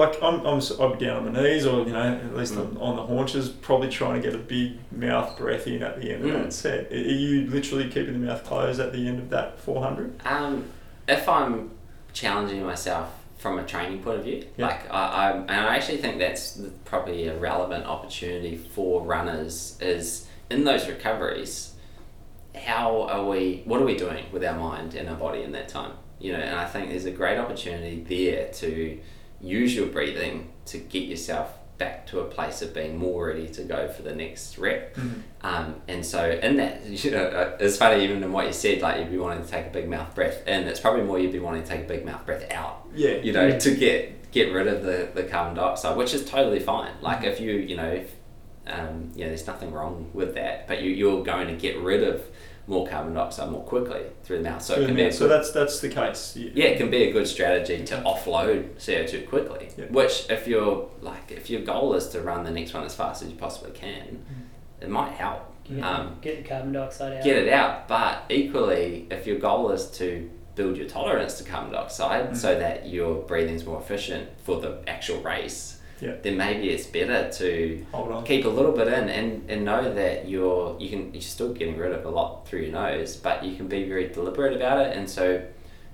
Like 0.00 0.22
I'm, 0.22 0.40
I'm, 0.46 0.58
I'd 0.80 0.98
be 0.98 1.04
down 1.04 1.26
on 1.26 1.32
my 1.32 1.42
knees, 1.42 1.66
or 1.66 1.84
you 1.86 1.92
know, 1.92 2.00
at 2.14 2.34
least 2.36 2.54
Mm. 2.54 2.80
on, 2.80 2.96
the 2.96 3.02
haunches, 3.02 3.48
probably 3.48 3.88
trying 3.88 4.20
to 4.20 4.26
get 4.26 4.34
a 4.34 4.42
big 4.42 4.78
mouth 4.92 5.36
breath 5.38 5.66
in 5.66 5.82
at 5.82 6.00
the 6.00 6.12
end 6.12 6.24
of 6.24 6.30
Mm. 6.30 6.42
that 6.44 6.52
set. 6.52 6.90
Are 6.90 6.96
you 6.96 7.46
literally 7.50 7.84
keeping 7.88 8.14
the 8.20 8.26
mouth 8.26 8.42
closed 8.44 8.80
at 8.80 8.92
the 8.92 9.06
end 9.06 9.18
of 9.18 9.30
that 9.30 9.58
four 9.60 9.82
hundred? 9.82 10.20
Um, 10.26 10.64
if 11.06 11.28
I'm 11.28 11.70
challenging 12.12 12.64
myself 12.64 13.08
from 13.38 13.58
a 13.58 13.64
training 13.64 14.02
point 14.02 14.18
of 14.18 14.24
view, 14.24 14.44
Yeah. 14.56 14.66
like 14.66 14.90
I, 14.90 15.02
I, 15.06 15.30
and 15.32 15.50
I 15.50 15.76
actually 15.76 15.98
think 15.98 16.18
that's 16.18 16.60
probably 16.84 17.26
a 17.28 17.38
relevant 17.38 17.84
opportunity 17.86 18.56
for 18.56 19.02
runners 19.02 19.76
is 19.80 20.26
in 20.50 20.64
those 20.64 20.88
recoveries. 20.88 21.74
How 22.54 23.02
are 23.02 23.24
we? 23.26 23.62
What 23.64 23.80
are 23.80 23.84
we 23.84 23.96
doing 23.96 24.24
with 24.32 24.44
our 24.44 24.58
mind 24.58 24.94
and 24.94 25.08
our 25.08 25.14
body 25.16 25.42
in 25.42 25.52
that 25.52 25.68
time? 25.68 25.92
You 26.18 26.32
know, 26.32 26.38
and 26.40 26.56
I 26.56 26.66
think 26.66 26.90
there's 26.90 27.04
a 27.06 27.10
great 27.12 27.38
opportunity 27.38 28.04
there 28.08 28.48
to 28.54 28.98
use 29.40 29.74
your 29.74 29.86
breathing 29.86 30.50
to 30.66 30.78
get 30.78 31.04
yourself 31.04 31.52
back 31.78 32.06
to 32.08 32.20
a 32.20 32.24
place 32.24 32.60
of 32.60 32.74
being 32.74 32.98
more 32.98 33.28
ready 33.28 33.48
to 33.48 33.62
go 33.64 33.88
for 33.88 34.02
the 34.02 34.14
next 34.14 34.58
rep. 34.58 34.94
Um, 35.40 35.76
and 35.88 36.04
so 36.04 36.30
in 36.30 36.58
that, 36.58 36.84
you 37.04 37.10
know, 37.10 37.24
uh, 37.24 37.56
it's 37.58 37.78
funny 37.78 38.04
even 38.04 38.22
in 38.22 38.32
what 38.32 38.46
you 38.46 38.52
said, 38.52 38.82
like 38.82 38.98
you'd 38.98 39.10
be 39.10 39.16
wanting 39.16 39.42
to 39.44 39.50
take 39.50 39.66
a 39.66 39.70
big 39.70 39.88
mouth 39.88 40.14
breath 40.14 40.46
in. 40.46 40.64
It's 40.68 40.78
probably 40.80 41.02
more 41.04 41.18
you'd 41.18 41.32
be 41.32 41.38
wanting 41.38 41.62
to 41.62 41.68
take 41.68 41.80
a 41.84 41.88
big 41.88 42.04
mouth 42.04 42.26
breath 42.26 42.50
out. 42.52 42.86
Yeah. 42.94 43.12
You 43.16 43.32
know, 43.32 43.46
Yeah. 43.46 43.58
to 43.58 43.74
get 43.74 44.30
get 44.30 44.52
rid 44.52 44.68
of 44.68 44.82
the, 44.84 45.10
the 45.14 45.24
carbon 45.24 45.54
dioxide, 45.56 45.96
which 45.96 46.14
is 46.14 46.24
totally 46.24 46.60
fine. 46.60 46.92
Like 47.00 47.24
if 47.24 47.40
you, 47.40 47.52
you 47.52 47.76
know, 47.76 47.88
if, 47.90 48.14
um, 48.68 49.10
you 49.16 49.22
know, 49.24 49.28
there's 49.28 49.46
nothing 49.46 49.72
wrong 49.72 50.10
with 50.12 50.34
that, 50.34 50.68
but 50.68 50.82
you 50.82 50.90
you're 50.90 51.24
going 51.24 51.48
to 51.48 51.54
get 51.54 51.76
rid 51.80 52.04
of 52.04 52.22
more 52.70 52.86
carbon 52.86 53.12
dioxide 53.14 53.50
more 53.50 53.64
quickly 53.64 54.02
through 54.22 54.38
the 54.38 54.44
mouth. 54.44 54.62
So 54.62 54.76
So, 54.76 54.80
it 54.82 54.86
can 54.86 54.94
be 54.94 55.02
a 55.02 55.12
so 55.12 55.26
good, 55.26 55.30
that's 55.32 55.50
that's 55.50 55.80
the 55.80 55.88
case. 55.88 56.36
You- 56.36 56.52
yeah, 56.54 56.66
it 56.66 56.78
can 56.78 56.88
be 56.88 57.02
a 57.08 57.12
good 57.12 57.26
strategy 57.26 57.84
to 57.84 57.96
offload 57.96 58.58
CO 58.84 59.04
two 59.06 59.26
quickly. 59.26 59.68
Yeah. 59.76 59.86
Which, 59.90 60.30
if 60.30 60.46
your 60.46 60.88
like, 61.02 61.32
if 61.32 61.50
your 61.50 61.62
goal 61.62 61.94
is 61.94 62.06
to 62.10 62.20
run 62.20 62.44
the 62.44 62.50
next 62.52 62.72
one 62.72 62.84
as 62.84 62.94
fast 62.94 63.22
as 63.22 63.28
you 63.28 63.36
possibly 63.36 63.72
can, 63.72 64.24
it 64.80 64.88
might 64.88 65.12
help 65.12 65.46
Get, 65.64 65.84
Um, 65.84 66.16
get 66.22 66.42
the 66.42 66.48
carbon 66.48 66.72
dioxide 66.72 67.18
out. 67.18 67.22
get 67.24 67.36
it 67.36 67.48
out. 67.52 67.86
But 67.88 68.22
equally, 68.28 69.06
if 69.10 69.26
your 69.26 69.38
goal 69.38 69.70
is 69.72 69.86
to 69.98 70.28
build 70.54 70.76
your 70.76 70.88
tolerance 70.88 71.38
to 71.38 71.44
carbon 71.44 71.72
dioxide 71.72 72.30
Mm. 72.30 72.36
so 72.36 72.58
that 72.58 72.88
your 72.88 73.14
breathing 73.22 73.54
is 73.56 73.64
more 73.66 73.78
efficient 73.80 74.28
for 74.44 74.60
the 74.60 74.78
actual 74.88 75.18
race, 75.22 75.79
Yeah. 76.00 76.14
then 76.22 76.36
maybe 76.36 76.70
it's 76.70 76.86
better 76.86 77.30
to 77.30 77.86
keep 78.24 78.44
a 78.46 78.48
little 78.48 78.72
bit 78.72 78.88
in 78.88 79.08
and, 79.10 79.50
and 79.50 79.64
know 79.64 79.92
that 79.92 80.28
you're 80.28 80.76
you 80.80 80.88
can 80.88 81.12
you're 81.12 81.20
still 81.20 81.52
getting 81.52 81.76
rid 81.76 81.92
of 81.92 82.04
a 82.06 82.10
lot 82.10 82.48
through 82.48 82.60
your 82.60 82.72
nose, 82.72 83.16
but 83.16 83.44
you 83.44 83.56
can 83.56 83.68
be 83.68 83.86
very 83.86 84.08
deliberate 84.08 84.54
about 84.54 84.86
it. 84.86 84.96
And 84.96 85.08
so, 85.08 85.42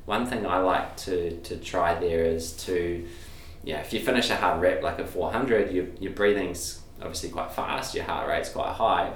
one 0.05 0.25
thing 0.27 0.47
I 0.47 0.59
like 0.59 0.97
to 0.99 1.37
to 1.41 1.57
try 1.57 1.99
there 1.99 2.25
is 2.25 2.53
to, 2.67 3.05
yeah, 3.65 3.81
if 3.81 3.93
you 3.93 4.01
finish 4.01 4.31
a 4.31 4.37
hard 4.37 4.61
rep 4.63 4.83
like 4.83 4.99
a 5.01 5.07
four 5.07 5.33
hundred, 5.33 5.73
your 5.73 5.87
your 5.99 6.13
breathing's 6.13 6.83
obviously 7.01 7.31
quite 7.31 7.53
fast, 7.53 7.95
your 7.95 8.05
heart 8.05 8.29
rate's 8.29 8.49
quite 8.51 8.75
high. 8.75 9.13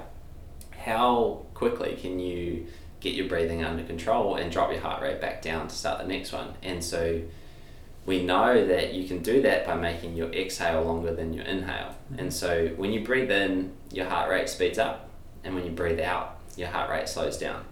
How 0.71 1.45
quickly 1.53 1.95
can 1.95 2.19
you 2.19 2.67
get 2.99 3.13
your 3.13 3.27
breathing 3.27 3.63
under 3.63 3.83
control 3.83 4.35
and 4.35 4.51
drop 4.51 4.71
your 4.71 4.81
heart 4.81 5.01
rate 5.01 5.21
back 5.21 5.41
down 5.41 5.67
to 5.67 5.75
start 5.75 5.99
the 5.99 6.07
next 6.07 6.33
one? 6.33 6.53
And 6.61 6.83
so 6.83 7.21
we 8.05 8.23
know 8.23 8.65
that 8.65 8.93
you 8.93 9.07
can 9.07 9.21
do 9.21 9.41
that 9.43 9.65
by 9.65 9.75
making 9.75 10.15
your 10.15 10.31
exhale 10.31 10.83
longer 10.83 11.13
than 11.13 11.33
your 11.33 11.45
inhale. 11.45 11.95
And 12.17 12.33
so 12.33 12.69
when 12.69 12.91
you 12.91 13.03
breathe 13.03 13.31
in, 13.31 13.73
your 13.91 14.07
heart 14.07 14.29
rate 14.29 14.49
speeds 14.49 14.79
up, 14.79 15.09
and 15.43 15.53
when 15.53 15.65
you 15.65 15.71
breathe 15.71 15.99
out, 15.99 16.39
your 16.55 16.69
heart 16.69 16.89
rate 16.89 17.07
slows 17.07 17.37
down. 17.37 17.63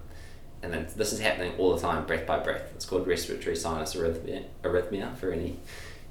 And 0.61 0.71
then 0.73 0.87
this 0.95 1.13
is 1.13 1.19
happening 1.19 1.53
all 1.57 1.73
the 1.75 1.81
time, 1.81 2.05
breath 2.05 2.27
by 2.27 2.39
breath. 2.39 2.71
It's 2.75 2.85
called 2.85 3.07
respiratory 3.07 3.55
sinus 3.55 3.95
arrhythmia, 3.95 4.45
arrhythmia 4.63 5.15
for 5.17 5.31
any 5.31 5.57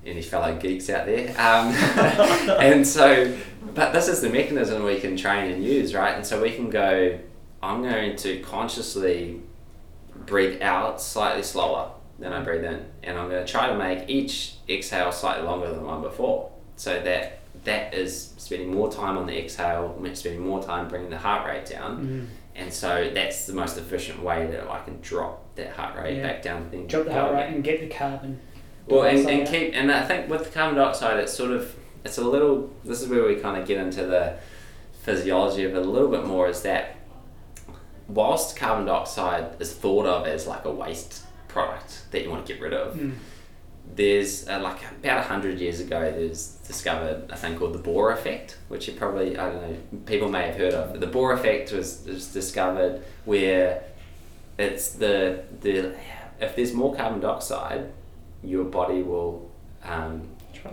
any 0.07 0.22
fellow 0.22 0.57
geeks 0.57 0.88
out 0.88 1.07
there. 1.07 1.28
Um, 1.31 1.74
and 2.61 2.87
so, 2.87 3.37
but 3.74 3.92
this 3.92 4.09
is 4.09 4.22
the 4.22 4.31
mechanism 4.31 4.85
we 4.85 5.00
can 5.00 5.16
train 5.16 5.50
and 5.50 5.62
use, 5.62 5.92
right? 5.92 6.14
And 6.14 6.24
so 6.24 6.40
we 6.40 6.52
can 6.52 6.70
go, 6.70 7.18
I'm 7.62 7.83
going 7.83 8.16
to 8.16 8.40
consciously 8.40 9.42
breathe 10.24 10.62
out 10.62 11.02
slightly 11.02 11.42
slower 11.42 11.90
than 12.18 12.33
I 12.33 12.42
breathe 12.42 12.64
in, 12.64 12.85
and 13.02 13.18
I'm 13.18 13.28
going 13.28 13.44
to 13.44 13.50
try 13.50 13.68
to 13.68 13.76
make 13.76 14.09
each 14.09 14.54
exhale 14.68 15.12
slightly 15.12 15.44
longer 15.46 15.68
than 15.68 15.78
the 15.78 15.85
one 15.85 16.02
before, 16.02 16.50
so 16.76 17.00
that 17.00 17.38
that 17.64 17.94
is 17.94 18.33
spending 18.38 18.72
more 18.74 18.90
time 18.90 19.18
on 19.18 19.26
the 19.26 19.37
exhale, 19.38 19.94
spending 20.14 20.40
more 20.46 20.62
time 20.62 20.88
bringing 20.88 21.11
the 21.11 21.18
heart 21.18 21.46
rate 21.46 21.66
down, 21.66 22.07
Mm. 22.07 22.26
and 22.61 22.72
so 22.72 23.11
that's 23.12 23.46
the 23.46 23.52
most 23.52 23.76
efficient 23.78 24.22
way 24.22 24.46
that 24.46 24.68
I 24.70 24.81
can 24.85 25.00
drop 25.00 25.42
that 25.57 25.70
heart 25.70 25.96
rate 25.96 26.16
Yeah. 26.18 26.22
back 26.22 26.42
down. 26.42 26.68
Then 26.70 26.87
Drop 26.87 27.04
the 27.07 27.12
heart 27.12 27.35
rate 27.35 27.48
and 27.54 27.62
get 27.64 27.81
the 27.81 27.88
carbon. 27.88 28.40
Well, 28.87 29.02
and, 29.02 29.28
and 29.28 29.46
keep 29.46 29.72
and 29.74 29.92
I 29.92 30.02
think 30.04 30.31
with 30.31 30.44
the 30.44 30.50
carbon 30.50 30.76
dioxide, 30.76 31.18
it's 31.18 31.33
sort 31.35 31.50
of 31.50 31.74
it's 32.04 32.16
a 32.16 32.22
little. 32.24 32.70
This 32.85 33.02
is 33.02 33.09
where 33.09 33.24
we 33.24 33.37
kind 33.37 33.61
of 33.61 33.66
get 33.66 33.76
into 33.78 34.07
the 34.07 34.38
physiology 35.02 35.64
of 35.64 35.74
it 35.74 35.78
a 35.85 35.90
little 35.90 36.09
bit 36.09 36.24
more. 36.24 36.48
Is 36.48 36.62
that 36.62 36.94
whilst 38.09 38.57
carbon 38.57 38.87
dioxide 38.87 39.61
is 39.61 39.72
thought 39.74 40.07
of 40.07 40.26
as 40.26 40.46
like 40.46 40.64
a 40.64 40.70
waste 40.70 41.24
product 41.59 41.90
that 42.11 42.23
you 42.23 42.31
want 42.31 42.47
to 42.47 42.53
get 42.53 42.61
rid 42.62 42.73
of, 42.73 42.94
Mm. 42.97 43.12
there's 44.01 44.49
uh, 44.49 44.61
like 44.68 44.81
about 45.01 45.18
a 45.25 45.29
hundred 45.33 45.59
years 45.59 45.79
ago, 45.81 46.01
there's 46.18 46.42
discovered 46.73 47.18
a 47.31 47.37
thing 47.37 47.57
called 47.59 47.75
the 47.79 47.85
Bohr 47.88 48.12
effect, 48.12 48.59
which 48.68 48.83
you 48.88 48.94
probably 48.94 49.29
I 49.38 49.44
don't 49.51 49.62
know 49.66 49.77
people 50.07 50.29
may 50.29 50.44
have 50.49 50.57
heard 50.57 50.75
of. 50.75 51.01
The 51.01 51.07
Bohr 51.16 51.31
effect 51.38 51.73
was, 51.73 51.88
was 52.07 52.27
discovered 52.40 53.03
where 53.25 53.83
it's 54.59 54.87
the 55.03 55.44
the 55.61 55.94
if 56.40 56.51
there's 56.57 56.73
more 56.73 56.94
carbon 56.94 57.21
dioxide, 57.21 57.85
your 58.42 58.64
body 58.64 59.03
will 59.03 59.51
um, 59.85 60.29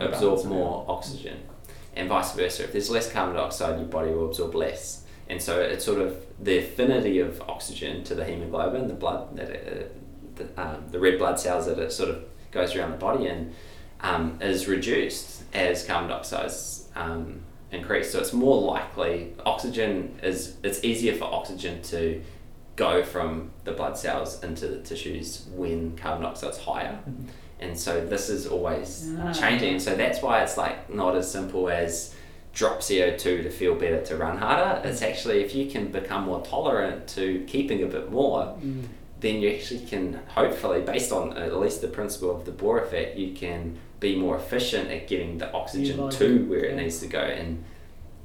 absorb 0.08 0.46
more 0.46 0.86
oxygen, 0.88 1.38
and 1.96 2.10
vice 2.10 2.32
versa. 2.34 2.64
If 2.66 2.72
there's 2.74 2.90
less 2.90 3.08
carbon 3.12 3.36
dioxide, 3.36 3.80
your 3.80 3.88
body 3.88 4.12
will 4.12 4.28
absorb 4.32 4.54
less. 4.56 5.04
And 5.28 5.42
so 5.42 5.60
it's 5.60 5.84
sort 5.84 6.00
of 6.06 6.10
the 6.40 6.60
affinity 6.60 7.20
of 7.20 7.42
oxygen 7.54 8.04
to 8.04 8.14
the 8.14 8.24
hemoglobin, 8.26 8.88
the 8.88 8.94
blood 8.94 9.36
that 9.38 9.50
it, 9.50 9.96
the, 10.36 10.62
um, 10.62 10.84
the 10.92 11.00
red 11.00 11.18
blood 11.18 11.40
cells 11.40 11.66
that 11.68 11.80
it 11.80 11.92
sort 11.92 12.10
of 12.10 12.24
goes 12.52 12.76
around 12.76 12.92
the 12.92 12.98
body 12.98 13.28
and 13.28 13.54
um, 14.02 14.38
is 14.42 14.68
reduced 14.68 15.44
as 15.54 15.86
carbon 15.86 16.10
dioxide 16.10 16.52
um, 16.96 17.42
increase. 17.72 18.12
So 18.12 18.20
it's 18.20 18.34
more 18.34 18.62
likely 18.62 19.34
oxygen 19.46 20.20
is 20.24 20.56
it's 20.64 20.84
easier 20.84 21.16
for 21.16 21.26
oxygen 21.26 21.82
to 21.84 22.22
go 22.76 23.04
from 23.04 23.52
the 23.64 23.72
blood 23.72 23.98
cells 23.98 24.44
into 24.44 24.68
the 24.68 24.80
tissues 24.80 25.48
when 25.54 25.96
carbon 25.98 26.24
dioxide's 26.24 26.58
higher. 26.60 27.00
Mhm. 27.10 27.28
And 27.62 27.80
so 27.80 28.06
this 28.06 28.30
is 28.30 28.48
always 28.48 29.10
Ah. 29.20 29.32
changing. 29.32 29.74
And 29.76 29.82
so 29.82 29.96
that's 29.96 30.22
why 30.22 30.44
it's 30.44 30.58
like 30.58 30.94
not 30.94 31.16
as 31.16 31.32
simple 31.32 31.70
as 31.70 32.14
drop 32.54 32.80
CO2 32.82 33.44
to 33.44 33.50
feel 33.50 33.76
better 33.76 34.02
to 34.06 34.16
run 34.18 34.38
harder. 34.38 34.82
It's 34.88 35.02
actually 35.02 35.42
if 35.44 35.56
you 35.56 35.70
can 35.70 35.88
become 35.92 36.24
more 36.26 36.42
tolerant 36.42 37.08
to 37.10 37.44
keeping 37.48 37.82
a 37.84 37.86
bit 37.88 38.12
more, 38.12 38.56
Mm. 38.64 38.84
Then 39.26 39.42
you 39.42 39.50
actually 39.50 39.80
can 39.80 40.20
hopefully, 40.28 40.82
based 40.82 41.12
on 41.12 41.36
at 41.36 41.58
least 41.58 41.82
the 41.82 41.88
principle 41.88 42.30
of 42.36 42.46
the 42.46 42.52
Bohr 42.52 42.84
effect, 42.84 43.18
you 43.18 43.34
can 43.34 43.78
be 44.00 44.16
more 44.16 44.38
efficient 44.38 44.92
at 44.92 45.08
getting 45.08 45.40
the 45.40 45.52
oxygen 45.52 46.10
to 46.12 46.46
where 46.46 46.66
it 46.66 46.76
needs 46.76 47.00
to 47.00 47.08
go. 47.08 47.20
And 47.20 47.64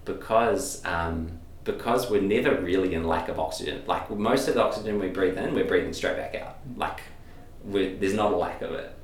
because 0.04 0.84
um, 0.84 1.38
because 1.64 2.10
we're 2.10 2.20
never 2.20 2.60
really 2.60 2.94
in 2.94 3.04
lack 3.04 3.28
of 3.28 3.38
oxygen, 3.38 3.82
like 3.86 4.10
most 4.10 4.48
of 4.48 4.54
the 4.54 4.62
oxygen 4.62 4.98
we 4.98 5.08
breathe 5.08 5.38
in, 5.38 5.54
we're 5.54 5.64
breathing 5.64 5.92
straight 5.92 6.16
back 6.16 6.34
out. 6.34 6.58
Like 6.76 7.00
we're, 7.64 7.96
there's 7.96 8.14
not 8.14 8.32
a 8.32 8.36
lack 8.36 8.60
of 8.60 8.72
it. 8.72 8.94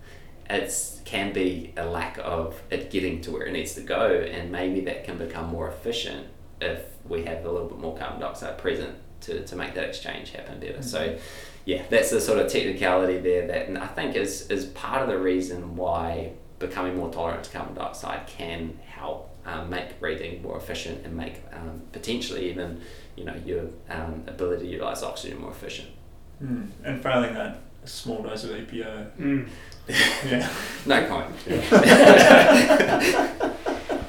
It 0.51 1.01
can 1.05 1.33
be 1.33 1.73
a 1.77 1.87
lack 1.87 2.19
of 2.19 2.61
it 2.71 2.91
getting 2.91 3.21
to 3.23 3.31
where 3.33 3.47
it 3.47 3.53
needs 3.53 3.75
to 3.75 3.81
go, 3.81 4.11
and 4.11 4.53
maybe 4.53 4.81
that 4.83 5.05
can 5.05 5.17
become 5.17 5.47
more 5.47 5.69
efficient 5.69 6.27
if 6.61 6.83
we 7.09 7.25
have 7.25 7.45
a 7.45 7.51
little 7.51 7.69
bit 7.69 7.79
more 7.79 7.97
carbon 7.97 8.21
dioxide 8.21 8.59
present 8.59 8.97
to, 9.23 9.45
to 9.45 9.57
make 9.57 9.75
that 9.75 9.85
exchange 9.85 10.31
happen 10.31 10.61
better. 10.61 10.83
So, 10.83 11.19
yeah, 11.67 11.83
that's 11.91 12.11
the 12.11 12.21
sort 12.21 12.39
of 12.39 12.51
technicality 12.51 13.19
there 13.19 13.47
that 13.49 13.67
and 13.67 13.77
I 13.77 13.89
think 13.89 14.15
is 14.15 14.49
is 14.51 14.67
part 14.67 15.03
of 15.03 15.09
the 15.09 15.19
reason 15.19 15.77
why 15.77 16.31
becoming 16.61 16.97
more 16.97 17.13
tolerant 17.13 17.43
to 17.45 17.51
carbon 17.51 17.75
dioxide 17.75 18.27
can 18.29 18.79
help 18.87 19.37
um, 19.45 19.69
make 19.69 19.99
breathing 20.01 20.41
more 20.43 20.57
efficient 20.57 21.05
and 21.05 21.17
make 21.17 21.43
um, 21.53 21.83
potentially 21.91 22.49
even 22.49 22.81
you 23.17 23.25
know 23.25 23.35
your 23.45 23.67
um, 23.91 24.23
ability 24.29 24.67
to 24.67 24.73
utilize 24.73 25.03
oxygen 25.03 25.41
more 25.41 25.51
efficient. 25.51 25.89
Mm. 26.43 26.71
And 26.85 27.03
failing 27.03 27.35
that, 27.35 27.59
a 27.83 27.89
small 27.89 28.23
dose 28.23 28.45
of 28.45 28.51
EPO. 28.51 29.11
Mm. 29.19 29.49
Yeah. 29.89 30.49
No 30.87 31.05
comment. 31.09 31.35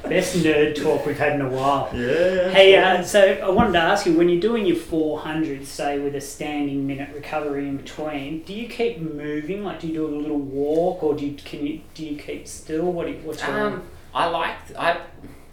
Best 0.08 0.36
nerd 0.36 0.82
talk 0.82 1.04
we've 1.06 1.18
had 1.18 1.32
in 1.34 1.42
a 1.42 1.48
while. 1.48 1.90
Yeah. 1.94 2.50
Hey, 2.50 2.76
uh, 2.76 3.02
so 3.02 3.20
I 3.20 3.50
wanted 3.50 3.72
to 3.72 3.78
ask 3.78 4.06
you 4.06 4.16
when 4.16 4.28
you're 4.28 4.40
doing 4.40 4.66
your 4.66 4.76
400, 4.76 5.66
say 5.66 5.98
with 5.98 6.14
a 6.14 6.20
standing 6.20 6.86
minute 6.86 7.14
recovery 7.14 7.68
in 7.68 7.76
between, 7.76 8.42
do 8.42 8.54
you 8.54 8.68
keep 8.68 8.98
moving? 8.98 9.64
Like, 9.64 9.80
do 9.80 9.88
you 9.88 9.94
do 9.94 10.06
a 10.06 10.16
little 10.16 10.38
walk, 10.38 11.02
or 11.02 11.14
do 11.14 11.26
you 11.26 11.36
can 11.36 11.66
you 11.66 11.80
do 11.94 12.04
you 12.04 12.16
keep 12.16 12.48
still? 12.48 12.90
What 12.92 13.06
do 13.06 13.12
you, 13.12 13.18
what's 13.18 13.42
your 13.46 13.66
Um, 13.66 13.82
I 14.14 14.26
like 14.26 14.56
I 14.76 15.00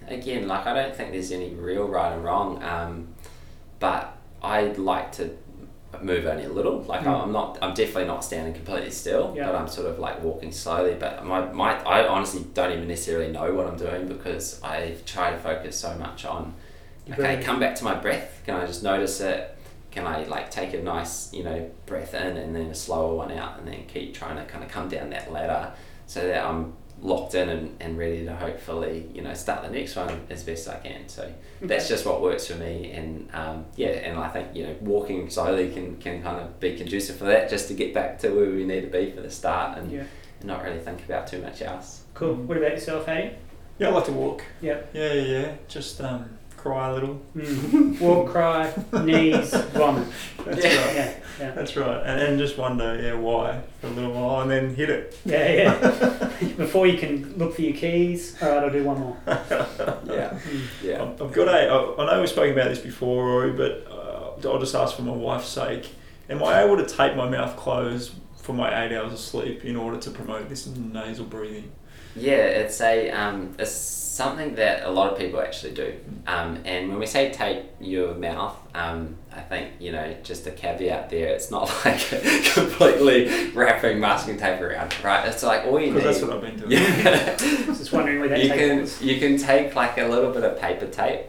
again 0.07 0.47
like 0.47 0.65
I 0.65 0.73
don't 0.73 0.95
think 0.95 1.11
there's 1.11 1.31
any 1.31 1.49
real 1.53 1.87
right 1.87 2.13
and 2.13 2.23
wrong, 2.23 2.63
um, 2.63 3.07
but 3.79 4.17
I 4.41 4.67
like 4.67 5.11
to 5.13 5.35
move 6.03 6.25
only 6.25 6.43
a 6.45 6.49
little. 6.49 6.81
Like 6.81 7.01
Mm. 7.01 7.23
I'm 7.23 7.31
not 7.31 7.57
I'm 7.61 7.73
definitely 7.73 8.05
not 8.05 8.23
standing 8.23 8.53
completely 8.53 8.91
still, 8.91 9.33
Yeah. 9.35 9.45
but 9.47 9.55
I'm 9.55 9.67
sort 9.67 9.87
of 9.87 9.99
like 9.99 10.21
walking 10.23 10.51
slowly. 10.51 10.95
But 10.99 11.25
my, 11.25 11.45
my 11.51 11.81
I 11.83 12.07
honestly 12.07 12.45
don't 12.53 12.71
even 12.71 12.87
necessarily 12.87 13.31
know 13.31 13.53
what 13.53 13.67
I'm 13.67 13.77
doing 13.77 14.07
because 14.07 14.59
I 14.63 14.95
try 15.05 15.31
to 15.31 15.37
focus 15.37 15.77
so 15.77 15.95
much 15.95 16.25
on 16.25 16.53
Your 17.05 17.15
okay, 17.15 17.23
breathing. 17.27 17.45
come 17.45 17.59
back 17.59 17.75
to 17.75 17.83
my 17.83 17.93
breath. 17.95 18.41
Can 18.45 18.55
I 18.55 18.65
just 18.65 18.83
notice 18.83 19.19
it? 19.21 19.57
Can 19.91 20.05
I 20.05 20.23
like 20.25 20.51
take 20.51 20.73
a 20.73 20.81
nice, 20.81 21.31
you 21.33 21.43
know, 21.43 21.69
breath 21.85 22.13
in 22.13 22.35
and 22.37 22.55
then 22.55 22.65
a 22.67 22.75
slower 22.75 23.15
one 23.15 23.31
out 23.31 23.59
and 23.59 23.67
then 23.67 23.85
keep 23.87 24.13
trying 24.13 24.35
to 24.37 24.43
kind 24.45 24.63
of 24.63 24.69
come 24.69 24.89
down 24.89 25.09
that 25.11 25.31
ladder 25.31 25.71
so 26.07 26.19
that 26.27 26.43
I'm 26.45 26.73
locked 27.01 27.35
in 27.35 27.49
and, 27.49 27.75
and 27.79 27.97
ready 27.97 28.25
to 28.25 28.35
hopefully, 28.35 29.09
you 29.13 29.21
know, 29.21 29.33
start 29.33 29.63
the 29.63 29.69
next 29.69 29.95
one 29.95 30.21
as 30.29 30.43
best 30.43 30.67
I 30.67 30.77
can. 30.77 31.07
So 31.07 31.31
that's 31.61 31.87
just 31.87 32.05
what 32.05 32.21
works 32.21 32.47
for 32.47 32.55
me 32.55 32.91
and 32.91 33.29
um, 33.33 33.65
yeah, 33.75 33.89
and 33.89 34.17
I 34.19 34.29
think, 34.29 34.55
you 34.55 34.63
know, 34.65 34.75
walking 34.81 35.29
slowly 35.29 35.71
can, 35.71 35.97
can 35.97 36.23
kind 36.23 36.39
of 36.39 36.59
be 36.59 36.75
conducive 36.75 37.17
for 37.17 37.25
that 37.25 37.49
just 37.49 37.67
to 37.67 37.73
get 37.73 37.93
back 37.93 38.19
to 38.19 38.29
where 38.29 38.49
we 38.49 38.63
need 38.63 38.81
to 38.81 38.87
be 38.87 39.11
for 39.11 39.21
the 39.21 39.29
start 39.31 39.77
and 39.77 39.91
yeah, 39.91 40.03
not 40.43 40.63
really 40.63 40.79
think 40.79 41.03
about 41.05 41.27
too 41.27 41.41
much 41.41 41.61
else. 41.61 42.03
cool. 42.13 42.35
What 42.35 42.57
about 42.57 42.71
yourself, 42.71 43.05
Hattie? 43.05 43.35
Yeah, 43.77 43.89
I 43.89 43.91
like 43.91 44.05
to 44.05 44.11
walk. 44.13 44.43
Yep. 44.61 44.91
Yeah, 44.93 45.13
yeah, 45.13 45.21
yeah. 45.21 45.55
Just 45.67 45.99
um, 46.01 46.34
cry 46.65 46.89
a 46.89 46.93
little. 46.95 47.21
Mm. 47.35 47.99
Walk, 48.01 48.31
cry, 48.31 48.73
knees, 49.03 49.53
vomit. 49.73 50.07
That's 50.43 50.65
Yeah. 50.65 50.85
right. 50.85 50.95
Yeah, 50.95 51.13
yeah, 51.39 51.51
That's 51.51 51.75
right. 51.77 52.01
And 52.03 52.19
then 52.19 52.39
just 52.39 52.57
wonder, 52.57 52.99
yeah, 52.99 53.13
why 53.13 53.61
for 53.81 53.87
a 53.87 53.89
little 53.91 54.13
while, 54.13 54.41
and 54.41 54.49
then 54.49 54.73
hit 54.73 54.89
it. 54.89 55.15
yeah, 55.25 55.51
yeah. 55.53 56.31
Before 56.57 56.87
you 56.87 56.97
can 56.97 57.37
look 57.37 57.53
for 57.55 57.61
your 57.61 57.77
keys. 57.77 58.35
All 58.41 58.49
right, 58.49 58.63
I'll 58.63 58.71
do 58.71 58.83
one 58.83 58.99
more. 58.99 59.17
Yeah. 59.27 60.39
Mm. 60.45 60.61
Yeah. 60.83 61.03
I've 61.03 61.21
I've 61.21 61.31
got 61.33 61.47
a. 61.47 61.69
I 61.69 62.01
I 62.03 62.05
know 62.11 62.19
we've 62.19 62.29
spoken 62.29 62.53
about 62.53 62.69
this 62.69 62.79
before, 62.79 63.25
Rory, 63.27 63.51
but 63.51 63.85
uh, 63.91 64.49
I'll 64.49 64.59
just 64.59 64.73
ask 64.75 64.95
for 64.95 65.03
my 65.03 65.11
wife's 65.13 65.47
sake. 65.49 65.89
am 66.29 66.43
I 66.43 66.63
able 66.63 66.77
to 66.77 66.85
tape 66.85 67.15
my 67.15 67.29
mouth 67.29 67.55
closed 67.57 68.11
for 68.41 68.53
my 68.53 68.67
eight 68.83 68.91
hours 68.95 69.13
of 69.13 69.19
sleep 69.19 69.63
in 69.65 69.75
order 69.75 69.97
to 69.99 70.09
promote 70.09 70.49
this 70.49 70.65
nasal 70.67 71.25
breathing? 71.25 71.71
Yeah, 72.15 72.61
it's 72.61 72.79
a 72.81 73.09
um, 73.11 73.55
it's 73.59 74.04
something 74.15 74.55
that 74.55 74.83
a 74.83 74.89
lot 74.89 75.11
of 75.11 75.17
people 75.17 75.41
actually 75.41 75.73
do. 75.73 75.93
Um, 76.25 76.59
and 76.63 76.87
when 76.87 76.99
we 76.99 77.05
say 77.05 77.31
tape 77.31 77.65
your 77.81 78.15
mouth, 78.15 78.55
um, 78.73 79.17
I 79.33 79.41
think 79.41 79.73
you 79.79 79.91
know 79.91 80.15
just 80.23 80.47
a 80.47 80.51
caveat 80.51 81.09
there. 81.09 81.27
It's 81.27 81.51
not 81.51 81.63
like 81.85 81.99
completely 82.53 83.49
wrapping 83.49 83.99
masking 83.99 84.37
tape 84.37 84.61
around, 84.61 84.95
right? 85.03 85.27
It's 85.27 85.43
like 85.43 85.65
all 85.65 85.79
you 85.81 85.87
need. 85.87 85.95
Because 85.95 86.21
that's 86.21 86.25
what 86.25 86.37
I've 86.37 86.41
been 86.41 86.57
doing. 86.57 86.71
Yeah. 86.71 87.35
Just 87.65 87.91
wondering 87.91 88.19
where 88.21 88.29
that 88.29 88.41
you 88.41 88.49
tape 88.49 88.57
can 88.57 88.81
was. 88.81 89.01
you 89.01 89.19
can 89.19 89.37
take 89.37 89.75
like 89.75 89.97
a 89.97 90.07
little 90.07 90.31
bit 90.31 90.43
of 90.43 90.59
paper 90.59 90.87
tape, 90.87 91.25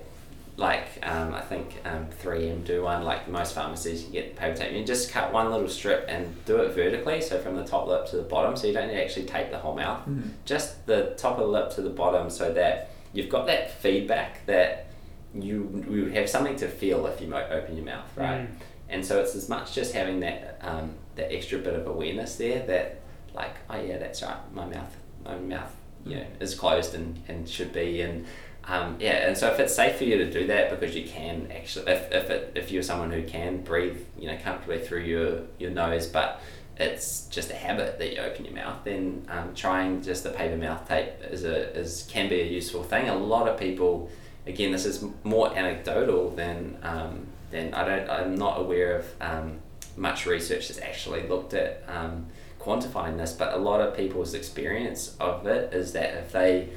like 0.57 0.96
um, 1.07 1.33
I 1.33 1.41
think 1.41 1.81
um, 1.85 2.09
3M 2.23 2.65
do 2.65 2.83
one. 2.83 3.05
Like 3.05 3.29
most 3.29 3.55
pharmacies, 3.55 4.05
you 4.05 4.11
get 4.11 4.35
paper 4.35 4.57
tape. 4.57 4.73
You 4.73 4.85
just 4.85 5.13
cut 5.13 5.33
one 5.33 5.51
little 5.53 5.69
strip 5.69 6.05
and 6.09 6.45
do 6.45 6.57
it 6.57 6.75
vertically, 6.75 7.21
so 7.21 7.39
from 7.39 7.57
the 7.57 7.65
top 7.65 7.87
lip 7.87 8.07
to 8.09 8.17
the 8.17 8.25
bottom, 8.25 8.57
so 8.57 8.67
you 8.67 8.73
don't 8.73 8.89
need 8.89 8.95
to 8.95 9.05
actually 9.05 9.27
tape 9.27 9.51
the 9.51 9.59
whole 9.59 9.77
mouth. 9.77 10.07
Mm. 10.09 10.31
Just 10.45 10.85
the 10.87 11.15
top 11.17 11.39
of 11.39 11.45
the 11.45 11.47
lip 11.47 11.71
to 11.75 11.83
the 11.83 11.91
bottom, 11.91 12.29
so 12.29 12.53
that 12.53 12.91
you've 13.13 13.29
got 13.29 13.47
that 13.47 13.71
feedback 13.71 14.45
that 14.47 14.89
you 15.33 15.87
you 15.89 16.07
have 16.07 16.29
something 16.29 16.57
to 16.57 16.67
feel 16.67 17.07
if 17.07 17.21
you 17.21 17.33
open 17.33 17.77
your 17.77 17.85
mouth, 17.85 18.11
right? 18.17 18.41
Mm. 18.41 18.49
And 18.89 19.07
so 19.07 19.21
it's 19.21 19.35
as 19.37 19.49
much 19.49 19.75
just 19.75 19.95
having 19.95 20.21
that 20.21 20.59
um, 20.63 20.95
that 21.15 21.33
extra 21.33 21.61
bit 21.61 21.75
of 21.75 21.87
awareness 21.87 22.35
there 22.35 22.67
that 22.67 23.01
like 23.33 23.55
oh 23.71 23.81
yeah 23.81 23.99
that's 23.99 24.23
right 24.23 24.37
my 24.55 24.65
mouth 24.65 24.97
my 25.25 25.37
mouth 25.37 25.75
you 26.07 26.17
know 26.17 26.27
is 26.41 26.55
closed 26.55 26.95
and, 26.95 27.23
and 27.29 27.49
should 27.49 27.73
be 27.73 28.01
and 28.01 28.27
um, 28.69 28.97
yeah 28.99 29.27
and 29.27 29.37
so 29.37 29.51
if 29.51 29.59
it's 29.61 29.75
safe 29.75 29.97
for 29.97 30.05
you 30.05 30.19
to 30.19 30.31
do 30.31 30.47
that 30.47 30.71
because 30.71 30.95
you 30.95 31.07
can 31.07 31.49
actually 31.51 31.91
if, 31.91 32.13
if, 32.13 32.31
it, 32.31 32.53
if 32.55 32.71
you're 32.71 32.83
someone 32.83 33.11
who 33.11 33.23
can 33.23 33.63
breathe 33.63 33.99
you 34.19 34.27
know 34.27 34.37
comfortably 34.43 34.79
through 34.79 35.03
your, 35.03 35.41
your 35.59 35.71
nose 35.71 36.07
but 36.07 36.41
it's 36.79 37.27
just 37.29 37.51
a 37.51 37.55
habit 37.55 37.99
that 37.99 38.13
you 38.13 38.21
open 38.21 38.45
your 38.45 38.55
mouth 38.55 38.77
then 38.85 39.25
um, 39.31 39.55
trying 39.55 40.03
just 40.03 40.25
the 40.25 40.31
paper 40.31 40.57
mouth 40.57 40.87
tape 40.87 41.09
is 41.31 41.45
a 41.45 41.75
is 41.75 42.07
can 42.11 42.29
be 42.29 42.41
a 42.41 42.45
useful 42.45 42.83
thing. 42.83 43.09
A 43.09 43.15
lot 43.15 43.49
of 43.49 43.59
people 43.59 44.11
again 44.47 44.73
this 44.73 44.85
is 44.85 45.05
more 45.25 45.57
anecdotal 45.57 46.31
than 46.31 46.77
um, 46.83 47.27
than 47.51 47.73
I 47.73 47.85
don't 47.85 48.11
I'm 48.11 48.35
not 48.35 48.61
aware 48.61 48.99
of 48.99 49.07
um, 49.21 49.59
much 49.97 50.27
research 50.27 50.69
that's 50.69 50.81
actually 50.81 51.27
looked 51.27 51.55
at 51.55 51.83
um, 51.89 52.27
quantifying 52.61 53.17
this 53.17 53.33
but 53.33 53.55
a 53.55 53.57
lot 53.57 53.81
of 53.81 53.97
people's 53.97 54.35
experience 54.35 55.17
of 55.19 55.47
it 55.47 55.73
is 55.73 55.93
that 55.93 56.15
if 56.15 56.33
they 56.33 56.69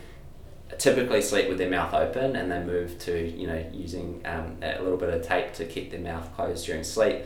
typically 0.78 1.22
sleep 1.22 1.49
with 1.49 1.57
their 1.57 1.70
mouth 1.70 1.93
open 1.93 2.36
and 2.36 2.51
they 2.51 2.63
move 2.63 2.97
to 2.99 3.28
you 3.30 3.47
know 3.47 3.65
using 3.74 4.22
um, 4.26 4.57
a 4.61 4.82
little 4.82 4.97
bit 4.97 5.09
of 5.09 5.26
tape 5.26 5.53
to 5.53 5.65
keep 5.65 5.91
their 5.91 5.99
mouth 5.99 6.34
closed 6.36 6.65
during 6.65 6.84
sleep 6.84 7.24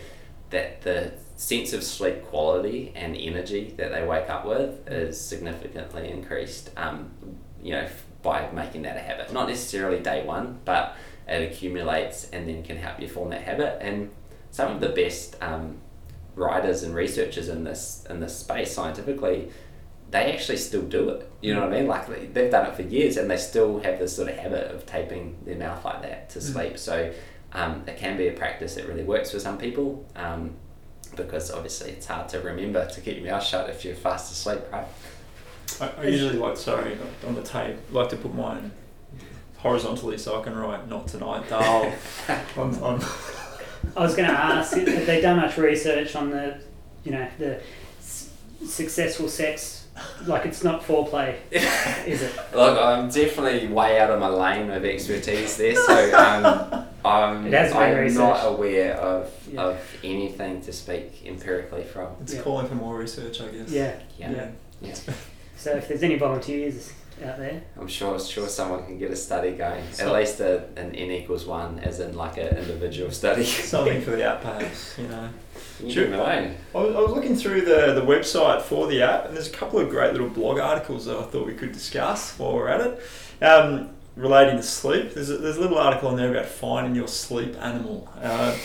that 0.49 0.81
the 0.83 1.11
sense 1.35 1.73
of 1.73 1.83
sleep 1.83 2.23
quality 2.23 2.91
and 2.95 3.17
energy 3.17 3.73
that 3.77 3.91
they 3.91 4.05
wake 4.05 4.29
up 4.29 4.45
with 4.45 4.87
is 4.87 5.19
significantly 5.19 6.09
increased 6.09 6.69
um, 6.77 7.11
you 7.61 7.71
know 7.71 7.87
by 8.21 8.49
making 8.51 8.83
that 8.83 8.95
a 8.95 9.01
habit. 9.01 9.33
Not 9.33 9.49
necessarily 9.49 9.99
day 9.99 10.25
one 10.25 10.59
but 10.63 10.95
it 11.27 11.51
accumulates 11.51 12.29
and 12.31 12.47
then 12.47 12.63
can 12.63 12.77
help 12.77 12.99
you 12.99 13.07
form 13.07 13.29
that 13.31 13.41
habit. 13.41 13.77
And 13.81 14.11
some 14.51 14.71
of 14.71 14.79
the 14.79 14.89
best 14.89 15.35
um, 15.41 15.77
writers 16.35 16.83
and 16.83 16.95
researchers 16.95 17.49
in 17.49 17.63
this 17.63 18.05
in 18.09 18.19
this 18.19 18.37
space 18.37 18.73
scientifically 18.73 19.51
they 20.13 20.31
actually 20.31 20.57
still 20.57 20.83
do 20.83 21.09
it. 21.09 21.27
You 21.41 21.55
know 21.55 21.61
what 21.61 21.73
I 21.73 21.79
mean? 21.79 21.87
Like 21.87 22.07
they, 22.07 22.27
they've 22.27 22.51
done 22.51 22.67
it 22.67 22.75
for 22.75 22.83
years 22.83 23.17
and 23.17 23.29
they 23.29 23.35
still 23.35 23.79
have 23.79 23.97
this 23.97 24.15
sort 24.15 24.29
of 24.29 24.37
habit 24.37 24.71
of 24.71 24.85
taping 24.85 25.37
their 25.43 25.57
mouth 25.57 25.83
like 25.83 26.03
that 26.03 26.29
to 26.29 26.41
sleep. 26.41 26.77
So 26.77 27.11
um, 27.51 27.83
it 27.87 27.97
can 27.97 28.15
be 28.15 28.27
a 28.27 28.33
practice 28.33 28.75
that 28.75 28.87
really 28.87 29.03
works 29.03 29.31
for 29.31 29.39
some 29.39 29.57
people 29.57 30.07
um, 30.15 30.51
because 31.15 31.49
obviously 31.49 31.89
it's 31.89 32.05
hard 32.05 32.29
to 32.29 32.39
remember 32.41 32.87
to 32.87 33.01
keep 33.01 33.17
your 33.17 33.25
mouth 33.25 33.43
shut 33.43 33.71
if 33.71 33.83
you're 33.83 33.95
fast 33.95 34.31
asleep, 34.31 34.61
right? 34.71 34.85
I, 35.81 35.89
I 35.97 36.03
usually 36.05 36.37
like 36.37 36.57
sorry 36.57 36.95
on 37.25 37.33
the 37.33 37.41
tape 37.41 37.77
like 37.91 38.09
to 38.09 38.15
put 38.15 38.35
mine 38.35 38.71
horizontally 39.57 40.19
so 40.19 40.39
I 40.39 40.43
can 40.43 40.55
write 40.55 40.87
not 40.87 41.07
tonight 41.07 41.49
Dale 41.49 41.91
on, 42.57 42.75
on 42.83 43.01
I 43.95 44.01
was 44.01 44.15
going 44.15 44.29
to 44.29 44.35
ask, 44.35 44.75
have 44.77 45.05
they 45.05 45.21
done 45.21 45.37
much 45.37 45.57
research 45.57 46.15
on 46.15 46.29
the, 46.29 46.59
you 47.03 47.11
know, 47.11 47.27
the 47.37 47.61
s- 47.99 48.29
successful 48.65 49.27
sex? 49.27 49.82
Like 50.25 50.45
it's 50.45 50.63
not 50.63 50.81
foreplay, 50.81 51.35
is 51.51 52.21
it? 52.23 52.35
Look, 52.53 52.79
I'm 52.79 53.09
definitely 53.09 53.67
way 53.67 53.99
out 53.99 54.09
of 54.09 54.19
my 54.19 54.27
lane 54.27 54.71
of 54.71 54.83
expertise 54.85 55.57
there, 55.57 55.75
so 55.75 56.17
um, 56.17 56.85
I'm, 57.05 57.45
It 57.47 57.53
has 57.53 57.73
been 57.73 57.81
I'm 58.07 58.13
not 58.15 58.43
aware 58.47 58.95
of, 58.95 59.31
Yeah. 59.51 59.61
of 59.61 59.97
anything 60.03 60.61
to 60.61 60.73
speak 60.73 61.23
empirically 61.25 61.83
from. 61.83 62.07
it's 62.21 62.33
Yeah. 62.33 62.41
calling 62.41 62.67
for 62.67 62.75
more 62.75 62.97
research 62.97 63.39
I 63.41 63.47
guess 63.49 63.69
Yeah. 63.69 63.95
Yeah. 64.17 64.49
Yeah. 64.81 64.95
So 65.57 65.71
if 65.75 65.87
there's 65.87 66.03
any 66.03 66.15
volunteers 66.17 66.91
out 67.23 67.37
there, 67.37 67.61
I'm 67.79 67.87
sure 67.87 68.19
sure 68.19 68.47
someone 68.47 68.85
can 68.85 68.97
get 68.97 69.11
a 69.11 69.15
study 69.15 69.51
going. 69.51 69.83
So- 69.91 70.07
At 70.07 70.13
least 70.13 70.39
a, 70.39 70.63
an 70.75 70.95
n 70.95 71.11
equals 71.11 71.45
one, 71.45 71.79
as 71.79 71.99
in 71.99 72.15
like 72.17 72.37
an 72.37 72.57
individual 72.57 73.11
study. 73.11 73.43
something 73.45 74.01
for 74.05 74.11
the 74.11 74.23
app 74.23 74.41
perhaps 74.41 74.95
you 74.97 75.07
know 75.07 75.29
you 75.52 75.52
Sure. 75.89 76.07
know. 76.07 76.23
I 76.23 76.77
was, 76.77 76.95
I 76.95 76.99
was 76.99 77.11
looking 77.11 77.35
through 77.35 77.61
the, 77.61 77.93
the 77.93 78.01
website 78.01 78.61
for 78.61 78.87
the 78.87 79.01
app, 79.01 79.25
and 79.25 79.35
there's 79.35 79.47
a 79.47 79.51
couple 79.51 79.79
of 79.79 79.89
great 79.89 80.11
little 80.11 80.29
blog 80.29 80.59
articles 80.59 81.05
that 81.05 81.17
I 81.17 81.23
thought 81.23 81.45
we 81.47 81.53
could 81.53 81.71
discuss 81.71 82.37
while 82.37 82.53
we're 82.53 82.69
at 82.69 82.81
it. 82.81 83.43
Um, 83.43 83.89
relating 84.15 84.57
to 84.57 84.63
sleep, 84.63 85.13
there's 85.13 85.29
a, 85.29 85.37
there's 85.37 85.57
a 85.57 85.61
little 85.61 85.77
article 85.77 86.09
in 86.11 86.15
there 86.15 86.31
about 86.31 86.45
finding 86.45 86.95
your 86.95 87.07
sleep 87.07 87.55
animal. 87.59 88.11
Uh, 88.21 88.57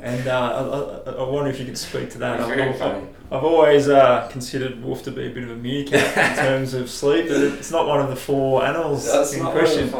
and 0.00 0.28
uh, 0.28 1.02
I, 1.06 1.10
I, 1.10 1.14
I 1.14 1.28
wonder 1.28 1.50
if 1.50 1.58
you 1.58 1.66
could 1.66 1.78
speak 1.78 2.10
to 2.10 2.18
that. 2.18 2.40
I've. 2.40 3.08
I've 3.32 3.42
always 3.42 3.88
uh, 3.88 4.28
considered 4.28 4.80
wolf 4.82 5.02
to 5.04 5.10
be 5.10 5.26
a 5.26 5.30
bit 5.30 5.44
of 5.44 5.50
a 5.50 5.56
meerkat 5.56 6.16
in 6.16 6.36
terms 6.44 6.74
of 6.74 6.88
sleep, 6.90 7.26
but 7.26 7.40
it's 7.40 7.70
not 7.70 7.86
one 7.86 8.00
of 8.00 8.08
the 8.08 8.16
four 8.16 8.64
animals 8.64 9.10
That's 9.10 9.32
in 9.32 9.44
question. 9.44 9.90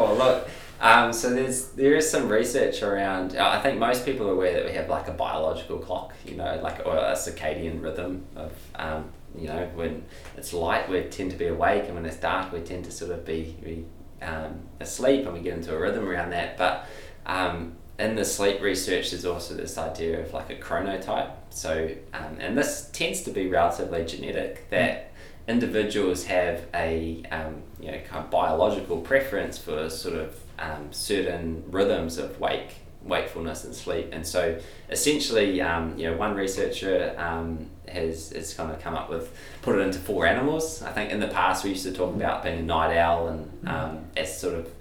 Um, 0.79 1.13
so 1.13 1.33
there's 1.33 1.69
there 1.69 1.95
is 1.95 2.09
some 2.09 2.27
research 2.29 2.83
around. 2.83 3.35
uh, 3.35 3.49
I 3.49 3.61
think 3.61 3.79
most 3.79 4.05
people 4.05 4.27
are 4.27 4.33
aware 4.33 4.53
that 4.53 4.65
we 4.65 4.71
have 4.71 4.89
like 4.89 5.07
a 5.07 5.13
biological 5.13 5.79
clock, 5.79 6.13
you 6.25 6.35
know, 6.35 6.59
like 6.61 6.85
or 6.85 6.95
a 6.97 7.13
circadian 7.13 7.81
rhythm 7.81 8.25
of, 8.35 8.51
um, 8.75 9.09
you 9.37 9.47
know, 9.47 9.69
when 9.75 10.03
it's 10.35 10.53
light 10.53 10.89
we 10.89 11.01
tend 11.03 11.31
to 11.31 11.37
be 11.37 11.47
awake, 11.47 11.85
and 11.85 11.95
when 11.95 12.05
it's 12.05 12.17
dark 12.17 12.51
we 12.51 12.59
tend 12.59 12.85
to 12.85 12.91
sort 12.91 13.11
of 13.11 13.25
be, 13.25 13.55
be 13.63 13.85
um, 14.21 14.59
asleep, 14.79 15.25
and 15.25 15.33
we 15.33 15.39
get 15.39 15.53
into 15.53 15.73
a 15.73 15.79
rhythm 15.79 16.07
around 16.07 16.31
that. 16.31 16.57
But 16.57 16.87
um, 17.25 17.77
in 17.97 18.15
the 18.15 18.25
sleep 18.25 18.61
research, 18.61 19.11
there's 19.11 19.25
also 19.25 19.55
this 19.55 19.77
idea 19.77 20.19
of 20.19 20.33
like 20.33 20.49
a 20.49 20.55
chronotype. 20.55 21.31
So, 21.49 21.89
um, 22.13 22.37
and 22.39 22.57
this 22.57 22.89
tends 22.91 23.21
to 23.21 23.31
be 23.31 23.47
relatively 23.47 24.03
genetic 24.03 24.69
that 24.71 25.13
individuals 25.47 26.25
have 26.25 26.65
a 26.73 27.23
um, 27.31 27.61
you 27.79 27.91
know 27.91 27.99
kind 28.09 28.25
of 28.25 28.31
biological 28.31 28.97
preference 28.99 29.57
for 29.57 29.89
sort 29.89 30.15
of 30.15 30.37
um, 30.59 30.91
certain 30.91 31.63
rhythms 31.69 32.17
of 32.17 32.39
wake 32.39 32.75
wakefulness 33.03 33.63
and 33.65 33.75
sleep 33.75 34.09
and 34.11 34.25
so 34.25 34.59
essentially 34.89 35.61
um, 35.61 35.95
you 35.95 36.09
know 36.09 36.17
one 36.17 36.33
researcher 36.35 37.13
um, 37.19 37.69
has, 37.87 38.31
has 38.31 38.53
kind 38.55 38.71
of 38.71 38.79
come 38.81 38.95
up 38.95 39.11
with 39.11 39.31
put 39.61 39.75
it 39.75 39.81
into 39.81 39.99
four 39.99 40.25
animals 40.25 40.81
I 40.81 40.91
think 40.91 41.11
in 41.11 41.19
the 41.19 41.27
past 41.27 41.63
we 41.63 41.69
used 41.69 41.83
to 41.83 41.93
talk 41.93 42.15
about 42.15 42.41
being 42.41 42.59
a 42.59 42.63
night 42.63 42.97
owl 42.97 43.27
and 43.27 43.67
um, 43.67 44.05
as 44.17 44.39
sort 44.39 44.55
of 44.55 44.71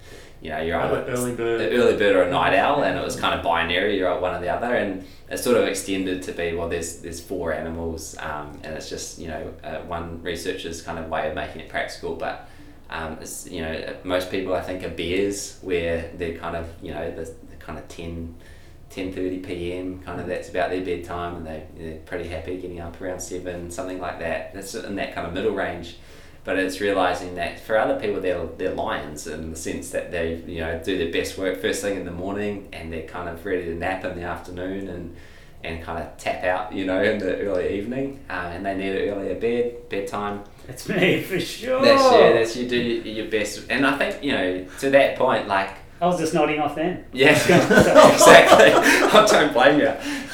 you 0.45 0.51
know 0.51 0.61
you're 0.61 0.79
either 0.79 1.05
Early 1.09 1.35
bird. 1.35 1.59
the 1.59 1.71
early 1.71 1.97
bird 1.97 2.15
or 2.15 2.23
a 2.25 2.31
night 2.31 2.55
owl, 2.55 2.85
and 2.85 2.99
it 2.99 3.03
was 3.03 3.17
kind 3.17 3.35
of 3.35 3.43
binary. 3.43 3.97
You're 3.97 4.21
one 4.21 4.35
or 4.35 4.41
the 4.41 4.51
other, 4.51 4.75
and 4.75 5.03
it 5.31 5.39
sort 5.39 5.57
of 5.57 5.67
extended 5.67 6.23
to 6.25 6.33
be 6.33 6.53
well. 6.55 6.69
There's 6.69 6.99
there's 6.99 7.19
four 7.19 7.55
animals, 7.55 8.15
um, 8.19 8.61
and 8.63 8.75
it's 8.75 8.91
just 8.91 9.19
you 9.19 9.29
know 9.29 9.55
uh, 9.65 9.79
one 9.87 10.23
researcher's 10.23 10.83
kind 10.83 10.99
of 10.99 11.09
way 11.09 11.31
of 11.31 11.35
making 11.35 11.63
it 11.63 11.69
practical, 11.71 12.15
but. 12.15 12.49
Um, 12.91 13.19
you 13.47 13.63
know, 13.63 13.97
most 14.05 14.31
people 14.31 14.55
I 14.55 14.61
think 14.61 14.85
are 14.85 14.91
bears, 14.91 15.59
where 15.63 16.11
they're 16.17 16.39
kind 16.39 16.57
of 16.57 16.69
you 16.83 16.93
know 16.93 17.11
the, 17.11 17.25
the 17.25 17.57
kind 17.59 17.79
of 17.79 17.89
10, 17.89 18.35
10.30 18.91 19.45
p.m. 19.45 20.01
kind 20.03 20.21
of 20.21 20.27
that's 20.27 20.49
about 20.49 20.71
their 20.71 20.85
bedtime, 20.85 21.37
and 21.37 21.47
they 21.47 21.67
they're 21.77 21.99
pretty 22.01 22.29
happy 22.29 22.57
getting 22.59 22.81
up 22.81 23.01
around 23.01 23.21
seven, 23.21 23.71
something 23.71 24.01
like 24.01 24.19
that. 24.21 24.55
That's 24.55 24.75
in 24.75 24.97
that 24.97 25.15
kind 25.15 25.27
of 25.27 25.33
middle 25.33 25.53
range 25.53 25.97
but 26.45 26.59
it's 26.59 26.81
realizing 26.81 27.35
that 27.37 27.59
for 27.59 27.77
other 27.79 27.99
people 27.99 28.21
they're, 28.21 28.47
they're 28.59 28.75
lions 28.75 29.27
in 29.27 29.51
the 29.51 29.57
sense 29.57 29.91
that 29.91 30.13
they 30.13 30.37
you 30.47 30.61
know 30.61 30.81
do 30.85 30.97
their 30.99 31.11
best 31.11 31.37
work 31.39 31.61
first 31.61 31.83
thing 31.83 31.97
in 31.97 32.05
the 32.05 32.11
morning 32.11 32.69
and 32.73 32.93
they're 32.93 33.09
kind 33.09 33.29
of 33.29 33.45
ready 33.45 33.65
to 33.65 33.75
nap 33.75 34.05
in 34.05 34.15
the 34.15 34.23
afternoon 34.23 34.89
and 34.89 35.17
and 35.65 35.83
kind 35.83 36.03
of 36.03 36.17
tap 36.19 36.45
out 36.45 36.73
you 36.73 36.85
know 36.85 37.03
in 37.03 37.19
the 37.19 37.41
early 37.41 37.79
evening 37.79 38.21
uh, 38.29 38.51
and 38.53 38.65
they 38.65 38.77
need 38.77 38.95
an 38.95 39.09
earlier 39.09 39.35
bed 39.35 39.89
bedtime 39.89 40.45
that's 40.67 40.89
me 40.89 41.23
for 41.23 41.41
sure. 41.41 41.83
that's 41.83 42.03
yeah 42.03 42.33
that's 42.33 42.57
you 42.57 42.69
do 42.69 42.77
your 42.77 43.29
best 43.29 43.65
and 43.71 43.87
I 43.87 43.97
think 43.97 44.23
you 44.23 44.33
know 44.33 44.67
to 44.81 44.91
that 44.91 45.17
point 45.17 45.49
like 45.49 45.71
I 46.01 46.07
was 46.07 46.19
just 46.19 46.35
nodding 46.35 46.61
off 46.61 46.75
then. 46.75 47.05
yeah, 47.13 47.31
exactly. 48.13 48.73
I 48.73 49.27
don't 49.27 49.53
blame 49.55 49.81
you. 49.81 49.89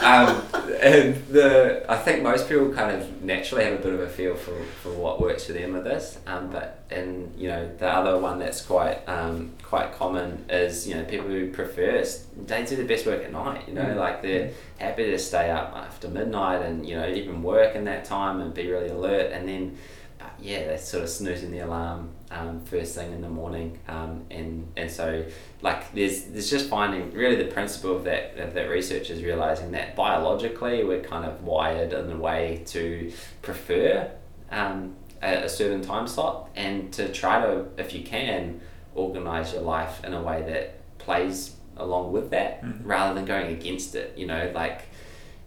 Um, 0.05 0.43
and 0.83 1.15
the 1.29 1.85
I 1.89 1.97
think 1.97 2.23
most 2.23 2.49
people 2.49 2.73
kind 2.73 2.97
of 2.97 3.23
naturally 3.23 3.65
have 3.65 3.75
a 3.75 3.83
bit 3.83 3.93
of 3.93 4.01
a 4.01 4.09
feel 4.09 4.35
for, 4.35 4.57
for 4.83 4.91
what 4.93 5.21
works 5.21 5.47
for 5.47 5.53
them 5.53 5.73
with 5.75 5.85
this. 5.85 6.19
Um, 6.27 6.51
but 6.51 6.83
and 6.91 7.33
you 7.39 7.49
know 7.49 7.71
the 7.79 7.89
other 7.89 8.19
one 8.19 8.39
that's 8.39 8.63
quite 8.63 8.99
um, 9.09 9.53
quite 9.63 9.93
common 9.95 10.45
is 10.49 10.89
you 10.89 10.95
know 10.95 11.05
people 11.05 11.29
who 11.29 11.51
prefer 11.51 12.05
they 12.47 12.65
do 12.65 12.77
the 12.77 12.85
best 12.85 13.07
work 13.07 13.23
at 13.25 13.33
night. 13.33 13.69
You 13.69 13.75
know, 13.75 13.83
Mm. 13.85 13.97
like 13.97 14.23
they're 14.23 14.51
happy 14.79 15.05
to 15.11 15.19
stay 15.19 15.51
up 15.51 15.73
after 15.77 16.09
midnight 16.09 16.63
and 16.63 16.89
you 16.89 16.97
know 16.97 17.09
even 17.09 17.43
work 17.43 17.75
in 17.77 17.85
that 17.85 18.05
time 18.05 18.41
and 18.41 18.53
be 18.55 18.71
really 18.71 18.89
alert. 18.89 19.33
And 19.33 19.49
then, 19.49 19.77
but 20.19 20.33
yeah, 20.41 20.65
they're 20.67 20.79
sort 20.79 21.03
of 21.05 21.11
snoozing 21.11 21.51
the 21.51 21.61
alarm 21.61 22.11
um, 22.31 22.61
first 22.65 22.95
thing 22.95 23.13
in 23.13 23.21
the 23.23 23.29
morning. 23.29 23.79
Um, 23.89 24.25
and 24.31 24.71
and 24.77 24.91
so 24.91 25.25
like 25.63 25.93
there's 25.93 26.25
there's 26.25 26.49
just 26.51 26.69
finding 26.69 27.13
really 27.13 27.37
the 27.37 27.51
principle 27.53 27.97
of 27.97 28.05
that 28.05 28.37
of 28.39 28.55
that 28.55 28.69
research 28.71 29.11
is 29.11 29.23
realizing 29.23 29.73
that 29.73 29.97
biologically 29.97 30.85
we're 30.85 31.03
kind 31.03 31.25
of 31.25 31.43
wired 31.43 31.93
in 31.93 32.11
a 32.13 32.17
way 32.17 32.63
to 32.67 33.13
prefer 33.43 34.11
um, 34.51 34.95
a, 35.23 35.45
a 35.45 35.49
certain 35.49 35.83
time 35.83 36.07
slot 36.07 36.49
and 36.57 36.93
to 36.93 37.11
try 37.13 37.41
to 37.45 37.67
if 37.79 37.93
you 37.95 38.03
can 38.05 38.61
organize 38.95 39.53
your 39.53 39.63
life 39.63 40.05
in 40.05 40.13
a 40.15 40.23
way 40.23 40.43
that 40.43 40.81
plays 40.99 41.57
along 41.77 42.13
with 42.13 42.31
that 42.31 42.63
Mhm. 42.63 42.81
rather 42.85 43.15
than 43.15 43.25
going 43.25 43.53
against 43.53 43.95
it 43.95 44.13
you 44.17 44.27
know 44.27 44.51
like 44.55 44.83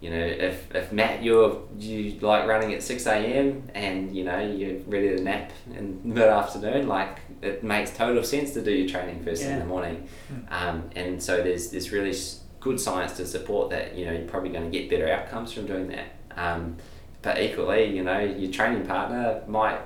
you 0.04 0.10
know 0.10 0.18
if, 0.18 0.76
if 0.76 0.92
Matt 0.92 1.24
you're 1.24 1.62
you 1.80 2.20
like 2.20 2.46
running 2.46 2.74
at 2.74 2.84
6 2.84 3.06
a.m 3.06 3.64
and 3.74 4.14
you 4.14 4.26
know 4.26 4.38
you're 4.38 4.80
ready 4.82 5.16
to 5.16 5.24
nap 5.24 5.52
in 5.74 6.02
the 6.02 6.16
mid 6.16 6.28
afternoon 6.28 6.90
like 6.90 7.20
it 7.42 7.64
makes 7.64 7.96
total 7.96 8.22
sense 8.22 8.52
to 8.52 8.62
do 8.62 8.72
your 8.72 8.90
training 8.90 9.24
first 9.24 9.44
thing 9.44 9.54
in 9.54 9.60
the 9.60 9.66
morning. 9.66 10.10
Mm. 10.30 10.52
um, 10.52 10.90
and 10.98 11.24
so 11.24 11.42
there's 11.42 11.72
there's 11.72 11.94
really 11.94 12.14
good 12.60 12.82
science 12.82 13.14
to 13.14 13.26
support 13.26 13.70
that 13.70 13.96
you 13.96 14.06
know 14.06 14.12
you're 14.12 14.28
probably 14.28 14.50
going 14.50 14.70
to 14.70 14.78
get 14.78 14.90
better 14.90 15.10
outcomes 15.10 15.54
from 15.54 15.68
doing 15.68 15.88
that. 15.88 16.08
Um, 16.36 16.76
but 17.22 17.42
equally 17.42 17.86
you 17.96 18.04
know 18.04 18.20
your 18.20 18.52
training 18.52 18.86
partner 18.86 19.42
might 19.48 19.80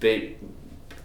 be 0.00 0.36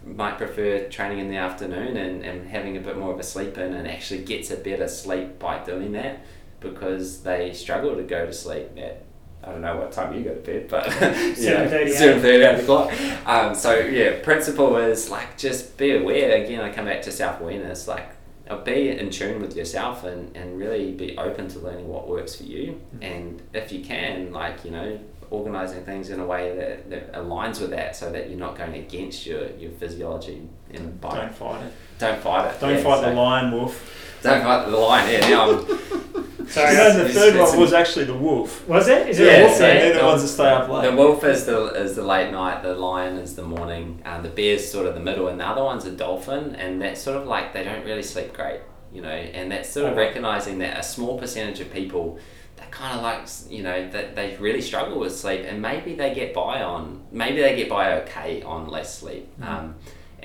might 0.04 0.36
prefer 0.36 0.88
training 0.88 1.20
in 1.20 1.30
the 1.30 1.36
afternoon 1.36 1.96
and, 1.96 2.22
and 2.22 2.46
having 2.48 2.76
a 2.76 2.80
bit 2.80 2.96
more 2.98 3.12
of 3.12 3.18
a 3.18 3.22
sleep 3.22 3.56
in 3.58 3.72
and 3.74 3.88
actually 3.88 4.22
gets 4.22 4.50
a 4.50 4.56
better 4.56 4.86
sleep 4.86 5.38
by 5.38 5.58
doing 5.64 5.92
that 5.92 6.20
because 6.60 7.22
they 7.22 7.52
struggle 7.52 7.96
to 7.96 8.02
go 8.02 8.26
to 8.26 8.32
sleep 8.32 8.68
at 8.76 9.02
I 9.46 9.50
don't 9.50 9.60
know 9.60 9.76
what 9.76 9.92
time 9.92 10.12
you 10.12 10.24
go 10.24 10.34
to 10.34 10.40
bed, 10.40 10.66
but 10.68 10.86
yeah, 11.00 11.68
7:30, 11.68 11.92
seven 11.92 12.20
thirty, 12.22 12.44
eight 12.44 12.60
o'clock. 12.60 12.92
Um, 13.28 13.54
so 13.54 13.78
yeah, 13.78 14.20
principle 14.22 14.76
is 14.76 15.08
like 15.08 15.38
just 15.38 15.76
be 15.76 15.96
aware. 15.96 16.42
Again, 16.42 16.60
I 16.60 16.72
come 16.72 16.86
back 16.86 17.02
to 17.02 17.12
self 17.12 17.40
awareness. 17.40 17.86
Like 17.86 18.08
uh, 18.48 18.56
be 18.62 18.90
in 18.90 19.10
tune 19.10 19.40
with 19.40 19.56
yourself 19.56 20.02
and, 20.04 20.36
and 20.36 20.58
really 20.58 20.92
be 20.92 21.16
open 21.16 21.48
to 21.48 21.58
learning 21.60 21.86
what 21.86 22.08
works 22.08 22.36
for 22.36 22.42
you. 22.42 22.80
And 23.00 23.40
if 23.52 23.70
you 23.70 23.84
can, 23.84 24.32
like 24.32 24.64
you 24.64 24.72
know, 24.72 24.98
organizing 25.30 25.84
things 25.84 26.10
in 26.10 26.18
a 26.18 26.26
way 26.26 26.56
that, 26.56 26.90
that 26.90 27.12
aligns 27.12 27.60
with 27.60 27.70
that, 27.70 27.94
so 27.94 28.10
that 28.10 28.28
you're 28.28 28.38
not 28.38 28.56
going 28.56 28.74
against 28.74 29.26
your, 29.26 29.50
your 29.56 29.70
physiology 29.72 30.48
and 30.72 31.00
body. 31.00 31.20
Don't 31.20 31.34
fight 31.34 31.62
it. 31.64 31.72
Don't 31.98 32.20
fight 32.20 32.54
it. 32.54 32.60
Don't 32.60 32.74
yeah, 32.74 32.82
fight 32.82 33.00
so- 33.00 33.10
the 33.10 33.14
lion, 33.14 33.52
wolf. 33.52 33.92
Don't 34.22 34.42
fight 34.42 34.66
the 34.66 34.76
lion. 34.76 35.08
here. 35.08 35.20
now 35.20 35.50
I'm, 35.50 35.66
Sorry. 36.48 36.70
You 36.70 36.76
know, 36.78 36.92
the 36.94 37.00
It's- 37.00 37.14
third 37.14 37.34
it's- 37.34 37.50
one 37.50 37.60
was 37.60 37.72
actually 37.72 38.04
the 38.04 38.14
wolf. 38.14 38.68
Was 38.68 38.86
it? 38.88 39.08
Is 39.08 39.18
it 39.18 39.26
Yeah, 39.26 39.32
a 39.38 39.42
wolf 39.44 39.54
so- 39.54 39.58
there? 39.62 39.74
They're 39.80 39.92
the 39.94 39.98
the- 39.98 40.04
ones 40.06 40.22
that 40.22 40.28
stay 40.28 40.48
up 40.48 40.68
late. 40.68 40.90
The 40.90 40.96
wolf 40.96 41.24
is 41.24 41.44
the 41.46 41.66
is 41.74 41.96
the 41.96 42.02
late 42.04 42.30
night, 42.30 42.62
the 42.62 42.74
lion 42.74 43.16
is 43.18 43.34
the 43.34 43.42
morning, 43.42 44.00
and 44.04 44.24
the 44.24 44.28
bear's 44.28 44.70
sort 44.70 44.86
of 44.86 44.94
the 44.94 45.00
middle, 45.00 45.26
and 45.28 45.40
the 45.40 45.46
other 45.46 45.62
one's 45.64 45.84
a 45.86 45.90
dolphin, 45.90 46.54
and 46.54 46.80
that's 46.80 47.00
sort 47.02 47.16
of 47.16 47.26
like 47.26 47.52
they 47.52 47.64
don't 47.64 47.84
really 47.84 48.02
sleep 48.02 48.32
great, 48.32 48.60
you 48.92 49.02
know, 49.02 49.08
and 49.08 49.50
that's 49.50 49.68
sort 49.68 49.86
of 49.86 49.92
Okay. 49.92 50.06
recognizing 50.06 50.58
that 50.58 50.78
a 50.78 50.82
small 50.84 51.18
percentage 51.18 51.58
of 51.60 51.72
people, 51.72 52.16
they 52.56 52.62
kind 52.70 52.96
of 52.96 53.02
like 53.02 53.22
you 53.50 53.64
know 53.64 53.90
that 53.90 54.14
they 54.14 54.36
really 54.38 54.62
struggle 54.62 55.00
with 55.00 55.16
sleep, 55.16 55.44
and 55.48 55.60
maybe 55.60 55.94
they 55.96 56.14
get 56.14 56.32
by 56.32 56.62
on 56.62 57.00
maybe 57.10 57.40
they 57.42 57.56
get 57.56 57.68
by 57.68 57.94
okay 58.02 58.42
on 58.42 58.68
less 58.68 58.96
sleep. 58.96 59.28
Mhm. 59.40 59.48
Um, 59.48 59.74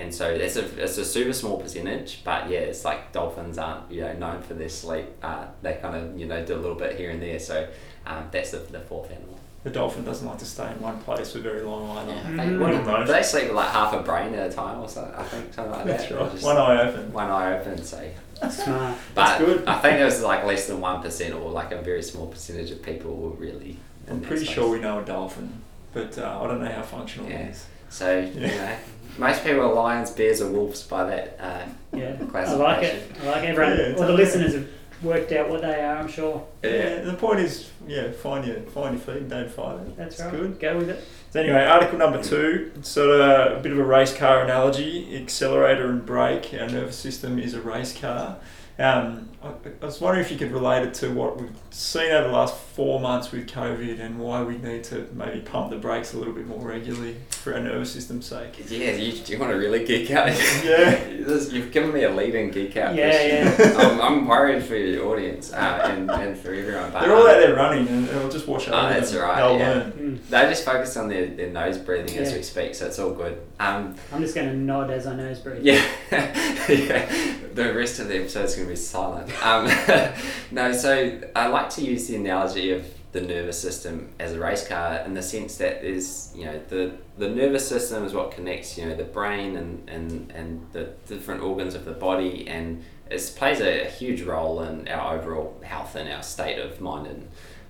and 0.01 0.13
so 0.13 0.29
it's 0.29 0.55
a, 0.55 0.83
it's 0.83 0.97
a 0.97 1.05
super 1.05 1.33
small 1.33 1.59
percentage, 1.61 2.21
but 2.23 2.49
yeah, 2.49 2.59
it's 2.59 2.83
like 2.83 3.11
dolphins 3.11 3.57
aren't 3.57 3.91
you 3.91 4.01
know 4.01 4.13
known 4.13 4.41
for 4.41 4.53
their 4.55 4.69
sleep. 4.69 5.05
Uh, 5.23 5.45
they 5.61 5.73
kind 5.81 5.95
of 5.95 6.17
you 6.19 6.25
know 6.25 6.43
do 6.45 6.55
a 6.55 6.61
little 6.61 6.75
bit 6.77 6.97
here 6.97 7.11
and 7.11 7.21
there. 7.21 7.39
So 7.39 7.67
um, 8.05 8.27
that's 8.31 8.51
the, 8.51 8.57
the 8.59 8.79
fourth 8.79 9.11
animal. 9.11 9.37
The 9.63 9.69
dolphin 9.69 10.03
doesn't 10.03 10.27
like 10.27 10.39
to 10.39 10.45
stay 10.45 10.71
in 10.71 10.81
one 10.81 10.99
place 11.01 11.33
for 11.33 11.39
very 11.39 11.61
long 11.61 11.95
either. 11.97 12.11
Yeah, 12.13 12.23
Mhm. 12.23 12.37
they, 12.37 12.57
One 12.91 12.99
of 13.01 13.05
do 13.07 13.13
they 13.13 13.21
sleep 13.21 13.43
with 13.43 13.53
like 13.53 13.69
half 13.69 13.93
a 13.93 14.01
brain 14.01 14.33
at 14.33 14.51
a 14.51 14.53
time 14.53 14.79
or 14.79 14.89
something? 14.89 15.13
I 15.13 15.23
think 15.23 15.53
something 15.53 15.71
like 15.71 15.85
That's 15.85 16.07
that. 16.09 16.19
right. 16.19 16.31
Just 16.31 16.43
One 16.43 16.57
eye 16.57 16.81
open. 16.89 17.13
one 17.13 17.29
eye 17.29 17.59
open. 17.59 17.83
So, 17.83 17.97
Smart. 18.49 18.97
but 19.13 19.25
That's 19.25 19.37
good. 19.45 19.67
I 19.67 19.77
think 19.79 19.99
it 19.99 20.05
was 20.05 20.23
like 20.23 20.45
less 20.45 20.65
than 20.67 20.81
one 20.81 21.01
percent, 21.03 21.35
or 21.35 21.51
like 21.51 21.71
a 21.71 21.79
very 21.81 22.01
small 22.01 22.25
percentage 22.25 22.71
of 22.71 22.81
people 22.81 23.15
were 23.15 23.29
really. 23.29 23.77
I'm 24.09 24.19
pretty 24.21 24.45
sure 24.45 24.67
we 24.71 24.79
know 24.79 24.99
a 24.99 25.05
dolphin, 25.05 25.61
but 25.93 26.17
uh, 26.17 26.39
I 26.41 26.47
don't 26.47 26.59
know 26.63 26.71
how 26.71 26.81
functional 26.81 27.29
Yeah. 27.29 27.37
it 27.41 27.51
is. 27.51 27.65
So 27.89 28.17
you 28.19 28.31
Yeah. 28.41 28.47
know, 28.57 28.75
most 29.17 29.43
people 29.43 29.61
are 29.61 29.73
lions, 29.73 30.11
bears, 30.11 30.41
or 30.41 30.49
wolves 30.51 30.83
by 30.83 31.03
that. 31.05 31.37
Uh, 31.39 31.65
Yeah. 31.97 32.15
I 32.33 32.53
like 32.53 32.83
it. 32.83 33.11
I 33.21 33.25
like 33.27 33.43
everyone. 33.43 33.77
Yeah, 33.77 33.83
it's 33.85 34.01
all 34.01 34.07
the 34.07 34.13
okay. 34.13 34.23
listeners 34.23 34.53
have 34.53 34.67
worked 35.03 35.31
out 35.31 35.49
what 35.49 35.61
they 35.61 35.81
are, 35.83 35.97
I'm 35.97 36.07
sure. 36.07 36.45
Yeah. 36.63 37.01
The 37.01 37.13
point 37.13 37.39
is, 37.39 37.69
yeah, 37.87 38.11
find 38.11 38.45
your 38.45 38.61
find 38.61 38.97
your 38.97 39.15
feet 39.15 39.27
don't 39.29 39.49
fight 39.51 39.79
it. 39.81 39.97
That's 39.97 40.15
It's 40.15 40.23
right. 40.23 40.31
good. 40.31 40.59
Go 40.59 40.77
with 40.77 40.89
it. 40.89 41.03
So 41.31 41.41
anyway, 41.41 41.65
article 41.65 41.97
number 41.97 42.21
two, 42.21 42.71
sort 42.81 43.09
of 43.09 43.57
a 43.57 43.59
bit 43.61 43.71
of 43.71 43.79
a 43.79 43.83
race 43.83 44.15
car 44.15 44.41
analogy. 44.43 45.15
Accelerator 45.21 45.85
and 45.89 46.05
brake. 46.05 46.53
Our 46.53 46.67
nervous 46.69 46.97
system 46.97 47.39
is 47.39 47.53
a 47.53 47.61
race 47.61 47.97
car. 47.99 48.37
Um, 48.79 49.29
I, 49.43 49.49
I 49.81 49.85
was 49.85 49.99
wondering 50.01 50.25
if 50.25 50.31
you 50.31 50.37
could 50.37 50.51
relate 50.51 50.83
it 50.87 50.93
to 50.95 51.09
what 51.13 51.39
we've 51.39 51.51
seen 51.71 52.11
over 52.11 52.27
the 52.27 52.33
last 52.33 52.53
four 52.55 52.99
months 52.99 53.31
with 53.31 53.47
COVID 53.47 53.99
and 53.99 54.19
why 54.19 54.43
we 54.43 54.57
need 54.57 54.83
to 54.85 55.07
maybe 55.13 55.39
pump 55.39 55.69
the 55.69 55.77
brakes 55.77 56.13
a 56.13 56.17
little 56.17 56.33
bit 56.33 56.45
more 56.45 56.59
regularly 56.59 57.15
for 57.29 57.53
our 57.53 57.61
nervous 57.61 57.91
system's 57.93 58.25
sake. 58.25 58.57
yeah, 58.69 58.91
you, 58.91 59.13
do 59.13 59.31
you 59.31 59.39
want 59.39 59.51
to 59.53 59.57
really 59.57 59.85
geek 59.85 60.11
out? 60.11 60.27
Yeah. 60.65 61.07
You've 61.09 61.71
given 61.71 61.93
me 61.93 62.03
a 62.03 62.09
leading 62.13 62.51
geek 62.51 62.75
out. 62.77 62.93
Yeah, 62.95 63.53
question. 63.55 63.77
I'm, 63.79 64.01
I'm 64.01 64.27
worried 64.27 64.63
for 64.63 64.75
your 64.75 65.07
audience 65.07 65.53
uh, 65.53 65.81
and, 65.85 66.11
and 66.11 66.37
for 66.37 66.53
everyone. 66.53 66.91
But, 66.91 67.01
They're 67.01 67.15
all 67.15 67.23
um, 67.23 67.29
out 67.35 67.39
there 67.39 67.55
running 67.55 67.87
and 67.87 68.07
they'll 68.07 68.29
just 68.29 68.47
watch 68.47 68.67
over 68.67 68.77
Oh, 68.77 68.89
that's 68.89 69.11
them. 69.11 69.21
right, 69.21 69.35
They'll 69.37 69.57
yeah. 69.59 69.69
learn. 69.69 69.91
Mm. 69.93 70.27
They 70.29 70.41
just 70.49 70.65
focus 70.65 70.97
on 70.97 71.07
their, 71.07 71.27
their 71.27 71.49
nose 71.51 71.77
breathing 71.77 72.17
as 72.17 72.33
we 72.33 72.43
speak, 72.43 72.75
so 72.75 72.87
it's 72.87 72.99
all 72.99 73.13
good. 73.13 73.41
Um, 73.59 73.95
I'm 74.11 74.21
just 74.21 74.35
going 74.35 74.49
to 74.49 74.55
nod 74.55 74.91
as 74.91 75.07
I 75.07 75.15
nose 75.15 75.39
breathe. 75.39 75.63
yeah, 75.63 75.81
yeah. 76.69 77.35
The 77.53 77.73
rest 77.73 77.99
of 77.99 78.07
the 78.07 78.17
episode's 78.17 78.55
going 78.55 78.67
to 78.67 78.71
be 78.71 78.77
silent. 78.77 79.29
Um, 79.45 79.65
no, 80.51 80.71
so 80.73 81.19
I 81.35 81.47
like 81.47 81.60
to 81.69 81.81
use 81.81 82.07
the 82.07 82.15
analogy 82.15 82.71
of 82.71 82.85
the 83.11 83.21
nervous 83.21 83.59
system 83.59 84.09
as 84.19 84.33
a 84.33 84.39
race 84.39 84.67
car 84.67 84.99
in 84.99 85.13
the 85.13 85.21
sense 85.21 85.57
that 85.57 85.83
you 85.83 86.45
know, 86.45 86.59
the, 86.69 86.93
the 87.17 87.29
nervous 87.29 87.67
system 87.67 88.05
is 88.05 88.13
what 88.13 88.31
connects, 88.31 88.77
you 88.77 88.85
know, 88.85 88.95
the 88.95 89.03
brain 89.03 89.57
and, 89.57 89.89
and, 89.89 90.31
and 90.31 90.65
the 90.71 90.93
different 91.07 91.41
organs 91.41 91.75
of 91.75 91.85
the 91.85 91.91
body 91.91 92.47
and 92.47 92.83
it 93.09 93.33
plays 93.35 93.59
a, 93.59 93.87
a 93.87 93.89
huge 93.89 94.21
role 94.21 94.61
in 94.61 94.87
our 94.87 95.17
overall 95.17 95.59
health 95.63 95.95
and 95.95 96.09
our 96.09 96.23
state 96.23 96.57
of 96.57 96.79
mind 96.79 97.07
and, 97.07 97.27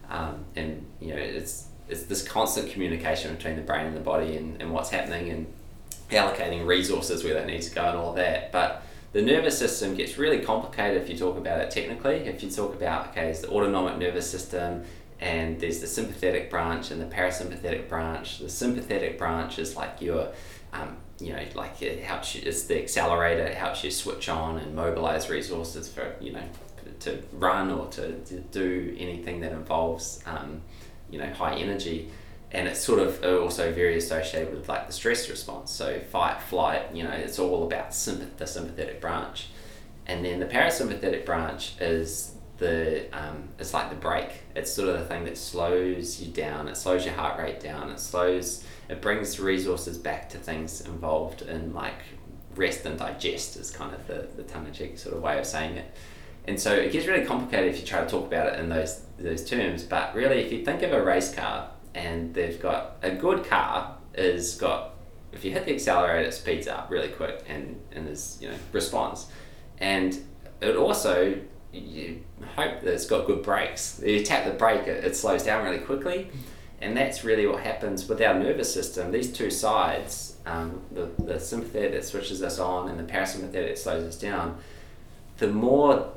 um, 0.10 0.46
and 0.56 0.86
you 1.00 1.08
know, 1.08 1.18
it's, 1.18 1.68
it's 1.90 2.04
this 2.04 2.26
constant 2.26 2.72
communication 2.72 3.36
between 3.36 3.56
the 3.56 3.62
brain 3.62 3.88
and 3.88 3.96
the 3.96 4.02
body 4.02 4.38
and, 4.38 4.62
and 4.62 4.72
what's 4.72 4.92
happening 4.92 5.30
and 5.30 5.48
allocating 6.12 6.66
resources 6.66 7.24
where 7.24 7.34
they 7.34 7.46
need 7.46 7.62
to 7.62 7.74
go 7.74 7.84
and 7.84 7.98
all 7.98 8.14
that. 8.14 8.52
But 8.52 8.84
the 9.14 9.22
nervous 9.22 9.58
system 9.58 9.96
gets 9.96 10.18
really 10.18 10.40
complicated 10.40 11.02
if 11.02 11.10
you 11.10 11.18
talk 11.18 11.38
about 11.38 11.60
it 11.60 11.72
technically. 11.72 12.16
If 12.16 12.42
you 12.44 12.50
talk 12.50 12.74
about, 12.74 13.10
okay, 13.10 13.30
it's 13.30 13.42
the 13.42 13.50
autonomic 13.50 13.98
nervous 13.98 14.30
system, 14.30 14.84
and 15.20 15.60
there's 15.60 15.80
the 15.80 15.88
sympathetic 15.88 16.50
branch 16.50 16.92
and 16.92 17.02
the 17.02 17.06
parasympathetic 17.06 17.90
branch. 17.90 18.40
The 18.40 18.50
sympathetic 18.50 19.18
branch 19.18 19.60
is 19.60 19.76
like 19.76 20.02
your, 20.02 20.30
um, 20.74 20.98
you 21.20 21.34
know, 21.34 21.44
like 21.56 21.82
it 21.82 22.04
helps 22.04 22.36
you, 22.36 22.42
it's 22.46 22.64
the 22.64 22.82
accelerator, 22.82 23.44
it 23.44 23.56
helps 23.56 23.84
you 23.84 23.92
switch 23.92 24.30
on 24.30 24.58
and 24.58 24.74
mobilize 24.76 25.30
resources 25.30 25.90
for, 25.90 26.16
you 26.20 26.32
know, 26.32 26.44
to 27.02 27.22
run 27.34 27.72
or 27.72 27.88
to, 27.88 28.18
to 28.22 28.40
do 28.40 28.96
anything 28.98 29.42
that 29.42 29.52
involves, 29.52 30.24
um, 30.26 30.62
you 31.10 31.20
know, 31.20 31.32
high 31.34 31.56
energy 31.56 32.10
and 32.54 32.68
it's 32.68 32.82
sort 32.82 33.00
of 33.00 33.24
also 33.24 33.72
very 33.72 33.98
associated 33.98 34.54
with 34.54 34.68
like 34.68 34.88
the 34.88 34.94
stress 34.94 35.30
response. 35.30 35.72
So 35.72 36.00
fight, 36.12 36.42
flight, 36.42 36.94
you 36.94 37.04
know, 37.04 37.12
it's 37.12 37.40
all 37.40 37.64
about 37.66 37.92
sympath- 37.92 38.38
the 38.38 38.48
sympathetic 38.48 39.00
branch, 39.00 39.48
and 40.06 40.26
then 40.26 40.40
the 40.40 40.46
parasympathetic 40.46 41.26
branch 41.26 41.74
is 41.80 42.36
the 42.58 43.08
um, 43.12 43.50
it's 43.58 43.74
like 43.74 43.90
the 43.90 43.96
brake. 43.96 44.44
It's 44.56 44.72
sort 44.72 44.90
of 44.90 45.00
the 45.00 45.06
thing 45.06 45.26
that 45.26 45.38
slows 45.38 46.22
you 46.22 46.32
down. 46.32 46.68
It 46.68 46.78
slows 46.78 47.06
your 47.06 47.16
heart 47.16 47.40
rate 47.40 47.60
down. 47.60 47.90
It 47.90 48.00
slows. 48.00 48.64
It 48.88 49.02
brings 49.02 49.40
resources 49.40 49.98
back 49.98 50.30
to 50.30 50.38
things 50.38 50.82
involved 50.82 51.42
in 51.42 51.74
like 51.74 52.02
rest 52.56 52.86
and 52.86 53.00
digest 53.00 53.56
is 53.56 53.72
kind 53.72 53.96
of 53.96 54.06
the 54.08 54.28
the 54.36 54.44
tongue 54.44 54.68
in 54.68 54.74
cheek 54.74 54.98
sort 54.98 55.16
of 55.16 55.24
way 55.24 55.40
of 55.40 55.46
saying 55.46 55.76
it. 55.78 55.96
And 56.46 56.60
so 56.60 56.74
it 56.74 56.92
gets 56.92 57.08
really 57.08 57.26
complicated 57.26 57.74
if 57.74 57.80
you 57.80 57.86
try 57.86 58.02
to 58.02 58.10
talk 58.10 58.26
about 58.26 58.54
it 58.54 58.60
in 58.60 58.70
those 58.70 59.02
those 59.18 59.48
terms. 59.48 59.84
But 59.84 60.14
really, 60.14 60.42
if 60.42 60.52
you 60.52 60.64
think 60.64 60.84
of 60.84 60.92
a 60.92 61.04
race 61.04 61.34
car 61.34 61.70
and 61.94 62.34
they've 62.34 62.62
got 62.62 62.98
a 63.02 63.12
good 63.12 63.44
car 63.46 63.96
is 64.14 64.56
got 64.56 64.96
if 65.32 65.46
you 65.46 65.52
hit 65.52 65.66
the 65.66 65.74
accelerator 65.74 66.28
it 66.28 66.34
speeds 66.34 66.68
up 66.68 66.90
really 66.90 67.08
quick 67.10 67.44
and 67.48 67.80
and 67.94 68.08
is 68.08 68.38
you 68.42 68.50
know 68.50 68.56
responds 68.74 69.28
and 69.80 70.20
it 70.62 70.76
also 70.76 71.36
you 71.74 72.22
hope 72.56 72.82
that 72.82 72.94
it's 72.94 73.06
got 73.06 73.26
good 73.26 73.44
brakes. 73.44 74.02
You 74.04 74.24
tap 74.24 74.46
the 74.46 74.52
brake, 74.52 74.88
it, 74.88 75.04
it 75.04 75.16
slows 75.16 75.44
down 75.44 75.64
really 75.64 75.80
quickly, 75.80 76.30
and 76.82 76.96
that's 76.96 77.24
really 77.24 77.48
what 77.48 77.62
happens 77.62 78.08
with 78.08 78.22
our 78.22 78.34
nervous 78.34 78.74
system. 78.74 79.12
These 79.12 79.32
two 79.32 79.50
sides, 79.50 80.36
um, 80.46 80.82
the 80.92 81.10
the 81.20 81.40
sympathetic 81.40 81.94
that 81.94 82.06
switches 82.06 82.42
us 82.44 82.60
on 82.60 82.90
and 82.90 83.00
the 83.00 83.12
parasympathetic 83.12 83.52
that 83.70 83.80
slows 83.80 84.04
us 84.04 84.18
down, 84.18 84.58
the 85.38 85.48
more 85.48 86.12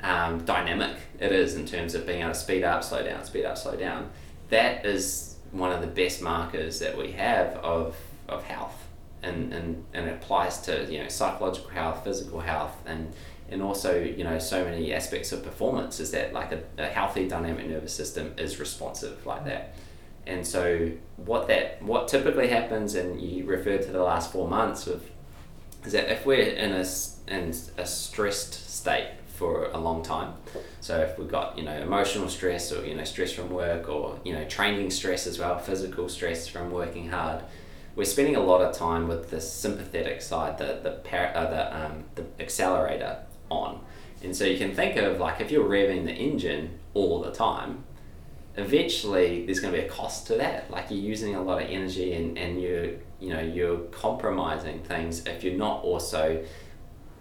um, 0.00 0.44
dynamic 0.44 0.96
it 1.18 1.32
is 1.32 1.56
in 1.56 1.66
terms 1.66 1.94
of 1.94 2.06
being 2.06 2.20
able 2.20 2.32
to 2.32 2.38
speed 2.38 2.62
up, 2.62 2.84
slow 2.84 3.02
down, 3.02 3.24
speed 3.24 3.44
up, 3.44 3.58
slow 3.58 3.74
down. 3.76 4.10
That 4.50 4.84
is 4.86 5.36
one 5.52 5.72
of 5.72 5.80
the 5.80 5.86
best 5.86 6.22
markers 6.22 6.78
that 6.80 6.96
we 6.96 7.12
have 7.12 7.56
of, 7.56 7.96
of 8.28 8.44
health. 8.44 8.74
And, 9.22 9.52
and, 9.52 9.84
and 9.92 10.06
it 10.08 10.14
applies 10.14 10.60
to 10.62 10.84
you 10.90 11.02
know 11.02 11.08
psychological 11.08 11.70
health, 11.70 12.04
physical 12.04 12.40
health, 12.40 12.76
and 12.86 13.12
and 13.50 13.62
also 13.62 14.00
you 14.00 14.24
know 14.24 14.38
so 14.38 14.64
many 14.64 14.92
aspects 14.92 15.32
of 15.32 15.42
performance 15.42 16.00
is 16.00 16.10
that 16.10 16.32
like 16.32 16.52
a, 16.52 16.62
a 16.76 16.86
healthy 16.86 17.26
dynamic 17.26 17.68
nervous 17.68 17.92
system 17.92 18.34
is 18.36 18.60
responsive 18.60 19.24
like 19.26 19.44
that 19.44 19.74
and 20.26 20.46
so 20.46 20.90
what 21.16 21.48
that 21.48 21.82
what 21.82 22.08
typically 22.08 22.48
happens 22.48 22.94
and 22.94 23.20
you 23.20 23.46
referred 23.46 23.82
to 23.82 23.90
the 23.90 24.02
last 24.02 24.30
four 24.30 24.46
months 24.46 24.86
of 24.86 25.02
is 25.84 25.92
that 25.92 26.10
if 26.10 26.26
we're 26.26 26.42
in 26.42 26.72
a, 26.72 26.84
in 27.28 27.54
a 27.78 27.86
stressed 27.86 28.68
state 28.68 29.08
for 29.38 29.66
a 29.66 29.78
long 29.78 30.02
time. 30.02 30.34
So 30.80 30.98
if 31.00 31.16
we've 31.18 31.28
got 31.28 31.56
you 31.56 31.64
know 31.64 31.76
emotional 31.76 32.28
stress 32.28 32.72
or 32.72 32.84
you 32.84 32.94
know 32.94 33.04
stress 33.04 33.32
from 33.32 33.50
work 33.50 33.88
or 33.88 34.18
you 34.24 34.32
know 34.32 34.44
training 34.44 34.90
stress 34.90 35.26
as 35.26 35.38
well, 35.38 35.58
physical 35.58 36.08
stress 36.08 36.48
from 36.48 36.70
working 36.70 37.08
hard, 37.08 37.44
we're 37.94 38.04
spending 38.04 38.36
a 38.36 38.40
lot 38.40 38.60
of 38.60 38.76
time 38.76 39.06
with 39.06 39.30
the 39.30 39.40
sympathetic 39.40 40.20
side, 40.22 40.58
the 40.58 40.80
the 40.82 40.90
par- 41.08 41.32
uh, 41.34 41.48
the 41.48 41.84
um, 41.84 42.04
the 42.16 42.24
accelerator 42.40 43.18
on. 43.48 43.80
And 44.22 44.34
so 44.34 44.44
you 44.44 44.58
can 44.58 44.74
think 44.74 44.96
of 44.96 45.20
like 45.20 45.40
if 45.40 45.52
you're 45.52 45.68
revving 45.68 46.04
the 46.04 46.12
engine 46.12 46.80
all 46.92 47.22
the 47.22 47.30
time, 47.30 47.84
eventually 48.56 49.46
there's 49.46 49.60
going 49.60 49.72
to 49.72 49.80
be 49.80 49.86
a 49.86 49.88
cost 49.88 50.26
to 50.26 50.34
that. 50.34 50.68
Like 50.68 50.90
you're 50.90 50.98
using 50.98 51.36
a 51.36 51.42
lot 51.42 51.62
of 51.62 51.68
energy 51.70 52.12
and, 52.14 52.36
and 52.36 52.60
you're 52.60 52.90
you 53.20 53.30
know 53.32 53.40
you're 53.40 53.78
compromising 54.04 54.80
things 54.82 55.24
if 55.26 55.44
you're 55.44 55.60
not 55.68 55.82
also 55.84 56.44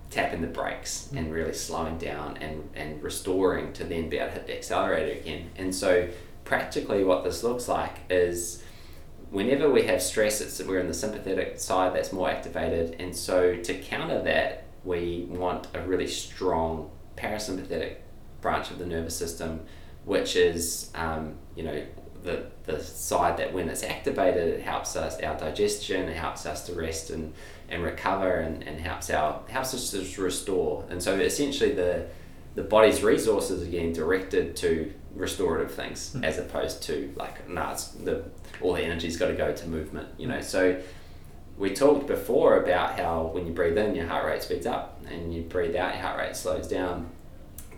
tapping 0.10 0.42
the 0.42 0.48
brakes 0.48 1.10
and 1.16 1.34
really 1.34 1.54
slowing 1.54 1.98
down 1.98 2.38
and, 2.38 2.70
and 2.76 3.02
restoring 3.04 3.74
to 3.74 3.84
then 3.84 4.10
be 4.10 4.18
able 4.18 4.30
to 4.30 4.34
hit 4.36 4.48
the 4.48 4.56
accelerator 4.56 5.20
again. 5.20 5.50
And 5.58 5.74
so, 5.74 6.10
practically, 6.46 7.04
what 7.04 7.24
this 7.24 7.44
looks 7.44 7.68
like 7.68 8.00
is 8.10 8.64
whenever 9.32 9.70
we 9.70 9.84
have 9.84 10.02
stress, 10.02 10.40
it's, 10.40 10.58
that 10.58 10.68
we're 10.68 10.80
in 10.80 10.88
the 10.88 10.94
sympathetic 10.94 11.60
side 11.60 11.94
that's 11.94 12.14
more 12.14 12.30
activated. 12.30 12.96
And 13.00 13.16
so, 13.16 13.56
to 13.56 13.74
counter 13.76 14.22
that, 14.24 14.66
we 14.84 15.26
want 15.30 15.68
a 15.74 15.82
really 15.82 16.08
strong 16.08 16.90
parasympathetic 17.18 17.96
branch 18.40 18.72
of 18.72 18.80
the 18.80 18.86
nervous 18.86 19.18
system, 19.18 19.62
which 20.06 20.36
is, 20.38 20.90
um, 20.96 21.36
you 21.56 21.64
know, 21.64 21.84
the, 22.24 22.46
the 22.66 22.82
side 22.82 23.38
that 23.38 23.54
when 23.54 23.70
it's 23.70 23.84
activated, 23.84 24.48
it 24.48 24.62
helps 24.62 24.96
us, 24.96 25.20
our 25.22 25.38
digestion, 25.38 26.08
it 26.08 26.16
helps 26.16 26.46
us 26.46 26.66
to 26.68 26.74
rest 26.74 27.10
and 27.10 27.34
and 27.70 27.84
recover 27.84 28.38
and, 28.38 28.64
and 28.64 28.80
helps 28.80 29.10
our 29.10 29.42
helps 29.50 29.74
us 29.74 29.92
to 29.92 30.22
restore. 30.22 30.86
And 30.90 31.02
so 31.02 31.16
essentially 31.16 31.74
the 31.74 32.08
the 32.56 32.64
body's 32.64 33.04
resources 33.04 33.62
are 33.62 33.70
getting 33.70 33.94
directed 33.94 34.56
to 34.58 34.92
restorative 35.16 35.72
things 35.72 36.14
mm. 36.16 36.24
as 36.24 36.38
opposed 36.38 36.84
to 36.84 37.14
like 37.16 37.48
nah 37.50 37.72
it's 37.72 37.90
the 37.90 38.24
all 38.62 38.74
the 38.74 38.82
energy's 38.82 39.18
got 39.18 39.28
to 39.28 39.34
go 39.34 39.52
to 39.52 39.68
movement 39.68 40.08
you 40.18 40.28
know 40.28 40.42
so 40.42 40.80
we 41.58 41.74
talked 41.74 42.08
before 42.08 42.62
about 42.62 43.00
how 43.00 43.32
when 43.34 43.48
you 43.48 43.54
breathe 43.54 43.78
in 43.78 43.96
your 43.96 44.08
heart 44.08 44.26
rate 44.26 44.44
speeds 44.44 44.66
up 44.66 45.00
and 45.10 45.34
you 45.34 45.42
breathe 45.44 45.76
out 45.76 45.94
your 45.94 46.04
heart 46.04 46.20
rate 46.20 46.36
slows 46.36 46.68
down 46.68 47.10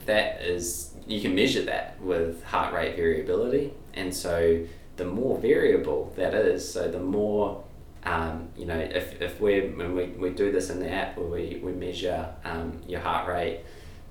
that 0.06 0.42
is 0.42 0.94
you 1.08 1.22
can 1.22 1.34
measure 1.34 1.62
that 1.62 2.00
with 2.02 2.44
heart 2.44 2.74
rate 2.74 2.96
variability 2.96 3.74
and 3.94 4.14
so 4.14 4.66
the 4.98 5.06
more 5.06 5.38
variable 5.40 6.14
that 6.18 6.34
is 6.34 6.70
so 6.70 6.90
the 6.90 7.00
more 7.00 7.64
um, 8.04 8.50
you 8.56 8.66
know, 8.66 8.78
if, 8.78 9.22
if 9.22 9.41
we 9.41 9.62
when 9.62 9.95
we, 9.95 10.06
we 10.08 10.30
do 10.30 10.52
this 10.52 10.70
in 10.70 10.80
the 10.80 10.89
app 10.89 11.18
where 11.18 11.28
we, 11.28 11.60
we 11.62 11.72
measure 11.72 12.34
um, 12.45 12.82
your 12.88 13.02
heart 13.02 13.28
rate 13.28 13.62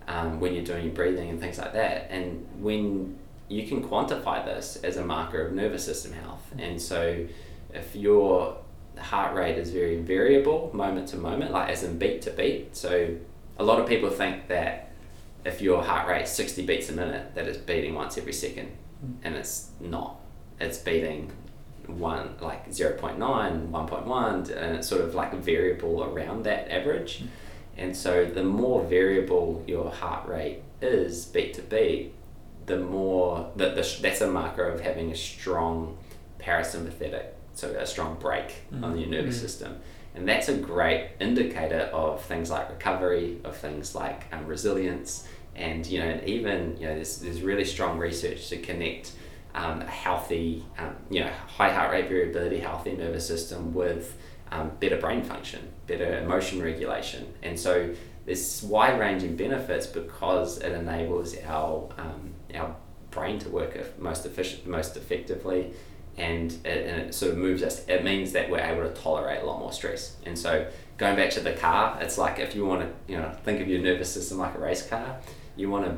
um, 0.07 0.41
when 0.41 0.55
you're 0.55 0.65
doing 0.65 0.85
your 0.85 0.95
breathing 0.95 1.31
and 1.31 1.41
things 1.41 1.59
like 1.59 1.73
that, 1.73 2.09
and 2.11 2.47
when 2.61 3.19
you 3.49 3.67
can 3.67 3.83
quantify 3.83 4.45
this 4.45 4.77
as 4.85 4.97
a 4.97 5.05
marker 5.05 5.41
of 5.47 5.53
nervous 5.53 5.85
system 5.85 6.13
health, 6.13 6.53
and 6.59 6.81
so 6.81 7.27
if 7.73 7.97
your 7.97 8.59
heart 8.99 9.35
rate 9.35 9.57
is 9.57 9.71
very 9.71 9.97
variable 10.01 10.71
moment 10.75 11.09
to 11.09 11.17
moment, 11.17 11.53
like 11.53 11.71
as 11.71 11.83
in 11.83 11.99
beat 11.99 12.21
to 12.23 12.31
beat, 12.31 12.77
so 12.77 13.17
a 13.59 13.65
lot 13.65 13.81
of 13.81 13.89
people 13.89 14.11
think 14.11 14.49
that 14.49 14.93
if 15.45 15.63
your 15.63 15.83
heart 15.83 16.09
rate 16.09 16.25
is 16.25 16.31
60 16.31 16.67
beats 16.67 16.89
a 16.91 16.93
minute, 16.93 17.35
that 17.35 17.47
it's 17.47 17.59
beating 17.59 17.95
once 17.95 18.19
every 18.19 18.33
second, 18.33 18.69
mm. 19.05 19.15
and 19.23 19.35
it's 19.35 19.71
not. 19.81 20.21
It's 20.61 20.79
beating 20.79 21.33
one 21.89 22.35
like 22.41 22.71
0.9 22.71 23.19
1.1 23.19 24.57
and 24.57 24.77
it's 24.77 24.89
sort 24.89 25.01
of 25.01 25.15
like 25.15 25.33
a 25.33 25.37
variable 25.37 26.05
around 26.05 26.45
that 26.45 26.71
average 26.71 27.23
mm. 27.23 27.29
and 27.77 27.97
so 27.97 28.25
the 28.25 28.45
more 28.45 28.85
variable 28.85 29.65
your 29.67 29.91
heart 29.91 30.29
rate 30.29 30.63
is 30.81 31.25
beat 31.27 31.55
to 31.55 31.63
beat 31.63 32.13
the 32.67 32.79
more 32.79 33.51
that 33.57 33.75
the, 33.75 33.99
that's 34.03 34.21
a 34.21 34.31
marker 34.31 34.69
of 34.69 34.81
having 34.81 35.11
a 35.11 35.17
strong 35.17 35.97
parasympathetic 36.39 37.27
so 37.55 37.69
a 37.71 37.87
strong 37.87 38.17
brake 38.21 38.57
mm. 38.73 38.85
on 38.85 38.99
your 38.99 39.09
nervous 39.09 39.39
mm. 39.39 39.41
system 39.41 39.81
and 40.15 40.29
that's 40.29 40.49
a 40.49 40.57
great 40.57 41.11
indicator 41.21 41.91
of 41.93 42.23
things 42.23 42.51
like 42.51 42.69
recovery 42.69 43.39
of 43.45 43.57
things 43.57 43.95
like 43.95 44.25
um, 44.33 44.47
resilience 44.47 45.27
and 45.57 45.87
you 45.87 45.99
know 45.99 46.21
even 46.25 46.77
you 46.79 46.87
know 46.87 46.95
there's, 46.95 47.19
there's 47.19 47.43
really 47.43 47.65
strong 47.65 47.99
research 47.99 48.49
to 48.49 48.59
connect 48.59 49.13
um, 49.55 49.81
healthy, 49.81 50.65
um, 50.79 50.95
you 51.11 51.21
know, 51.21 51.31
high 51.47 51.73
heart 51.73 51.91
rate 51.91 52.09
variability, 52.09 52.61
healthy 52.61 52.93
nervous 52.93 53.27
system 53.27 53.75
with 53.75 54.17
um, 54.51 54.73
better 54.81 54.97
brain 54.97 55.23
function, 55.23 55.69
better 55.87 56.19
emotion 56.19 56.63
regulation. 56.63 57.33
And 57.43 57.59
so 57.59 57.95
there's 58.25 58.63
wide 58.63 58.99
ranging 58.99 59.37
benefits 59.37 59.87
because 59.87 60.59
it 60.59 60.73
enables 60.73 61.37
our, 61.45 61.89
um, 61.99 62.35
our 62.55 62.75
brain 63.11 63.39
to 63.41 63.49
work 63.49 63.99
most 63.99 64.27
efficient, 64.27 64.67
most 64.67 64.97
effectively. 64.97 65.73
And 66.17 66.53
it, 66.65 66.87
and 66.87 67.03
it 67.03 67.15
sort 67.15 67.33
of 67.33 67.39
moves 67.39 67.63
us. 67.63 67.87
It 67.87 68.03
means 68.03 68.33
that 68.33 68.51
we're 68.51 68.59
able 68.59 68.83
to 68.83 69.01
tolerate 69.01 69.43
a 69.43 69.47
lot 69.47 69.61
more 69.61 69.73
stress. 69.73 70.17
And 70.27 70.37
so, 70.37 70.69
going 70.97 71.15
back 71.15 71.31
to 71.31 71.41
the 71.41 71.53
car, 71.53 71.97
it's 72.01 72.19
like 72.19 72.41
if 72.41 72.57
you 72.57 72.67
want 72.67 72.81
to, 72.81 73.13
you 73.13 73.17
know, 73.17 73.31
think 73.45 73.61
of 73.61 73.69
your 73.69 73.81
nervous 73.81 74.13
system 74.13 74.39
like 74.39 74.57
a 74.57 74.59
race 74.59 74.85
car, 74.85 75.21
you 75.55 75.71
want 75.71 75.85
to 75.85 75.97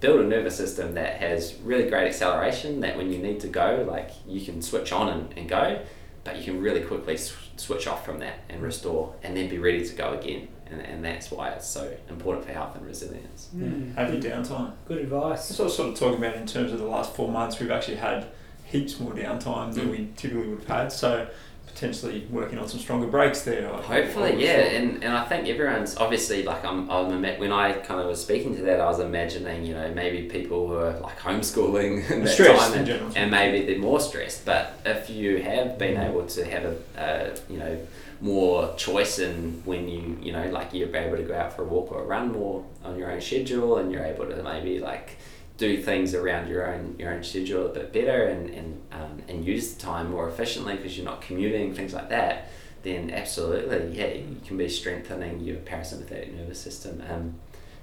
build 0.00 0.20
a 0.20 0.24
nervous 0.24 0.56
system 0.56 0.94
that 0.94 1.20
has 1.20 1.56
really 1.64 1.88
great 1.88 2.06
acceleration 2.06 2.80
that 2.80 2.96
when 2.96 3.12
you 3.12 3.18
need 3.18 3.40
to 3.40 3.48
go 3.48 3.84
like 3.88 4.10
you 4.26 4.40
can 4.40 4.62
switch 4.62 4.92
on 4.92 5.08
and, 5.08 5.36
and 5.36 5.48
go 5.48 5.80
but 6.28 6.36
you 6.36 6.44
can 6.44 6.60
really 6.60 6.82
quickly 6.82 7.16
sw- 7.16 7.32
switch 7.56 7.86
off 7.86 8.04
from 8.04 8.18
that 8.18 8.40
and 8.50 8.62
restore 8.62 9.14
and 9.22 9.36
then 9.36 9.48
be 9.48 9.58
ready 9.58 9.82
to 9.84 9.94
go 9.94 10.12
again. 10.12 10.48
And, 10.70 10.80
and 10.82 11.02
that's 11.02 11.30
why 11.30 11.48
it's 11.50 11.66
so 11.66 11.96
important 12.10 12.44
for 12.44 12.52
health 12.52 12.76
and 12.76 12.86
resilience. 12.86 13.48
Mm. 13.56 13.94
have 13.94 14.12
your 14.12 14.22
downtime. 14.22 14.72
good 14.86 14.98
advice. 14.98 15.48
That's 15.48 15.58
what 15.58 15.64
I 15.64 15.68
was 15.68 15.76
sort 15.76 15.88
of 15.88 15.98
talking 15.98 16.18
about 16.18 16.36
in 16.36 16.46
terms 16.46 16.72
of 16.72 16.78
the 16.78 16.84
last 16.84 17.14
four 17.14 17.30
months. 17.30 17.58
We've 17.58 17.70
actually 17.70 17.96
had 17.96 18.26
heaps 18.64 19.00
more 19.00 19.12
downtime 19.12 19.72
than 19.72 19.88
mm. 19.88 19.90
we 19.90 20.08
typically 20.16 20.48
would 20.48 20.58
have 20.58 20.68
had. 20.68 20.92
So 20.92 21.28
potentially 21.74 22.26
working 22.30 22.58
on 22.58 22.68
some 22.68 22.80
stronger 22.80 23.06
brakes 23.06 23.42
there. 23.42 23.68
Hopefully, 23.68 24.42
yeah, 24.42 24.60
and, 24.76 25.02
and 25.04 25.16
I 25.16 25.24
think 25.24 25.48
everyone's 25.48 25.96
obviously 25.96 26.42
like 26.42 26.64
I'm, 26.64 26.90
I'm 26.90 27.22
when 27.22 27.52
I 27.52 27.72
kind 27.72 28.00
of 28.00 28.06
was 28.06 28.20
speaking 28.20 28.56
to 28.56 28.62
that, 28.62 28.80
I 28.80 28.86
was 28.86 29.00
imagining 29.00 29.64
you 29.64 29.74
know 29.74 29.92
maybe 29.92 30.28
people 30.28 30.68
who 30.68 30.74
are 30.74 30.98
like 31.00 31.18
homeschooling 31.18 32.10
in 32.10 32.24
that 32.24 32.36
time 32.36 32.72
and, 32.74 32.86
general, 32.86 33.12
and 33.14 33.30
maybe 33.30 33.66
they're 33.66 33.78
more 33.78 34.00
stressed. 34.00 34.44
But 34.44 34.78
if 34.84 35.10
you 35.10 35.42
have 35.42 35.78
been 35.78 35.96
mm. 35.96 36.08
able 36.08 36.26
to 36.26 36.44
have 36.44 36.64
a, 36.64 36.76
a 36.96 37.52
you 37.52 37.58
know 37.58 37.78
more 38.20 38.74
choice 38.74 39.20
in 39.20 39.62
when 39.64 39.88
you 39.88 40.18
you 40.20 40.32
know 40.32 40.48
like 40.50 40.74
you're 40.74 40.94
able 40.96 41.16
to 41.16 41.22
go 41.22 41.34
out 41.34 41.52
for 41.52 41.62
a 41.62 41.66
walk 41.66 41.92
or 41.92 42.02
a 42.02 42.04
run 42.04 42.32
more 42.32 42.64
on 42.84 42.98
your 42.98 43.10
own 43.10 43.20
schedule, 43.20 43.78
and 43.78 43.92
you're 43.92 44.04
able 44.04 44.26
to 44.26 44.42
maybe 44.42 44.80
like 44.80 45.16
do 45.58 45.82
things 45.82 46.14
around 46.14 46.48
your 46.48 46.72
own 46.72 46.94
your 46.98 47.12
own 47.12 47.22
schedule 47.22 47.66
a 47.66 47.68
bit 47.68 47.92
better 47.92 48.24
and 48.24 48.48
and, 48.48 48.80
um, 48.92 49.22
and 49.28 49.44
use 49.44 49.74
the 49.74 49.80
time 49.80 50.10
more 50.10 50.28
efficiently 50.28 50.76
because 50.76 50.96
you're 50.96 51.04
not 51.04 51.20
commuting 51.20 51.74
things 51.74 51.92
like 51.92 52.08
that 52.08 52.48
then 52.82 53.10
absolutely 53.10 53.96
yeah 53.98 54.14
you 54.14 54.40
can 54.46 54.56
be 54.56 54.68
strengthening 54.68 55.40
your 55.40 55.56
parasympathetic 55.56 56.34
nervous 56.34 56.60
system 56.60 57.02
um, 57.10 57.34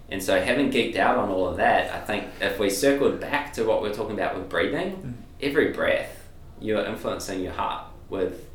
and 0.10 0.24
so 0.24 0.42
having 0.42 0.72
geeked 0.72 0.96
out 0.96 1.18
on 1.18 1.30
all 1.30 1.48
of 1.50 1.58
that 1.58 1.94
I 1.94 2.00
think 2.00 2.26
if 2.40 2.58
we 2.58 2.70
circled 2.70 3.20
back 3.20 3.54
to 3.54 3.66
what 3.66 3.84
we 3.84 3.90
are 3.90 3.94
talking 3.94 4.16
about 4.16 4.38
with 4.38 4.50
breathing 4.50 4.92
mm. 4.96 5.14
every 5.46 5.72
breath 5.72 6.30
you're 6.62 6.84
influencing 6.86 7.42
your 7.42 7.54
heart 7.54 7.86
with 8.10 8.50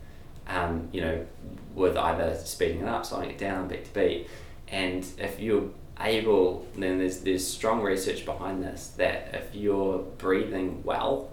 um, 0.49 0.89
you 0.93 1.03
know 1.03 1.27
with 1.75 1.97
either 1.97 2.37
speeding 2.39 2.81
it 2.81 2.89
up 2.89 3.05
slowing 3.05 3.31
it 3.31 3.39
down 3.39 3.69
beat 3.69 3.85
to 3.85 3.93
beat 3.93 4.29
and 4.69 5.07
if 5.19 5.39
you're 5.39 5.69
able, 6.01 6.67
then 6.77 6.99
there's, 6.99 7.21
there's 7.21 7.47
strong 7.47 7.83
research 7.83 8.25
behind 8.25 8.63
this 8.63 8.89
that 8.97 9.31
if 9.35 9.55
you're 9.55 9.99
breathing 10.19 10.83
well, 10.85 11.31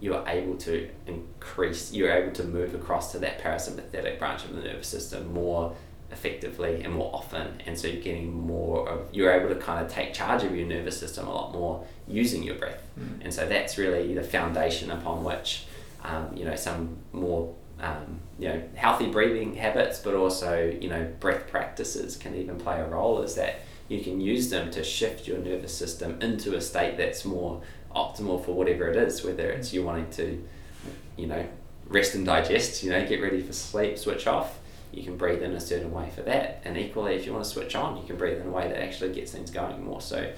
you're 0.00 0.24
able 0.28 0.56
to 0.58 0.88
increase, 1.06 1.92
you're 1.92 2.10
able 2.12 2.32
to 2.32 2.44
move 2.44 2.74
across 2.74 3.12
to 3.12 3.18
that 3.20 3.40
parasympathetic 3.42 4.18
branch 4.18 4.44
of 4.44 4.54
the 4.54 4.62
nervous 4.62 4.88
system 4.88 5.32
more 5.32 5.74
effectively 6.12 6.82
and 6.84 6.92
more 6.94 7.10
often 7.12 7.60
and 7.66 7.76
so 7.76 7.88
you're 7.88 8.00
getting 8.02 8.32
more 8.32 8.88
of 8.88 9.08
you're 9.12 9.32
able 9.32 9.48
to 9.52 9.60
kind 9.60 9.84
of 9.84 9.90
take 9.90 10.12
charge 10.14 10.44
of 10.44 10.54
your 10.54 10.66
nervous 10.66 10.96
system 11.00 11.26
a 11.26 11.32
lot 11.34 11.50
more 11.52 11.84
using 12.06 12.42
your 12.42 12.54
breath 12.54 12.82
Mm. 13.00 13.24
and 13.24 13.34
so 13.34 13.48
that's 13.48 13.76
really 13.78 14.14
the 14.14 14.22
foundation 14.22 14.92
upon 14.92 15.24
which 15.24 15.64
um, 16.04 16.28
you 16.36 16.44
know 16.44 16.54
some 16.54 16.96
more 17.12 17.52
um, 17.80 18.20
you 18.38 18.46
know 18.48 18.62
healthy 18.76 19.06
breathing 19.06 19.54
habits 19.56 19.98
but 19.98 20.14
also 20.14 20.72
you 20.80 20.88
know 20.88 21.10
breath 21.18 21.48
practices 21.48 22.16
can 22.16 22.36
even 22.36 22.56
play 22.60 22.78
a 22.78 22.86
role 22.86 23.20
is 23.22 23.34
that 23.34 23.60
you 23.88 24.00
can 24.00 24.20
use 24.20 24.50
them 24.50 24.70
to 24.70 24.82
shift 24.82 25.26
your 25.28 25.38
nervous 25.38 25.76
system 25.76 26.18
into 26.20 26.54
a 26.56 26.60
state 26.60 26.96
that's 26.96 27.24
more 27.24 27.60
optimal 27.94 28.44
for 28.44 28.52
whatever 28.54 28.88
it 28.90 28.96
is 28.96 29.22
whether 29.24 29.50
it's 29.50 29.72
you 29.72 29.84
wanting 29.84 30.10
to 30.10 30.42
you 31.16 31.26
know 31.26 31.46
rest 31.86 32.14
and 32.14 32.26
digest 32.26 32.82
you 32.82 32.90
know 32.90 33.06
get 33.06 33.20
ready 33.22 33.40
for 33.42 33.52
sleep 33.52 33.98
switch 33.98 34.26
off. 34.26 34.58
You 34.92 35.02
can 35.02 35.16
breathe 35.16 35.42
in 35.42 35.52
a 35.54 35.60
certain 35.60 35.90
way 35.92 36.08
for 36.14 36.22
that. 36.22 36.62
And 36.64 36.78
equally 36.78 37.14
if 37.16 37.26
you 37.26 37.32
want 37.32 37.44
to 37.44 37.50
switch 37.50 37.74
on 37.74 37.96
you 37.96 38.04
can 38.04 38.16
breathe 38.16 38.40
in 38.40 38.46
a 38.46 38.50
way 38.50 38.68
that 38.68 38.80
actually 38.82 39.12
gets 39.12 39.32
things 39.32 39.50
going 39.50 39.84
more. 39.84 40.00
So 40.00 40.32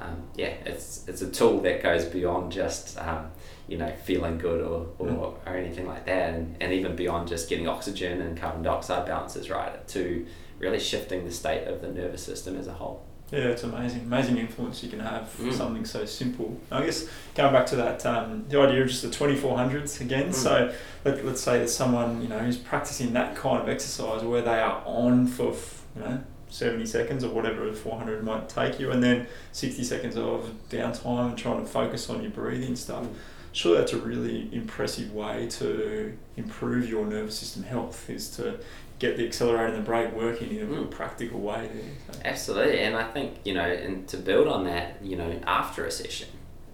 um, 0.00 0.22
yeah 0.36 0.54
it's 0.66 1.04
it's 1.08 1.22
a 1.22 1.30
tool 1.30 1.60
that 1.62 1.82
goes 1.82 2.04
beyond 2.04 2.52
just 2.52 2.98
um, 2.98 3.30
you 3.68 3.78
know 3.78 3.90
feeling 4.04 4.38
good 4.38 4.60
or, 4.60 4.86
or, 4.98 5.06
Mm. 5.06 5.18
or 5.46 5.56
anything 5.56 5.86
like 5.86 6.04
that. 6.06 6.34
And, 6.34 6.56
and 6.60 6.72
even 6.72 6.94
beyond 6.94 7.26
just 7.28 7.48
getting 7.48 7.66
oxygen 7.68 8.20
and 8.20 8.36
carbon 8.38 8.62
dioxide 8.62 9.06
balances 9.06 9.48
right 9.50 9.86
to 9.88 10.26
really 10.62 10.78
shifting 10.80 11.24
the 11.24 11.30
state 11.32 11.66
of 11.66 11.82
the 11.82 11.88
nervous 11.88 12.22
system 12.22 12.56
as 12.56 12.66
a 12.68 12.72
whole 12.72 13.04
Yeah, 13.32 13.44
it's 13.48 13.62
amazing. 13.64 14.02
Amazing 14.02 14.36
influence 14.36 14.82
you 14.84 14.90
can 14.90 15.00
have 15.00 15.26
for 15.28 15.44
Mm. 15.44 15.54
something 15.54 15.84
so 15.86 16.04
simple. 16.04 16.54
I 16.70 16.84
guess 16.84 17.06
going 17.34 17.50
back 17.54 17.64
to 17.68 17.76
that, 17.76 18.04
um, 18.04 18.44
the 18.50 18.60
idea 18.60 18.82
of 18.82 18.88
just 18.88 19.00
the 19.02 19.08
2400s 19.08 20.00
again. 20.02 20.28
Mm. 20.28 20.34
So 20.34 20.72
let, 21.06 21.24
let's 21.24 21.40
say 21.40 21.56
there's 21.58 21.74
someone, 21.74 22.20
you 22.20 22.28
know, 22.28 22.38
who's 22.38 22.58
practicing 22.58 23.14
that 23.14 23.34
kind 23.34 23.62
of 23.62 23.68
exercise 23.70 24.22
where 24.22 24.42
they 24.42 24.60
are 24.60 24.82
on 24.84 25.26
for, 25.26 25.52
f- 25.52 25.82
you 25.96 26.02
know, 26.02 26.20
70 26.50 26.84
seconds 26.84 27.24
or 27.24 27.30
whatever 27.30 27.64
the 27.70 27.72
400 27.72 28.22
might 28.22 28.50
take 28.50 28.78
you, 28.78 28.90
and 28.90 29.02
then 29.02 29.26
60 29.52 29.82
seconds 29.82 30.16
of 30.18 30.50
downtime 30.68 31.30
and 31.30 31.38
trying 31.38 31.60
to 31.60 31.66
focus 31.66 32.10
on 32.10 32.20
your 32.20 32.30
breathing 32.32 32.76
stuff. 32.76 33.06
Sure, 33.54 33.74
that's 33.78 33.92
a 33.94 33.98
really 33.98 34.48
impressive 34.52 35.12
way 35.14 35.46
to 35.58 36.12
improve 36.36 36.88
your 36.88 37.06
nervous 37.06 37.38
system 37.38 37.62
health 37.62 38.08
is 38.10 38.28
to 38.36 38.58
get 39.02 39.16
the 39.16 39.26
accelerator 39.26 39.66
and 39.66 39.76
the 39.76 39.80
brake 39.90 40.12
working 40.14 40.50
in 40.56 40.62
a 40.62 40.66
real 40.66 40.84
Mm. 40.84 40.90
practical 40.90 41.40
way 41.40 41.68
there. 41.74 42.14
So. 42.14 42.20
Absolutely, 42.24 42.78
and 42.80 42.94
I 42.96 43.02
think 43.14 43.28
you 43.44 43.52
know, 43.54 43.64
and 43.84 44.06
to 44.08 44.16
build 44.16 44.46
on 44.48 44.64
that, 44.64 44.96
you 45.02 45.16
know, 45.16 45.30
after 45.46 45.84
a 45.84 45.90
session, 45.90 46.28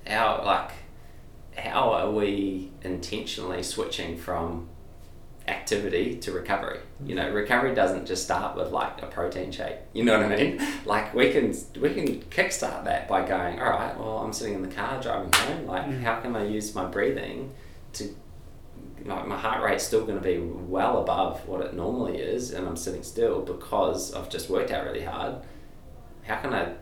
how 0.07 0.43
like, 0.45 0.71
how 1.57 1.91
are 1.93 2.11
we 2.11 2.71
intentionally 2.83 3.63
switching 3.63 4.17
from 4.17 4.69
activity 5.47 6.17
to 6.19 6.33
recovery? 6.33 6.81
You 7.05 7.15
know, 7.15 7.31
recovery 7.31 7.75
doesn't 7.75 8.07
just 8.07 8.25
start 8.25 8.57
with 8.57 8.71
like 8.71 9.03
a 9.03 9.07
protein 9.07 9.51
shake. 9.51 9.77
You 9.95 10.05
know 10.05 10.21
what 10.21 10.31
I 10.33 10.37
mean? 10.37 10.61
Like 10.85 11.15
we 11.15 11.31
can 11.33 11.55
we 11.81 11.91
can 11.95 12.07
kickstart 12.37 12.85
that 12.85 13.09
by 13.09 13.27
going, 13.27 13.59
all 13.61 13.71
right, 13.71 13.99
well, 13.99 14.19
I'm 14.19 14.33
sitting 14.33 14.55
in 14.55 14.63
the 14.63 14.75
car 14.75 15.01
driving 15.01 15.33
home. 15.33 15.67
Like, 15.67 15.87
Mm. 15.87 16.03
how 16.03 16.21
can 16.21 16.37
I 16.37 16.45
use 16.47 16.75
my 16.75 16.85
breathing 16.85 17.53
to 17.95 18.05
like 19.05 19.27
my 19.27 19.37
heart 19.39 19.63
rate's 19.63 19.85
still 19.85 20.05
going 20.05 20.19
to 20.19 20.25
be 20.25 20.39
well 20.39 20.99
above 21.03 21.47
what 21.49 21.61
it 21.61 21.75
normally 21.75 22.19
is, 22.19 22.53
and 22.53 22.67
I'm 22.67 22.77
sitting 22.77 23.03
still 23.03 23.41
because 23.43 24.15
I've 24.15 24.29
just 24.31 24.49
worked 24.51 24.71
out 24.71 24.85
really 24.87 25.05
hard. 25.05 25.37
How 26.25 26.37
can 26.41 26.53
I 26.55 26.73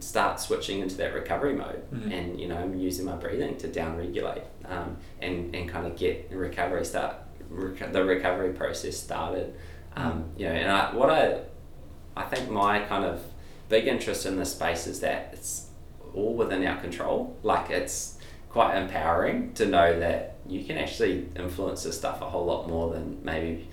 start 0.00 0.40
switching 0.40 0.80
into 0.80 0.96
that 0.96 1.14
recovery 1.14 1.54
mode? 1.54 1.82
Mhm. 1.92 2.12
And 2.12 2.40
you 2.40 2.48
know, 2.48 2.56
I'm 2.58 2.78
using 2.78 3.04
my 3.06 3.14
breathing 3.16 3.56
to 3.58 3.68
down 3.68 3.96
regulate 3.96 4.42
um, 4.66 4.96
and 5.20 5.54
and 5.54 5.68
kind 5.68 5.86
of 5.86 5.96
get 5.96 6.30
the 6.30 6.36
recovery 6.36 6.84
start 6.84 7.16
reco- 7.52 7.92
the 7.92 8.04
recovery 8.04 8.52
process 8.52 8.96
started. 8.96 9.54
Um, 9.96 10.24
you 10.36 10.46
know, 10.46 10.52
and 10.52 10.70
I, 10.70 10.94
what 10.94 11.10
I 11.10 11.40
I 12.16 12.24
think 12.24 12.50
my 12.50 12.80
kind 12.80 13.04
of 13.04 13.22
big 13.68 13.86
interest 13.86 14.26
in 14.26 14.36
this 14.36 14.52
space 14.52 14.86
is 14.86 15.00
that 15.00 15.30
it's 15.32 15.68
all 16.14 16.34
within 16.34 16.66
our 16.66 16.80
control. 16.80 17.36
Like 17.42 17.70
it's 17.70 18.18
quite 18.50 18.76
empowering 18.76 19.52
to 19.54 19.66
know 19.66 19.98
that 20.00 20.35
you 20.48 20.64
can 20.64 20.76
actually 20.78 21.28
influence 21.36 21.82
this 21.84 21.96
stuff 21.98 22.20
a 22.22 22.26
whole 22.28 22.44
lot 22.46 22.68
more 22.68 22.92
than 22.92 23.18
maybe 23.24 23.68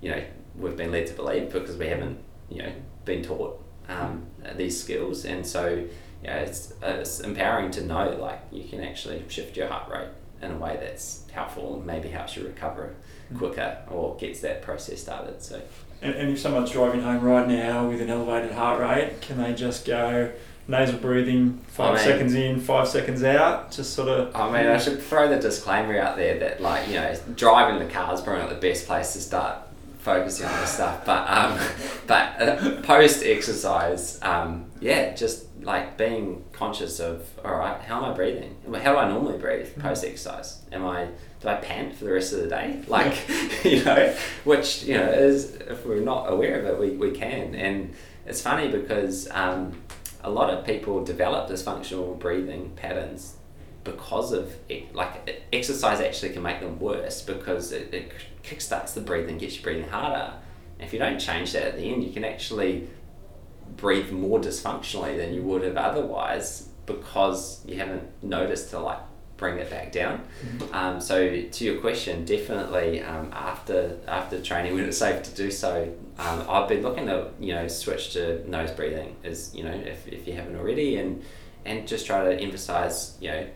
you 0.00 0.10
know 0.10 0.22
we've 0.56 0.76
been 0.76 0.92
led 0.92 1.06
to 1.06 1.14
believe 1.14 1.52
because 1.52 1.76
we 1.76 1.86
haven't 1.86 2.18
you 2.50 2.62
know 2.62 2.72
been 3.04 3.22
taught 3.22 3.60
um, 3.88 4.26
these 4.56 4.80
skills 4.80 5.24
and 5.24 5.46
so 5.46 5.84
yeah 6.22 6.38
it's, 6.38 6.72
it's 6.82 7.20
empowering 7.20 7.70
to 7.70 7.84
know 7.84 8.10
like 8.20 8.40
you 8.50 8.64
can 8.64 8.82
actually 8.82 9.22
shift 9.28 9.56
your 9.56 9.66
heart 9.68 9.90
rate 9.90 10.08
in 10.42 10.50
a 10.52 10.56
way 10.58 10.76
that's 10.80 11.24
helpful 11.32 11.76
and 11.76 11.86
maybe 11.86 12.08
helps 12.08 12.36
you 12.36 12.44
recover 12.46 12.94
Mm. 13.32 13.38
quicker 13.38 13.78
or 13.90 14.16
gets 14.18 14.40
that 14.40 14.60
process 14.60 15.00
started 15.00 15.42
so 15.42 15.58
And, 16.02 16.14
and 16.14 16.30
if 16.32 16.38
someone's 16.38 16.70
driving 16.70 17.00
home 17.00 17.22
right 17.22 17.48
now 17.48 17.88
with 17.88 18.02
an 18.02 18.10
elevated 18.10 18.52
heart 18.52 18.78
rate, 18.80 19.22
can 19.22 19.38
they 19.38 19.54
just 19.54 19.86
go 19.86 20.30
nasal 20.66 20.98
breathing, 20.98 21.58
five 21.68 21.90
I 21.90 21.94
mean- 21.94 22.04
seconds 22.04 22.34
in, 22.34 22.60
five 22.60 22.88
seconds 22.88 23.22
out, 23.22 23.70
just 23.70 23.94
sort 23.94 24.08
of. 24.08 24.34
I 24.34 24.46
mean, 24.46 24.70
I 24.70 24.78
should 24.78 25.02
throw 25.02 25.28
the 25.28 25.38
disclaimer 25.38 25.98
out 25.98 26.16
there 26.16 26.38
that, 26.38 26.60
like, 26.60 26.88
you 26.88 26.94
know, 26.94 27.14
driving 27.36 27.86
the 27.86 27.92
car 27.92 28.14
is 28.14 28.20
probably 28.20 28.42
not 28.42 28.50
the 28.50 28.68
best 28.68 28.86
place 28.86 29.12
to 29.12 29.20
start 29.20 29.58
focusing 29.98 30.46
on 30.46 30.60
this 30.60 30.70
stuff. 30.74 31.04
But, 31.04 31.28
um, 31.30 31.58
but 32.06 32.40
uh, 32.40 32.80
post 32.82 33.24
exercise, 33.24 34.18
um, 34.22 34.66
yeah, 34.80 35.14
just 35.14 35.46
like 35.62 35.96
being 35.96 36.44
conscious 36.52 37.00
of, 37.00 37.26
all 37.44 37.56
right, 37.56 37.80
how 37.80 38.04
am 38.04 38.12
I 38.12 38.14
breathing? 38.14 38.56
How 38.82 38.92
do 38.92 38.98
I 38.98 39.08
normally 39.08 39.38
breathe 39.38 39.76
post 39.78 40.04
exercise? 40.04 40.60
Am 40.72 40.84
I 40.84 41.08
do 41.40 41.48
I 41.48 41.56
pant 41.56 41.94
for 41.94 42.04
the 42.04 42.12
rest 42.12 42.32
of 42.32 42.40
the 42.40 42.48
day? 42.48 42.80
Like, 42.86 43.16
you 43.64 43.84
know, 43.84 44.14
which 44.44 44.84
you 44.84 44.94
know 44.94 45.08
is 45.10 45.54
if 45.54 45.84
we're 45.86 46.00
not 46.00 46.32
aware 46.32 46.58
of 46.60 46.66
it, 46.66 46.78
we, 46.78 46.96
we 46.96 47.12
can. 47.16 47.54
And 47.54 47.94
it's 48.26 48.40
funny 48.40 48.68
because 48.68 49.28
um, 49.30 49.72
a 50.24 50.30
lot 50.30 50.52
of 50.52 50.64
people 50.64 51.04
develop 51.04 51.48
dysfunctional 51.48 52.18
breathing 52.18 52.72
patterns 52.74 53.36
because 53.84 54.32
of 54.32 54.54
e- 54.70 54.86
like 54.94 55.44
exercise 55.52 56.00
actually 56.00 56.32
can 56.32 56.42
make 56.42 56.60
them 56.60 56.78
worse 56.80 57.20
because 57.20 57.70
it, 57.72 57.92
it 57.92 58.12
kickstarts 58.42 58.94
the 58.94 59.00
breathing, 59.02 59.36
gets 59.38 59.56
you 59.56 59.62
breathing 59.62 59.88
harder. 59.88 60.32
And 60.78 60.86
if 60.86 60.92
you 60.92 60.98
don't 60.98 61.18
change 61.18 61.52
that 61.52 61.62
at 61.62 61.76
the 61.76 61.92
end, 61.92 62.02
you 62.02 62.10
can 62.10 62.24
actually 62.24 62.88
breathe 63.76 64.10
more 64.10 64.40
dysfunctionally 64.40 65.16
than 65.16 65.34
you 65.34 65.42
would 65.42 65.62
have 65.62 65.76
otherwise 65.76 66.68
because 66.86 67.64
you 67.66 67.76
haven't 67.76 68.04
noticed 68.22 68.70
to 68.70 68.78
like 68.78 69.00
bring 69.36 69.58
it 69.58 69.70
back 69.70 69.92
down. 69.92 70.22
Um, 70.72 71.00
so 71.00 71.42
to 71.42 71.64
your 71.64 71.80
question, 71.80 72.24
definitely 72.24 73.02
um, 73.02 73.30
after 73.32 73.98
after 74.06 74.40
training 74.40 74.74
when 74.74 74.84
it's 74.84 74.98
safe 74.98 75.22
to 75.24 75.34
do 75.34 75.50
so, 75.50 75.92
um, 76.18 76.44
I've 76.48 76.68
been 76.68 76.82
looking 76.82 77.06
to 77.06 77.30
you 77.40 77.54
know 77.54 77.66
switch 77.68 78.12
to 78.12 78.48
nose 78.48 78.70
breathing 78.70 79.16
as 79.24 79.54
you 79.54 79.64
know 79.64 79.72
if, 79.72 80.06
if 80.06 80.26
you 80.28 80.34
haven't 80.34 80.56
already 80.56 80.96
and 80.96 81.22
and 81.64 81.88
just 81.88 82.06
try 82.06 82.24
to 82.24 82.40
emphasize 82.40 83.16
you 83.20 83.30
know 83.30 83.46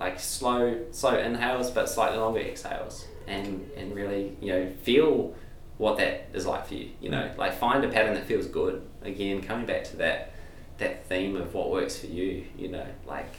like 0.00 0.18
slow 0.18 0.78
slow 0.90 1.16
inhales 1.18 1.70
but 1.70 1.88
slightly 1.88 2.18
longer 2.18 2.40
exhales 2.40 3.06
and 3.26 3.70
and 3.76 3.94
really 3.94 4.36
you 4.40 4.52
know 4.52 4.72
feel 4.82 5.34
what 5.76 5.96
that 5.98 6.28
is 6.34 6.46
like 6.46 6.66
for 6.66 6.74
you 6.74 6.90
you 7.00 7.10
know 7.10 7.30
like 7.36 7.54
find 7.54 7.84
a 7.84 7.88
pattern 7.88 8.14
that 8.14 8.24
feels 8.24 8.46
good 8.46 8.82
again 9.02 9.40
coming 9.40 9.66
back 9.66 9.84
to 9.84 9.96
that 9.96 10.32
that 10.78 11.06
theme 11.06 11.36
of 11.36 11.54
what 11.54 11.70
works 11.70 11.98
for 11.98 12.06
you 12.06 12.44
you 12.56 12.68
know 12.68 12.86
like 13.06 13.32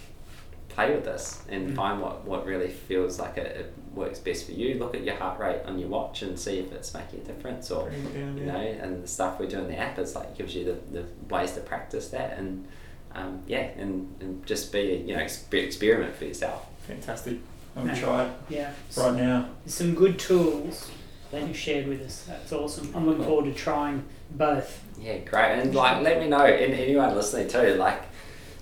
play 0.69 0.93
with 0.95 1.03
this 1.03 1.41
and 1.49 1.71
Mm. 1.71 1.75
find 1.75 2.01
what, 2.01 2.23
what 2.25 2.45
really 2.45 2.69
feels 2.69 3.19
like 3.19 3.37
it, 3.37 3.47
it 3.57 3.73
works 3.93 4.19
best 4.19 4.45
for 4.45 4.51
you. 4.53 4.75
Look 4.75 4.95
at 4.95 5.03
your 5.03 5.15
heart 5.15 5.39
rate 5.39 5.61
on 5.65 5.77
your 5.79 5.89
watch 5.89 6.21
and 6.21 6.39
see 6.39 6.59
if 6.59 6.71
it's 6.71 6.93
making 6.93 7.19
a 7.21 7.23
difference 7.23 7.69
or 7.71 7.89
down, 7.89 8.37
you 8.37 8.45
yeah. 8.45 8.51
know, 8.53 8.59
and 8.59 9.03
the 9.03 9.07
stuff 9.07 9.39
we 9.39 9.47
do 9.47 9.59
in 9.59 9.67
the 9.67 9.77
app 9.77 9.97
is 9.99 10.15
like 10.15 10.37
gives 10.37 10.55
you 10.55 10.63
the, 10.65 10.99
the 11.01 11.05
ways 11.33 11.51
to 11.53 11.59
practice 11.61 12.09
that 12.09 12.37
and 12.37 12.67
um, 13.15 13.41
yeah, 13.47 13.69
and, 13.77 14.15
and 14.21 14.45
just 14.45 14.71
be 14.71 15.03
you 15.07 15.15
know 15.15 15.21
exper- 15.23 15.63
experiment 15.65 16.15
for 16.15 16.25
yourself. 16.25 16.67
Fantastic. 16.87 17.37
I'm 17.75 17.87
gonna 17.87 17.99
try 17.99 18.25
it 18.25 18.31
Yeah. 18.49 18.71
right 18.97 19.15
now. 19.15 19.49
There's 19.65 19.73
some 19.73 19.95
good 19.95 20.19
tools 20.19 20.91
that 21.31 21.47
you've 21.47 21.57
shared 21.57 21.87
with 21.87 22.01
us. 22.01 22.25
That's 22.27 22.51
awesome. 22.51 22.91
I'm 22.95 23.07
looking 23.07 23.23
forward 23.23 23.45
to 23.45 23.53
trying 23.53 24.03
both. 24.31 24.83
Yeah, 24.99 25.17
great. 25.19 25.59
And 25.59 25.73
like, 25.73 26.03
let 26.03 26.19
me 26.19 26.27
know, 26.27 26.45
and 26.45 26.73
anyone 26.73 27.15
listening 27.15 27.47
too, 27.47 27.75
like, 27.75 28.03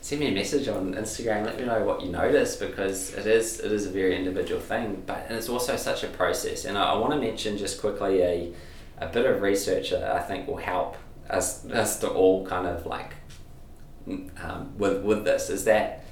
send 0.08 0.22
me 0.22 0.28
a 0.30 0.32
message 0.32 0.70
on 0.70 0.94
Instagram. 0.94 1.46
Let 1.46 1.60
me 1.60 1.66
know 1.66 1.84
what 1.84 2.02
you 2.02 2.10
notice 2.10 2.56
because 2.56 3.14
it 3.14 3.28
is 3.28 3.60
it 3.60 3.74
is 3.74 3.86
a 3.86 3.90
very 3.90 4.16
individual 4.16 4.62
thing, 4.62 5.04
but 5.06 5.26
and 5.28 5.38
it's 5.38 5.50
also 5.50 5.76
such 5.76 6.02
a 6.06 6.08
process. 6.08 6.64
And 6.64 6.78
I, 6.78 6.94
I 6.94 6.98
want 6.98 7.12
to 7.12 7.20
mention 7.20 7.58
just 7.58 7.82
quickly 7.82 8.22
a 8.22 8.54
a 9.00 9.08
bit 9.08 9.26
of 9.26 9.42
research 9.42 9.90
that 9.90 10.10
I 10.10 10.22
think 10.22 10.48
will 10.48 10.64
help 10.76 10.96
us 11.30 11.66
us 11.66 12.00
to 12.00 12.08
all 12.10 12.46
kind 12.48 12.68
of 12.68 12.86
like 12.86 13.16
mm, 14.08 14.30
um, 14.42 14.78
with 14.78 15.04
with 15.04 15.26
this 15.26 15.50
is 15.50 15.66
that 15.66 16.06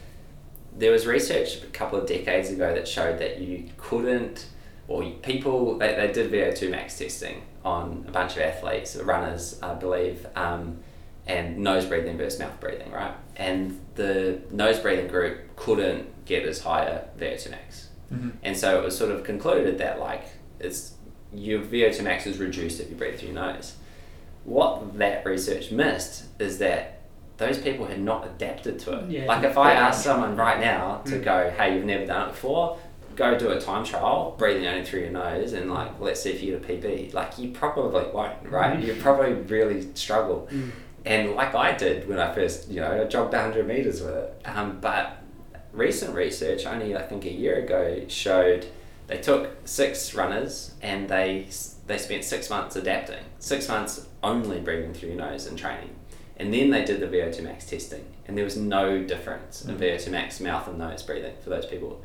there 0.77 0.91
was 0.91 1.07
research 1.07 1.63
a 1.63 1.67
couple 1.67 1.97
of 1.97 2.05
decades 2.05 2.49
ago 2.49 2.73
that 2.75 2.89
showed 2.89 3.17
that 3.19 3.39
you 3.39 3.69
couldn't 3.77 4.47
or 4.89 5.09
people 5.23 5.77
they, 5.77 5.95
they 5.95 6.11
did 6.11 6.29
VO2 6.29 6.69
max 6.69 6.99
testing 6.99 7.43
on 7.63 8.03
a 8.09 8.11
bunch 8.11 8.33
of 8.33 8.41
athletes, 8.41 8.97
runners, 8.97 9.57
I 9.63 9.73
believe, 9.73 10.27
um, 10.35 10.79
and 11.27 11.57
nose 11.57 11.85
breathing 11.85 12.17
versus 12.17 12.39
mouth 12.39 12.59
breathing, 12.59 12.91
right? 12.91 13.13
And 13.35 13.79
the 13.95 14.41
nose 14.51 14.79
breathing 14.79 15.07
group 15.07 15.55
couldn't 15.55 16.25
get 16.25 16.45
as 16.47 16.61
high 16.61 16.83
a 16.85 17.01
VO2 17.19 17.51
max. 17.51 17.89
Mm-hmm. 18.13 18.29
And 18.43 18.55
so 18.57 18.79
it 18.79 18.83
was 18.83 18.97
sort 18.97 19.11
of 19.11 19.23
concluded 19.23 19.77
that 19.79 19.99
like 19.99 20.25
it's 20.59 20.93
your 21.33 21.59
VO2 21.61 22.03
max 22.03 22.25
is 22.27 22.37
reduced 22.37 22.79
if 22.79 22.89
you 22.89 22.95
breathe 22.95 23.17
through 23.19 23.29
your 23.29 23.35
nose. 23.35 23.75
what 24.43 24.97
that 24.99 25.25
research 25.25 25.71
missed 25.71 26.25
is 26.39 26.59
that 26.59 27.01
those 27.37 27.57
people 27.57 27.85
had 27.87 27.99
not 27.99 28.25
adapted 28.27 28.77
to 28.79 28.93
it. 28.99 29.09
Yeah. 29.09 29.25
Like 29.25 29.43
if 29.43 29.57
I 29.57 29.73
ask 29.73 30.03
someone 30.03 30.35
right 30.37 30.59
now 30.59 31.01
to 31.05 31.15
Mm. 31.19 31.23
go, 31.23 31.49
hey, 31.57 31.75
you've 31.75 31.83
never 31.85 32.05
done 32.05 32.29
it 32.29 32.31
before, 32.33 32.77
go 33.15 33.37
do 33.37 33.49
a 33.49 33.59
time 33.59 33.83
trial, 33.83 34.35
breathing 34.37 34.67
only 34.67 34.85
through 34.85 35.01
your 35.01 35.09
nose, 35.09 35.53
and 35.53 35.73
like 35.73 35.99
let's 35.99 36.21
see 36.21 36.29
if 36.31 36.43
you 36.43 36.57
get 36.57 36.63
a 36.63 36.73
PB. 36.73 37.13
Like 37.13 37.37
you 37.39 37.49
probably 37.51 38.05
won't, 38.13 38.37
right? 38.49 38.77
Mm. 38.79 38.85
You 38.85 38.93
probably 39.01 39.33
really 39.33 39.87
struggle. 39.95 40.47
Mm. 40.51 40.69
And 41.05 41.35
like 41.35 41.53
I 41.53 41.73
did 41.73 42.07
when 42.09 42.19
I 42.19 42.33
first, 42.33 42.67
you 42.69 42.81
know, 42.81 43.01
I 43.01 43.05
jogged 43.05 43.33
100 43.33 43.67
meters 43.67 44.01
with 44.01 44.15
it. 44.15 44.41
Um, 44.45 44.79
but 44.81 45.21
recent 45.71 46.15
research, 46.15 46.65
only 46.65 46.95
I 46.95 47.03
think 47.03 47.25
a 47.25 47.31
year 47.31 47.63
ago, 47.63 48.05
showed 48.07 48.65
they 49.07 49.17
took 49.19 49.55
six 49.65 50.15
runners 50.15 50.73
and 50.81 51.07
they 51.07 51.47
they 51.87 51.99
spent 51.99 52.23
six 52.23 52.49
months 52.49 52.75
adapting, 52.75 53.23
six 53.37 53.67
months 53.67 54.07
only 54.23 54.59
breathing 54.59 54.93
through 54.95 55.09
your 55.09 55.17
nose 55.19 55.45
and 55.45 55.55
training, 55.55 55.91
and 56.37 56.51
then 56.51 56.71
they 56.71 56.83
did 56.83 56.99
the 56.99 57.05
VO2 57.05 57.43
max 57.43 57.69
testing, 57.69 58.03
and 58.27 58.35
there 58.35 58.43
was 58.43 58.57
no 58.57 59.03
difference 59.03 59.63
in 59.63 59.75
Mm. 59.75 59.79
VO2 59.79 60.09
max 60.09 60.39
mouth 60.39 60.67
and 60.67 60.79
nose 60.79 61.03
breathing 61.03 61.35
for 61.43 61.51
those 61.51 61.67
people. 61.67 62.01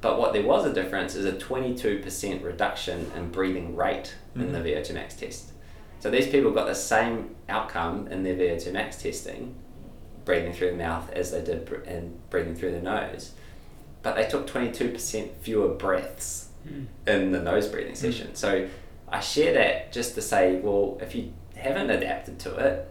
But 0.00 0.18
what 0.18 0.32
there 0.32 0.44
was 0.44 0.64
a 0.64 0.72
difference 0.72 1.14
is 1.14 1.26
a 1.26 1.32
22% 1.32 2.42
reduction 2.42 3.10
in 3.14 3.30
breathing 3.30 3.76
rate 3.76 4.14
in 4.34 4.52
the 4.52 4.58
Mhm. 4.60 4.62
VO2 4.64 4.94
max 4.94 5.14
test. 5.16 5.52
So 6.00 6.10
these 6.10 6.28
people 6.28 6.50
got 6.52 6.66
the 6.66 6.74
same 6.74 7.34
outcome 7.48 8.06
in 8.08 8.22
their 8.22 8.34
VO2 8.34 8.72
max 8.72 9.02
testing, 9.02 9.54
breathing 10.24 10.52
through 10.52 10.70
the 10.70 10.76
mouth 10.76 11.10
as 11.12 11.32
they 11.32 11.42
did 11.42 11.64
br- 11.64 11.76
and 11.86 12.18
breathing 12.30 12.54
through 12.54 12.72
the 12.72 12.82
nose, 12.82 13.32
but 14.02 14.14
they 14.14 14.26
took 14.26 14.46
22% 14.46 15.30
fewer 15.40 15.68
breaths 15.68 16.44
Mm. 16.68 16.86
in 17.06 17.30
the 17.32 17.38
nose 17.40 17.68
breathing 17.68 17.94
session. 17.94 18.34
So 18.34 18.66
I 19.08 19.20
share 19.20 19.54
that 19.54 19.92
just 19.92 20.16
to 20.16 20.20
say, 20.22 20.56
well, 20.56 20.98
if 21.00 21.14
you 21.14 21.32
haven't 21.54 21.88
adapted 21.90 22.40
to 22.40 22.56
it, 22.56 22.88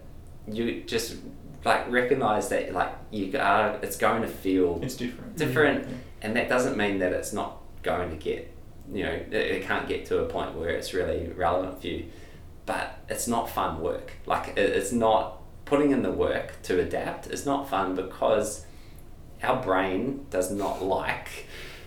you 0.49 0.83
just 0.83 1.17
like 1.65 1.91
recognize 1.91 2.47
that 2.49 2.71
like 2.73 2.93
you 3.11 3.37
are 3.37 3.77
it's 3.81 3.97
going 3.97 4.21
to 4.21 4.27
feel 4.27 4.79
It's 4.81 4.95
different. 4.95 5.35
different 5.35 5.81
Yeah. 5.89 5.95
and 6.21 6.35
that 6.37 6.47
doesn't 6.47 6.77
mean 6.77 6.99
that 6.99 7.11
it's 7.11 7.33
not 7.33 7.57
going 7.83 8.09
to 8.09 8.15
get 8.15 8.49
you 8.93 9.03
know 9.03 9.11
it, 9.11 9.33
it 9.33 9.63
can't 9.63 9.85
get 9.89 10.05
to 10.05 10.19
a 10.19 10.25
point 10.25 10.55
where 10.55 10.69
it's 10.69 10.93
really 10.93 11.27
relevant 11.35 11.81
for 11.81 11.87
you 11.87 12.05
but 12.67 12.99
it's 13.09 13.27
not 13.27 13.49
fun 13.49 13.81
work. 13.81 14.11
Like 14.27 14.49
it, 14.49 14.59
it's 14.59 14.91
not 14.91 15.41
putting 15.65 15.89
in 15.91 16.01
the 16.03 16.11
work 16.11 16.61
to 16.63 16.79
adapt 16.79 17.25
is 17.27 17.45
not 17.45 17.67
fun 17.69 17.95
because 17.95 18.65
our 19.43 19.61
brain 19.61 20.25
does 20.29 20.51
not 20.51 20.83
like 20.83 21.29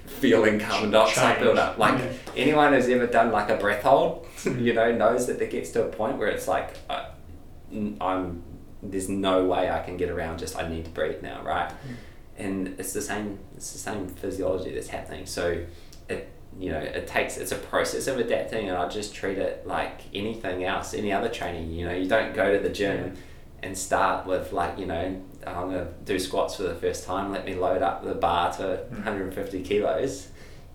feeling 0.07 0.59
carbon 0.59 0.91
dioxide 0.91 1.35
Change. 1.37 1.45
build 1.45 1.59
up. 1.59 1.79
Like 1.79 1.99
Yeah. 2.01 2.13
anyone 2.37 2.73
who's 2.73 2.89
ever 2.89 3.07
done 3.07 3.31
like 3.31 3.49
a 3.49 3.57
breath 3.57 3.83
hold 3.85 4.27
you 4.45 4.75
know 4.75 4.91
knows 4.93 5.27
that 5.29 5.41
it 5.41 5.51
gets 5.51 5.71
to 5.71 5.85
a 5.85 5.89
point 5.89 6.19
where 6.19 6.29
it's 6.29 6.49
like 6.49 6.77
uh, 6.91 7.05
I, 7.73 7.95
i'm 8.01 8.43
there's 8.83 9.09
no 9.09 9.45
way 9.45 9.71
i 9.71 9.81
can 9.83 9.97
get 9.97 10.09
around 10.11 10.39
just 10.39 10.57
i 10.57 10.67
need 10.69 10.85
to 10.87 10.91
breathe 10.91 11.23
now 11.23 11.43
right? 11.45 11.71
And 12.39 12.69
it's 12.81 12.93
the 12.95 13.03
same 13.03 13.39
it's 13.57 13.73
the 13.73 13.79
same 13.79 14.09
physiology 14.09 14.75
that's 14.75 14.89
happening. 14.89 15.27
So 15.27 15.63
it 16.09 16.29
you 16.59 16.71
know 16.71 16.79
it 16.79 17.07
takes 17.07 17.37
it's 17.37 17.53
a 17.53 17.57
process 17.57 18.07
of 18.07 18.19
adapting 18.19 18.69
and 18.69 18.77
i 18.77 18.89
just 18.89 19.15
treat 19.15 19.39
it 19.39 19.67
like 19.67 20.01
anything 20.15 20.65
else 20.65 20.93
any 20.95 21.13
other 21.13 21.29
training 21.29 21.71
you 21.71 21.87
know 21.87 21.95
you 21.95 22.09
don't 22.09 22.35
go 22.35 22.53
to 22.53 22.59
the 22.63 22.69
gym 22.69 23.17
and 23.63 23.77
start 23.79 24.27
with 24.27 24.53
like 24.53 24.79
you 24.79 24.87
know 24.87 25.21
i'm 25.47 25.71
going 25.71 25.85
to 25.87 25.89
do 26.05 26.19
squats 26.19 26.57
for 26.57 26.65
the 26.65 26.75
first 26.75 27.05
time 27.05 27.31
let 27.31 27.45
me 27.45 27.55
load 27.55 27.83
up 27.83 28.05
the 28.05 28.15
bar 28.15 28.53
to 28.53 28.63
Mm. 28.91 29.05
150 29.05 29.63
kilos 29.63 30.29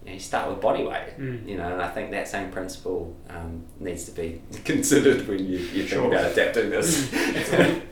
you, 0.03 0.07
know, 0.11 0.13
you 0.13 0.19
start 0.19 0.49
with 0.49 0.61
body 0.61 0.84
weight 0.84 1.17
Mm. 1.19 1.47
you 1.47 1.57
know 1.57 1.71
and 1.73 1.82
i 1.82 1.89
think 1.89 2.09
that 2.11 2.28
same 2.28 2.51
principle 2.51 3.15
um, 3.30 3.63
needs 3.80 4.05
to 4.05 4.11
be 4.11 4.41
considered 4.63 5.28
when 5.28 5.39
you, 5.39 5.57
you 5.57 5.84
think 5.84 5.89
Sure. 5.89 6.07
about 6.07 6.32
adapting 6.32 6.69
this 6.69 7.11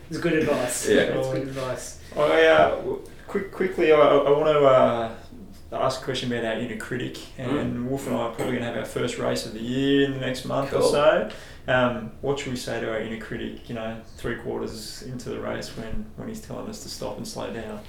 It's 0.10 0.18
good 0.22 0.34
advice. 0.34 0.88
Yeah. 0.90 0.96
It's 1.18 1.28
good 1.28 1.48
advice. 1.48 2.00
I 2.16 2.46
uh, 2.46 2.76
quick, 3.28 3.52
quickly, 3.52 3.92
I, 3.92 3.98
I 3.98 4.30
want 4.30 4.46
to 4.46 4.60
uh, 4.64 5.16
ask 5.74 6.02
a 6.02 6.04
question 6.04 6.32
about 6.32 6.46
our 6.46 6.60
inner 6.60 6.78
critic, 6.78 7.18
and 7.38 7.90
Wolf 7.90 8.08
and 8.08 8.16
I 8.16 8.20
are 8.20 8.32
probably 8.32 8.58
going 8.58 8.60
to 8.60 8.66
have 8.66 8.78
our 8.78 8.86
first 8.86 9.18
race 9.18 9.46
of 9.46 9.54
the 9.54 9.62
year 9.62 10.06
in 10.06 10.14
the 10.14 10.20
next 10.20 10.46
month 10.46 10.74
or 10.74 10.82
so. 10.82 11.30
Um, 11.68 12.12
what 12.22 12.40
should 12.40 12.52
we 12.52 12.58
say 12.58 12.82
to 12.82 12.90
our 12.92 13.00
inner 13.00 13.20
critic? 13.20 13.70
You 13.70 13.76
know, 13.76 14.02
three 14.18 14.36
quarters 14.36 15.02
into 15.04 15.30
the 15.30 15.40
race 15.40 15.76
when 15.78 16.06
when 16.18 16.28
he's 16.28 16.42
telling 16.42 16.68
us 16.70 16.84
to 16.84 16.90
stop 16.90 17.18
and 17.18 17.28
slow 17.28 17.52
down. 17.54 17.80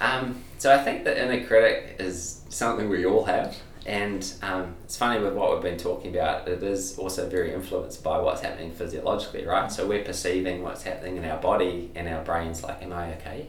Um, 0.00 0.42
so 0.58 0.74
I 0.74 0.82
think 0.82 1.04
the 1.04 1.22
inner 1.22 1.46
critic 1.46 1.96
is 1.98 2.42
something 2.48 2.88
we 2.88 3.04
all 3.04 3.24
have, 3.24 3.56
and 3.84 4.32
um, 4.42 4.74
it's 4.84 4.96
funny 4.96 5.22
with 5.22 5.34
what 5.34 5.52
we've 5.52 5.62
been 5.62 5.78
talking 5.78 6.14
about. 6.16 6.48
It 6.48 6.62
is 6.62 6.98
also 6.98 7.28
very 7.28 7.52
influenced 7.52 8.02
by 8.02 8.18
what's 8.18 8.40
happening 8.40 8.72
physiologically, 8.72 9.44
right? 9.44 9.70
So 9.70 9.86
we're 9.86 10.04
perceiving 10.04 10.62
what's 10.62 10.84
happening 10.84 11.18
in 11.18 11.24
our 11.26 11.40
body, 11.40 11.90
and 11.94 12.08
our 12.08 12.24
brains 12.24 12.62
like, 12.62 12.82
"Am 12.82 12.92
I 12.92 13.12
okay?" 13.16 13.48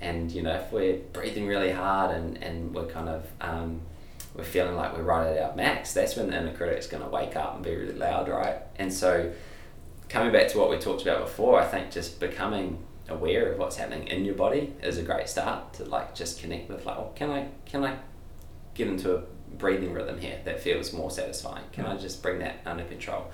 And 0.00 0.30
you 0.30 0.42
know, 0.42 0.54
if 0.54 0.72
we're 0.72 0.98
breathing 1.12 1.46
really 1.46 1.72
hard 1.72 2.14
and 2.14 2.42
and 2.42 2.74
we're 2.74 2.86
kind 2.86 3.08
of 3.08 3.26
um, 3.40 3.80
we're 4.34 4.44
feeling 4.44 4.76
like 4.76 4.96
we're 4.96 5.02
right 5.02 5.26
at 5.26 5.42
our 5.42 5.56
max, 5.56 5.94
that's 5.94 6.16
when 6.16 6.30
the 6.30 6.38
inner 6.38 6.52
critic's 6.52 6.86
going 6.86 7.02
to 7.02 7.08
wake 7.08 7.36
up 7.36 7.54
and 7.54 7.64
be 7.64 7.74
really 7.74 7.94
loud, 7.94 8.28
right? 8.28 8.58
And 8.76 8.92
so 8.92 9.32
coming 10.08 10.32
back 10.32 10.48
to 10.48 10.58
what 10.58 10.70
we 10.70 10.78
talked 10.78 11.02
about 11.02 11.20
before, 11.20 11.58
I 11.60 11.66
think 11.66 11.90
just 11.90 12.20
becoming 12.20 12.84
aware 13.08 13.52
of 13.52 13.58
what's 13.58 13.76
happening 13.76 14.08
in 14.08 14.24
your 14.24 14.34
body 14.34 14.74
is 14.82 14.98
a 14.98 15.02
great 15.02 15.28
start 15.28 15.72
to 15.74 15.84
like 15.84 16.14
just 16.14 16.40
connect 16.40 16.68
with 16.68 16.84
like, 16.84 16.96
oh, 16.96 17.12
can 17.14 17.30
I 17.30 17.48
can 17.64 17.84
I 17.84 17.96
get 18.74 18.88
into 18.88 19.16
a 19.16 19.22
breathing 19.56 19.92
rhythm 19.92 20.18
here 20.18 20.38
that 20.44 20.60
feels 20.60 20.92
more 20.92 21.10
satisfying? 21.10 21.64
Can 21.72 21.86
I 21.86 21.96
just 21.96 22.22
bring 22.22 22.40
that 22.40 22.60
under 22.66 22.84
control? 22.84 23.30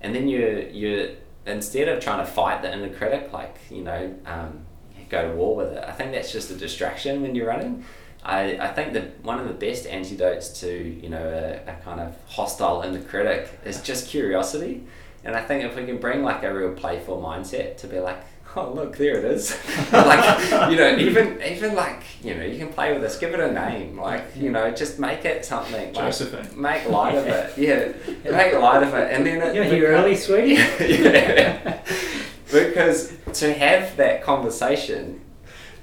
And 0.00 0.14
then 0.14 0.28
you 0.28 0.68
you 0.70 1.16
instead 1.46 1.88
of 1.88 2.02
trying 2.02 2.24
to 2.24 2.30
fight 2.30 2.62
the 2.62 2.72
inner 2.72 2.92
critic, 2.92 3.32
like 3.32 3.56
you 3.70 3.82
know, 3.82 4.14
um, 4.26 4.66
go 5.14 5.30
to 5.30 5.34
war 5.36 5.56
with 5.56 5.72
it. 5.76 5.84
I 5.86 5.92
think 5.92 6.12
that's 6.12 6.32
just 6.32 6.50
a 6.50 6.54
distraction 6.56 7.22
when 7.22 7.34
you're 7.34 7.46
running. 7.48 7.84
I, 8.26 8.56
I 8.58 8.68
think 8.72 8.94
that 8.94 9.22
one 9.22 9.38
of 9.38 9.46
the 9.48 9.52
best 9.66 9.86
antidotes 9.86 10.48
to 10.60 10.70
you 11.02 11.10
know 11.10 11.24
a, 11.40 11.70
a 11.72 11.74
kind 11.84 12.00
of 12.00 12.16
hostile 12.28 12.80
inner 12.82 13.02
critic 13.02 13.40
is 13.64 13.82
just 13.82 14.08
curiosity, 14.08 14.82
and 15.24 15.36
I 15.36 15.42
think 15.42 15.64
if 15.64 15.76
we 15.76 15.84
can 15.84 15.98
bring 15.98 16.22
like 16.22 16.42
a 16.42 16.52
real 16.54 16.72
playful 16.72 17.20
mindset 17.20 17.76
to 17.78 17.86
be 17.86 18.00
like, 18.00 18.16
oh 18.56 18.72
look 18.72 18.96
there 18.96 19.18
it 19.18 19.26
is, 19.26 19.50
like 19.92 20.70
you 20.70 20.76
know 20.80 20.96
even 20.96 21.26
even 21.42 21.74
like 21.74 22.00
you 22.22 22.34
know 22.34 22.44
you 22.44 22.56
can 22.58 22.68
play 22.72 22.94
with 22.94 23.02
this, 23.02 23.18
give 23.18 23.34
it 23.34 23.40
a 23.40 23.52
name, 23.52 24.00
like 24.00 24.24
you 24.34 24.50
know 24.50 24.70
just 24.70 24.98
make 24.98 25.26
it 25.26 25.44
something 25.44 25.74
like 25.74 25.92
Josephine. 25.92 26.48
make 26.58 26.88
light 26.88 27.16
of 27.16 27.26
it, 27.26 27.58
yeah, 27.58 27.92
make 28.24 28.54
light 28.54 28.82
of 28.82 28.94
it, 28.94 29.12
and 29.12 29.26
then 29.26 29.42
it 29.42 29.54
You're 29.54 29.64
here 29.64 29.88
becomes- 29.90 30.04
early, 30.06 30.16
sweetie. 30.16 30.54
yeah. 31.04 31.78
Because 32.54 33.12
to 33.40 33.52
have 33.52 33.96
that 33.96 34.22
conversation 34.22 35.20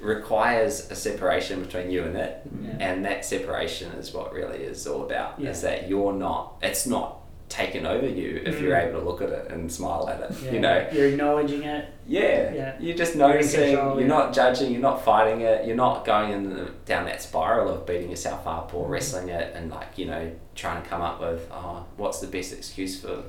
requires 0.00 0.90
a 0.90 0.96
separation 0.96 1.62
between 1.62 1.90
you 1.90 2.02
and 2.04 2.16
it 2.16 2.42
Yeah. 2.64 2.70
and 2.80 3.04
that 3.04 3.24
separation 3.24 3.92
is 3.92 4.12
what 4.12 4.32
really 4.32 4.58
is 4.64 4.86
all 4.86 5.02
about 5.04 5.38
Yeah. 5.38 5.50
is 5.50 5.62
that 5.62 5.88
you're 5.88 6.12
not 6.12 6.54
it's 6.62 6.86
not 6.86 7.18
taken 7.48 7.84
over 7.86 8.06
you 8.06 8.40
if 8.46 8.60
you're 8.60 8.74
Mm. 8.74 8.88
able 8.88 9.00
to 9.00 9.06
look 9.06 9.20
at 9.22 9.28
it 9.28 9.50
and 9.50 9.70
smile 9.70 10.08
at 10.08 10.20
it 10.28 10.36
Yeah, 10.42 10.50
you 10.52 10.60
know 10.60 10.86
You're 10.90 11.08
acknowledging 11.08 11.62
it. 11.64 11.84
yeah, 12.08 12.50
Yeah. 12.52 12.72
you're 12.80 12.96
just 12.96 13.14
You're 13.14 13.28
noticing 13.28 13.72
you're 13.72 14.00
yeah. 14.00 14.06
not 14.06 14.32
judging 14.32 14.72
you're 14.72 14.80
not 14.80 15.04
fighting 15.04 15.42
it 15.42 15.66
you're 15.66 15.76
not 15.76 16.04
going 16.04 16.32
in 16.32 16.50
the, 16.56 16.70
down 16.86 17.04
that 17.04 17.20
spiral 17.22 17.68
of 17.68 17.86
beating 17.86 18.08
yourself 18.10 18.46
up 18.46 18.72
or 18.74 18.86
Mhm. 18.86 18.90
wrestling 18.90 19.28
it 19.28 19.52
and 19.54 19.70
like 19.70 19.96
you 19.98 20.06
know 20.06 20.30
trying 20.54 20.82
to 20.82 20.88
come 20.88 21.02
up 21.02 21.20
with 21.20 21.46
oh 21.52 21.84
what's 21.98 22.20
the 22.20 22.26
best 22.26 22.52
excuse 22.54 22.98
for 23.00 23.22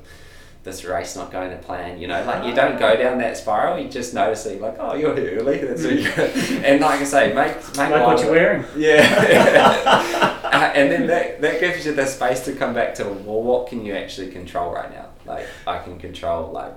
this 0.63 0.85
race 0.85 1.15
not 1.15 1.31
going 1.31 1.49
to 1.49 1.57
plan 1.57 1.99
you 1.99 2.07
know 2.07 2.23
like 2.23 2.45
you 2.45 2.53
don't 2.53 2.79
go 2.79 2.95
down 2.95 3.17
that 3.17 3.35
spiral 3.35 3.77
you 3.77 3.89
just 3.89 4.13
noticing 4.13 4.61
like 4.61 4.77
oh 4.79 4.95
you're 4.95 5.15
here 5.15 5.37
early 5.39 5.57
that's 5.59 5.83
really 5.83 6.03
good 6.15 6.31
and 6.63 6.79
like 6.79 7.01
I 7.01 7.03
say 7.03 7.33
make 7.33 7.55
make 7.77 7.89
Like 7.91 8.05
what 8.05 8.19
of 8.19 8.23
you're 8.23 8.31
wearing. 8.31 8.65
Yeah. 8.75 10.29
Uh, 10.53 10.71
and 10.75 10.91
then 10.91 11.07
that, 11.07 11.41
that 11.41 11.59
gives 11.59 11.83
you 11.83 11.95
the 11.95 12.05
space 12.05 12.45
to 12.45 12.53
come 12.53 12.75
back 12.75 12.93
to, 12.93 13.03
well, 13.05 13.41
what 13.41 13.67
can 13.67 13.83
you 13.83 13.95
actually 13.95 14.29
control 14.29 14.71
right 14.71 14.93
now? 14.93 15.07
Like, 15.25 15.47
I 15.65 15.79
can 15.79 15.97
control, 15.97 16.51
like, 16.51 16.75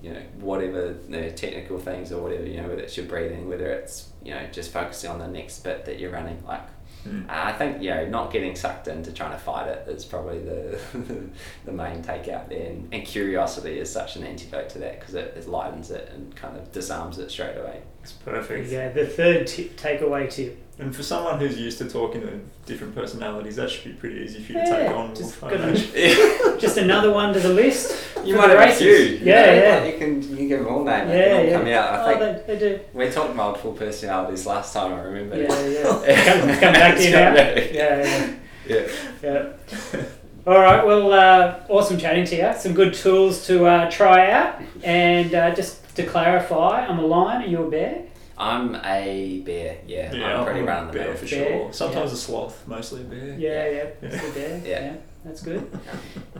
you 0.00 0.12
know, 0.12 0.22
whatever 0.38 0.94
the 1.08 1.32
technical 1.32 1.76
things 1.80 2.12
or 2.12 2.22
whatever, 2.22 2.46
you 2.46 2.62
know, 2.62 2.68
whether 2.68 2.82
it's 2.82 2.96
your 2.96 3.06
breathing, 3.06 3.48
whether 3.48 3.66
it's, 3.66 4.10
you 4.22 4.32
know, 4.32 4.46
just 4.52 4.72
focusing 4.72 5.10
on 5.10 5.18
the 5.18 5.26
next 5.26 5.64
bit 5.64 5.86
that 5.86 5.98
you're 5.98 6.12
running. 6.12 6.40
Like, 6.46 6.62
Mm. 7.06 7.28
I 7.28 7.52
think, 7.52 7.82
you 7.82 7.90
know, 7.90 8.06
not 8.06 8.32
getting 8.32 8.56
sucked 8.56 8.88
into 8.88 9.12
trying 9.12 9.32
to 9.32 9.38
fight 9.38 9.68
it 9.68 9.88
is 9.88 10.04
probably 10.04 10.40
the, 10.40 10.80
the 11.64 11.72
main 11.72 12.02
takeout 12.02 12.48
there. 12.48 12.70
And, 12.70 12.88
and 12.92 13.04
curiosity 13.04 13.78
is 13.78 13.90
such 13.90 14.16
an 14.16 14.24
antidote 14.24 14.68
to 14.70 14.78
that 14.80 15.00
because 15.00 15.14
it, 15.14 15.34
it 15.36 15.48
lightens 15.48 15.90
it 15.90 16.10
and 16.12 16.34
kind 16.34 16.56
of 16.56 16.72
disarms 16.72 17.18
it 17.18 17.30
straight 17.30 17.56
away. 17.56 17.82
It's 18.06 18.12
perfect. 18.12 18.70
Yeah, 18.70 18.90
The 18.90 19.04
third 19.04 19.48
tip, 19.48 19.76
takeaway 19.76 20.30
tip. 20.30 20.62
And 20.78 20.94
for 20.94 21.02
someone 21.02 21.40
who's 21.40 21.58
used 21.58 21.78
to 21.78 21.88
talking 21.90 22.20
to 22.20 22.38
different 22.66 22.94
personalities, 22.94 23.56
that 23.56 23.68
should 23.68 23.82
be 23.82 23.92
pretty 23.94 24.20
easy 24.20 24.40
for 24.44 24.52
you 24.52 24.60
to 24.60 24.64
take 24.64 24.90
on. 24.94 25.12
just 25.12 25.42
Wolf, 25.42 25.52
I 25.52 25.56
gotta- 25.56 26.56
Just 26.60 26.76
another 26.76 27.10
one 27.10 27.34
to 27.34 27.40
the 27.40 27.48
list. 27.48 27.96
You 28.24 28.36
might 28.36 28.48
the 28.48 28.58
have 28.58 28.68
races. 28.68 28.80
a 28.80 28.84
few. 28.84 28.94
you 29.18 29.24
Yeah, 29.24 29.46
know, 29.46 29.52
yeah. 29.54 29.78
like 29.78 29.92
You 29.94 29.98
can 29.98 30.22
you 30.22 30.36
can 30.36 30.48
give 30.48 30.58
them 30.60 30.68
all 30.68 30.84
names. 30.84 31.08
Yeah, 31.08 31.14
they 31.14 31.50
yeah. 31.50 31.58
come 31.58 31.66
out. 31.66 31.92
I 31.94 32.14
oh, 32.14 32.18
think 32.18 32.46
they, 32.46 32.54
they 32.54 32.58
do. 32.60 32.80
we 32.92 33.10
talked 33.10 33.34
multiple 33.34 33.72
personalities 33.72 34.46
last 34.46 34.72
time. 34.72 34.92
I 34.92 35.00
remember. 35.02 35.36
Yeah, 35.36 35.66
yeah. 35.66 35.82
Come, 36.40 36.48
come 36.60 36.72
back 36.74 36.96
to 36.98 37.04
you 37.04 37.10
now. 37.10 37.34
back. 37.34 37.72
Yeah, 37.72 38.04
yeah, 38.04 38.32
Yeah. 39.22 39.52
yeah. 39.94 40.02
All 40.46 40.60
right, 40.60 40.86
well, 40.86 41.12
uh, 41.12 41.60
awesome 41.68 41.98
chatting 41.98 42.24
to 42.26 42.36
you. 42.36 42.52
Some 42.56 42.72
good 42.74 42.94
tools 42.94 43.44
to 43.48 43.64
uh, 43.66 43.90
try 43.90 44.30
out. 44.30 44.60
And 44.84 45.34
uh, 45.34 45.52
just 45.54 45.80
to 45.96 46.06
clarify, 46.06 46.86
I'm 46.86 46.98
a 46.98 47.06
lion, 47.06 47.42
are 47.42 47.46
you 47.46 47.62
a 47.66 47.70
bear? 47.70 48.02
I'm 48.38 48.74
a 48.84 49.40
bear. 49.46 49.78
Yeah, 49.86 50.12
Yeah, 50.12 50.38
I'm 50.38 50.44
pretty 50.44 50.60
I'm 50.60 50.68
a 50.68 50.70
run 50.70 50.86
the 50.88 50.92
bear 50.92 51.04
mill. 51.08 51.16
for 51.16 51.26
Bear, 51.28 51.48
sure. 51.62 51.72
Sometimes 51.72 52.10
yeah. 52.10 52.14
a 52.14 52.18
sloth, 52.18 52.68
mostly 52.68 53.00
a 53.00 53.04
bear. 53.04 53.34
Yeah, 53.38 53.70
yeah, 53.70 53.86
it's 54.02 54.28
a 54.28 54.32
bear. 54.32 54.60
Yeah. 54.64 54.80
yeah, 54.80 54.96
that's 55.24 55.42
good. 55.42 55.78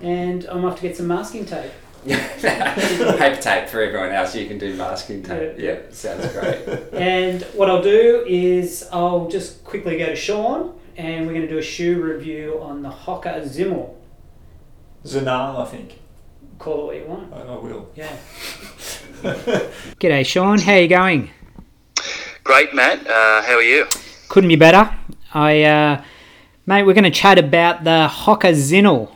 And 0.03 0.45
I'm 0.47 0.65
off 0.65 0.77
to 0.77 0.83
get 0.83 0.97
some 0.97 1.07
masking 1.07 1.47
tape. 1.47 1.73
Paper 2.07 3.41
tape 3.41 3.69
for 3.69 3.81
everyone 3.83 4.11
else. 4.13 4.37
You 4.37 4.47
can 4.47 4.59
do 4.59 4.77
masking 4.77 5.23
tape. 5.23 5.55
Yeah. 5.59 5.73
Yeah, 5.73 5.79
sounds 5.91 6.27
great. 6.33 6.69
And 6.93 7.43
what 7.55 7.69
I'll 7.69 7.83
do 7.83 8.25
is 8.29 8.87
I'll 8.93 9.29
just 9.29 9.65
quickly 9.65 9.99
go 9.99 10.07
to 10.07 10.15
Sean 10.17 10.79
and 10.97 11.27
we're 11.27 11.33
going 11.33 11.47
to 11.47 11.53
do 11.53 11.59
a 11.59 11.63
shoe 11.63 12.01
review 12.03 12.59
on 12.63 12.83
the 12.83 12.91
Hoka 12.91 13.43
Zimmel. 13.43 13.95
Zanal, 15.05 15.61
I 15.61 15.65
think. 15.65 15.99
Call 16.59 16.81
it 16.81 16.85
what 16.85 16.97
you 16.97 17.07
want. 17.07 17.33
I, 17.33 17.41
I 17.41 17.57
will. 17.59 17.89
Yeah. 17.95 18.17
G'day, 20.01 20.25
Sean. 20.25 20.59
How 20.59 20.75
you 20.75 20.89
going? 20.89 21.31
Great, 22.45 22.75
Matt. 22.75 23.07
Uh, 23.07 23.43
how 23.43 23.55
are 23.55 23.63
you? 23.63 23.87
Couldn't 24.29 24.49
be 24.49 24.57
better. 24.57 24.97
I, 25.35 25.63
uh, 25.63 26.05
mate, 26.65 26.85
we're 26.85 26.95
going 26.95 27.05
to 27.05 27.11
chat 27.11 27.39
about 27.39 27.85
the 27.85 28.09
Hoka 28.11 28.53
Zinal. 28.53 29.11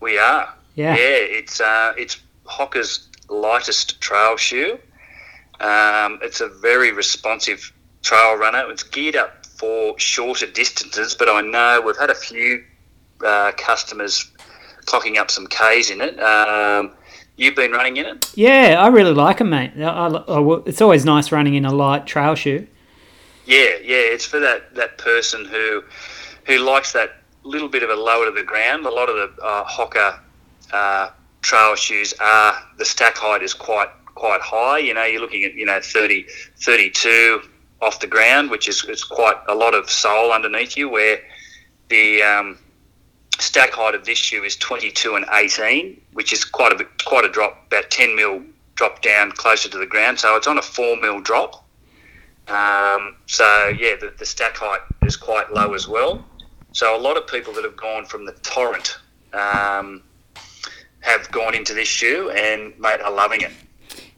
We 0.00 0.18
are. 0.18 0.54
Yeah. 0.74 0.96
Yeah, 0.96 1.16
it's 1.38 1.60
uh, 1.60 1.94
it's 1.96 2.20
Hoka's 2.46 3.08
lightest 3.28 4.00
trail 4.00 4.36
shoe. 4.36 4.78
Um, 5.60 6.18
it's 6.22 6.40
a 6.40 6.48
very 6.48 6.92
responsive 6.92 7.72
trail 8.02 8.36
runner. 8.36 8.70
It's 8.70 8.82
geared 8.82 9.16
up 9.16 9.46
for 9.46 9.98
shorter 9.98 10.46
distances, 10.46 11.14
but 11.14 11.28
I 11.28 11.40
know 11.40 11.80
we've 11.84 11.96
had 11.96 12.10
a 12.10 12.14
few 12.14 12.64
uh, 13.24 13.52
customers 13.56 14.30
clocking 14.84 15.16
up 15.18 15.30
some 15.30 15.46
Ks 15.46 15.90
in 15.90 16.00
it. 16.00 16.18
Um, 16.20 16.92
you've 17.36 17.56
been 17.56 17.72
running 17.72 17.96
in 17.96 18.06
it? 18.06 18.32
Yeah, 18.34 18.76
I 18.78 18.88
really 18.88 19.14
like 19.14 19.38
them, 19.38 19.50
mate. 19.50 19.72
I, 19.76 20.06
I, 20.08 20.62
it's 20.66 20.80
always 20.80 21.04
nice 21.04 21.32
running 21.32 21.54
in 21.54 21.64
a 21.64 21.72
light 21.72 22.06
trail 22.06 22.34
shoe. 22.34 22.66
Yeah, 23.46 23.76
yeah. 23.82 24.12
It's 24.14 24.24
for 24.24 24.40
that, 24.40 24.74
that 24.74 24.98
person 24.98 25.44
who 25.44 25.82
who 26.46 26.58
likes 26.58 26.92
that 26.92 27.16
little 27.42 27.68
bit 27.68 27.82
of 27.82 27.90
a 27.90 27.94
lower 27.94 28.26
to 28.26 28.30
the 28.30 28.42
ground. 28.42 28.86
A 28.86 28.90
lot 28.90 29.08
of 29.08 29.16
the 29.16 29.42
uh, 29.42 29.64
Hoka 29.64 30.20
uh, 30.72 31.10
trail 31.42 31.74
shoes 31.74 32.14
are 32.20 32.54
the 32.78 32.84
stack 32.84 33.16
height 33.16 33.42
is 33.42 33.54
quite 33.54 33.88
quite 34.14 34.40
high. 34.40 34.78
You 34.78 34.94
know, 34.94 35.04
you're 35.04 35.20
looking 35.20 35.44
at 35.44 35.54
you 35.54 35.66
know 35.66 35.80
30, 35.82 36.26
32 36.58 37.42
off 37.82 38.00
the 38.00 38.06
ground, 38.06 38.50
which 38.50 38.68
is 38.68 38.84
it's 38.88 39.04
quite 39.04 39.36
a 39.48 39.54
lot 39.54 39.74
of 39.74 39.90
sole 39.90 40.32
underneath 40.32 40.76
you. 40.76 40.88
Where 40.88 41.20
the 41.88 42.22
um, 42.22 42.58
stack 43.40 43.72
height 43.72 43.94
of 43.94 44.04
this 44.04 44.18
shoe 44.18 44.42
is 44.44 44.56
22 44.56 45.16
and 45.16 45.24
18, 45.32 46.00
which 46.12 46.32
is 46.32 46.44
quite 46.44 46.72
a 46.72 46.76
bit, 46.76 46.88
quite 47.04 47.24
a 47.24 47.28
drop, 47.28 47.64
about 47.66 47.90
10 47.90 48.16
mil 48.16 48.42
drop 48.74 49.02
down 49.02 49.32
closer 49.32 49.68
to 49.68 49.78
the 49.78 49.86
ground. 49.86 50.18
So 50.18 50.36
it's 50.36 50.46
on 50.46 50.58
a 50.58 50.62
four 50.62 50.96
mil 50.96 51.20
drop. 51.20 51.64
Um, 52.48 53.16
so 53.26 53.68
yeah, 53.68 53.96
the, 53.96 54.12
the 54.18 54.26
stack 54.26 54.56
height 54.56 54.80
is 55.02 55.16
quite 55.16 55.52
low 55.52 55.74
as 55.74 55.88
well. 55.88 56.24
So 56.72 56.96
a 56.96 57.00
lot 57.00 57.16
of 57.16 57.26
people 57.26 57.52
that 57.54 57.64
have 57.64 57.76
gone 57.76 58.04
from 58.04 58.26
the 58.26 58.32
torrent 58.42 58.98
um, 59.32 60.02
have 61.00 61.30
gone 61.30 61.54
into 61.54 61.74
this 61.74 61.88
shoe 61.88 62.30
and 62.30 62.78
mate 62.78 63.00
are 63.00 63.12
loving 63.12 63.42
it. 63.42 63.52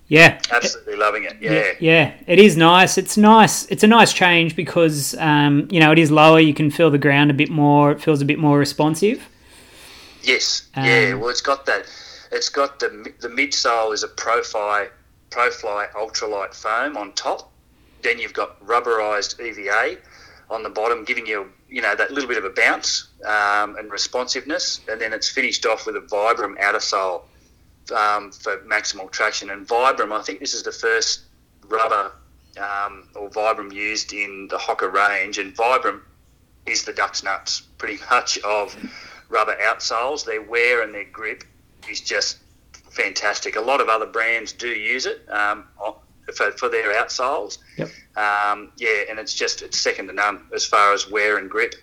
Yeah. 0.09 0.41
Absolutely 0.51 0.97
loving 0.97 1.25
it. 1.25 1.37
Yeah. 1.41 1.73
Yeah, 1.81 2.15
it 2.27 2.39
is 2.39 2.57
nice. 2.57 2.97
It's 2.97 3.17
nice. 3.17 3.67
It's 3.67 3.83
a 3.83 3.87
nice 3.87 4.13
change 4.13 4.55
because 4.55 5.17
um, 5.19 5.67
you 5.71 5.81
know 5.81 5.91
it 5.93 5.99
is 5.99 6.11
lower. 6.11 6.39
You 6.39 6.55
can 6.55 6.71
feel 6.71 6.91
the 6.91 6.99
ground 6.99 7.31
a 7.31 7.35
bit 7.35 7.51
more. 7.51 7.93
It 7.93 8.01
feels 8.01 8.23
a 8.23 8.25
bit 8.25 8.39
more 8.39 8.59
responsive. 8.59 9.29
Yes. 10.23 10.69
Um, 10.75 10.85
yeah. 10.85 11.15
Well, 11.15 11.31
it's 11.31 11.41
got 11.41 11.67
that. 11.67 11.87
It's 12.31 12.49
got 12.49 12.79
the 12.79 13.13
the 13.21 13.29
midsole 13.29 13.93
is 13.93 14.03
a 14.03 14.09
Profly 14.09 14.89
Profly 15.31 15.87
ultralight 15.95 16.55
foam 16.55 16.97
on 16.97 17.13
top. 17.13 17.51
Then 18.03 18.19
you've 18.19 18.35
got 18.35 18.65
rubberized 18.65 19.41
EVA 19.41 19.99
on 20.51 20.63
the 20.63 20.71
bottom, 20.71 21.05
giving 21.05 21.27
you 21.27 21.51
you 21.69 21.83
know 21.83 21.97
that 21.97 22.13
little 22.13 22.29
bit 22.29 22.39
of 22.39 22.45
a 22.45 22.51
bounce 22.51 23.09
um, 23.25 23.77
and 23.77 23.91
responsiveness. 23.91 24.81
And 24.89 25.01
then 25.01 25.13
it's 25.13 25.29
finished 25.29 25.67
off 25.67 25.87
with 25.87 25.97
a 25.97 26.01
Vibram 26.01 26.61
outer 26.61 26.79
sole 26.79 27.25
um, 27.93 28.33
for 28.33 28.59
maximal 28.59 29.11
traction. 29.11 29.51
And 29.51 29.67
Vibram, 29.67 30.13
I 30.13 30.23
think 30.23 30.41
this 30.41 30.55
is 30.55 30.63
the 30.63 30.73
first 30.73 31.23
rubber 31.69 32.13
um, 32.59 33.09
or 33.15 33.29
Vibram 33.31 33.73
used 33.73 34.13
in 34.13 34.49
the 34.49 34.57
Hoka 34.57 34.93
range. 34.93 35.39
And 35.39 35.55
Vibram 35.55 36.01
is 36.67 36.85
the 36.85 36.93
duck's 36.93 37.23
nuts, 37.23 37.63
pretty 37.79 37.99
much, 38.11 38.39
of 38.39 38.77
rubber 39.29 39.57
outsoles. 39.63 40.25
Their 40.25 40.43
wear 40.43 40.83
and 40.83 40.95
their 40.95 41.05
grip 41.05 41.45
is 41.89 42.01
just 42.01 42.39
fantastic. 42.91 43.57
A 43.57 43.61
lot 43.61 43.81
of 43.81 43.89
other 43.89 44.07
brands 44.07 44.53
do 44.53 44.69
use 44.69 45.07
it 45.07 45.27
um, 45.31 45.65
for, 46.35 46.53
for 46.53 46.69
their 46.69 46.93
outsoles. 46.95 47.59
Yep. 47.77 47.89
Um, 48.17 48.73
yeah, 48.79 49.03
and 49.11 49.19
it's 49.19 49.35
just 49.35 49.63
it's 49.63 49.79
second 49.79 50.07
to 50.09 50.15
none 50.15 50.47
as 50.55 50.65
far 50.65 50.93
as 50.95 51.11
wear 51.11 51.37
and 51.39 51.51
grip. 51.51 51.75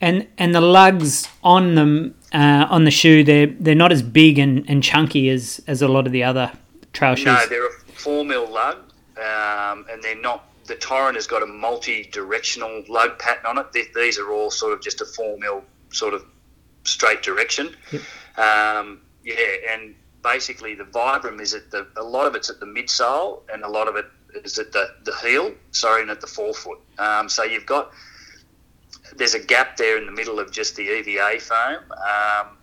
And 0.00 0.28
and 0.38 0.54
the 0.54 0.60
lugs 0.60 1.28
on 1.42 1.74
them 1.74 2.14
uh, 2.32 2.66
on 2.70 2.84
the 2.84 2.90
shoe 2.90 3.24
they're 3.24 3.48
they're 3.48 3.74
not 3.74 3.90
as 3.90 4.02
big 4.02 4.38
and, 4.38 4.64
and 4.68 4.82
chunky 4.82 5.28
as, 5.28 5.60
as 5.66 5.82
a 5.82 5.88
lot 5.88 6.06
of 6.06 6.12
the 6.12 6.22
other 6.22 6.52
trail 6.92 7.16
shoes. 7.16 7.26
No, 7.26 7.46
they're 7.48 7.66
a 7.66 7.72
four 7.94 8.24
mil 8.24 8.48
lug, 8.48 8.76
um, 9.16 9.86
and 9.90 10.02
they're 10.02 10.20
not. 10.20 10.44
The 10.66 10.76
Torrent 10.76 11.16
has 11.16 11.26
got 11.26 11.42
a 11.42 11.46
multi-directional 11.46 12.84
lug 12.88 13.18
pattern 13.18 13.46
on 13.46 13.58
it. 13.58 13.72
Th- 13.72 13.88
These 13.94 14.18
are 14.18 14.30
all 14.30 14.50
sort 14.50 14.72
of 14.74 14.82
just 14.82 15.00
a 15.00 15.04
four 15.06 15.38
mil 15.38 15.64
sort 15.90 16.14
of 16.14 16.24
straight 16.84 17.22
direction. 17.22 17.74
Um, 18.36 19.00
yeah, 19.24 19.34
and 19.70 19.94
basically 20.22 20.74
the 20.74 20.84
Vibram 20.84 21.40
is 21.40 21.54
at 21.54 21.70
the 21.70 21.86
a 21.96 22.02
lot 22.02 22.26
of 22.26 22.34
it's 22.34 22.50
at 22.50 22.60
the 22.60 22.66
midsole, 22.66 23.40
and 23.52 23.64
a 23.64 23.68
lot 23.68 23.88
of 23.88 23.96
it 23.96 24.06
is 24.44 24.58
at 24.58 24.72
the, 24.72 24.90
the 25.04 25.14
heel. 25.16 25.54
Sorry, 25.72 26.02
and 26.02 26.10
at 26.10 26.20
the 26.20 26.26
forefoot. 26.26 26.78
Um, 26.98 27.28
so 27.28 27.42
you've 27.42 27.66
got 27.66 27.92
there's 29.18 29.34
a 29.34 29.40
gap 29.40 29.76
there 29.76 29.98
in 29.98 30.06
the 30.06 30.12
middle 30.12 30.38
of 30.38 30.50
just 30.50 30.76
the 30.76 30.82
EVA 30.82 31.40
foam. 31.40 31.82
Um, 31.90 32.56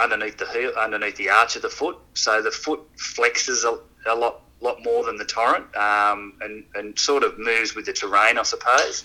underneath 0.00 0.38
the 0.38 0.46
heel, 0.46 0.72
underneath 0.78 1.16
the 1.16 1.28
arch 1.28 1.56
of 1.56 1.62
the 1.62 1.68
foot, 1.68 1.98
so 2.14 2.40
the 2.40 2.50
foot 2.50 2.80
flexes 2.96 3.64
a, 3.64 3.78
a 4.10 4.14
lot 4.14 4.42
lot 4.60 4.82
more 4.82 5.04
than 5.04 5.16
the 5.16 5.24
torrent, 5.24 5.64
um, 5.76 6.34
and 6.40 6.64
and 6.74 6.98
sort 6.98 7.22
of 7.22 7.38
moves 7.38 7.74
with 7.74 7.86
the 7.86 7.92
terrain, 7.92 8.38
I 8.38 8.42
suppose, 8.42 9.04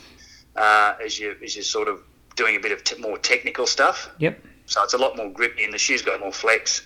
uh, 0.55 0.95
as 1.03 1.19
you 1.19 1.35
as 1.43 1.55
you're 1.55 1.63
sort 1.63 1.87
of 1.87 2.01
doing 2.35 2.55
a 2.55 2.59
bit 2.59 2.71
of 2.71 2.83
t- 2.83 2.99
more 2.99 3.17
technical 3.17 3.67
stuff. 3.67 4.09
Yep. 4.19 4.39
So 4.65 4.83
it's 4.83 4.93
a 4.93 4.97
lot 4.97 5.17
more 5.17 5.29
grippy, 5.29 5.65
and 5.65 5.73
the 5.73 5.77
shoe's 5.77 6.01
got 6.01 6.19
more 6.19 6.31
flex. 6.31 6.83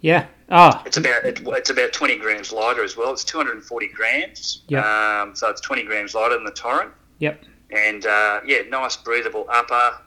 Yeah. 0.00 0.26
Oh, 0.50 0.80
It's 0.86 0.98
about 0.98 1.24
it, 1.24 1.40
it's 1.44 1.70
about 1.70 1.92
20 1.92 2.18
grams 2.18 2.52
lighter 2.52 2.84
as 2.84 2.96
well. 2.96 3.12
It's 3.12 3.24
240 3.24 3.88
grams. 3.88 4.62
Yep. 4.68 4.84
Um, 4.84 5.34
so 5.34 5.48
it's 5.48 5.60
20 5.60 5.82
grams 5.82 6.14
lighter 6.14 6.34
than 6.34 6.44
the 6.44 6.52
torrent 6.52 6.92
yep. 7.18 7.42
And 7.70 8.06
uh, 8.06 8.40
yeah, 8.46 8.62
nice 8.68 8.96
breathable 8.96 9.46
upper. 9.50 9.98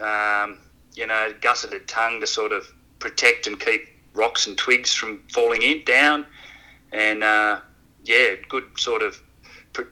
Um, 0.00 0.58
you 0.94 1.06
know, 1.06 1.32
gusseted 1.40 1.86
tongue 1.88 2.20
to 2.20 2.26
sort 2.26 2.52
of 2.52 2.66
protect 2.98 3.46
and 3.46 3.58
keep 3.58 3.88
rocks 4.14 4.46
and 4.46 4.56
twigs 4.58 4.92
from 4.94 5.22
falling 5.32 5.62
in 5.62 5.84
down, 5.84 6.26
and 6.92 7.22
uh, 7.22 7.60
yeah, 8.04 8.34
good 8.48 8.64
sort 8.76 9.02
of 9.02 9.20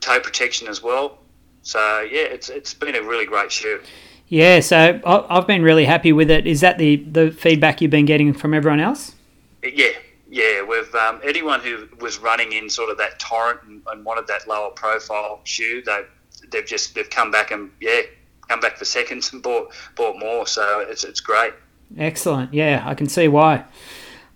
toe 0.01 0.21
protection 0.21 0.69
as 0.69 0.83
well. 0.83 1.19
So 1.63 2.01
yeah, 2.01 2.23
it's 2.23 2.49
it's 2.49 2.75
been 2.75 2.95
a 2.95 3.03
really 3.03 3.27
great 3.27 3.53
shoe. 3.53 3.81
Yeah. 4.29 4.61
So 4.61 5.01
I- 5.05 5.27
I've 5.37 5.47
been 5.47 5.63
really 5.63 5.85
happy 5.85 6.13
with 6.13 6.31
it. 6.31 6.47
Is 6.47 6.61
that 6.61 6.79
the 6.79 6.97
the 6.97 7.31
feedback 7.31 7.81
you've 7.81 7.91
been 7.91 8.07
getting 8.07 8.33
from 8.33 8.55
everyone 8.55 8.81
else? 8.81 9.15
Yeah, 9.63 9.89
yeah. 10.29 10.63
We've 10.63 10.93
um, 10.95 11.21
anyone 11.25 11.61
who 11.61 11.89
was 12.01 12.19
running 12.19 12.53
in 12.53 12.69
sort 12.71 12.91
of 12.91 12.99
that 12.99 13.19
torrent 13.19 13.61
and, 13.67 13.83
and 13.91 14.05
wanted 14.05 14.27
that 14.29 14.47
lower 14.49 14.71
profile 14.71 15.41
shoe, 15.45 15.83
they 15.85 16.03
they've 16.51 16.67
just 16.67 16.95
they've 16.95 17.09
come 17.11 17.31
back 17.31 17.51
and 17.51 17.71
yeah, 17.81 18.01
come 18.49 18.61
back 18.61 18.77
for 18.77 18.85
seconds 18.85 19.33
and 19.33 19.43
bought 19.43 19.73
bought 19.95 20.19
more. 20.19 20.47
So 20.47 20.81
it's 20.89 21.05
it's 21.05 21.21
great. 21.21 21.55
Excellent. 21.99 22.53
Yeah, 22.53 22.83
I 22.85 22.95
can 22.95 23.09
see 23.09 23.29
why. 23.29 23.65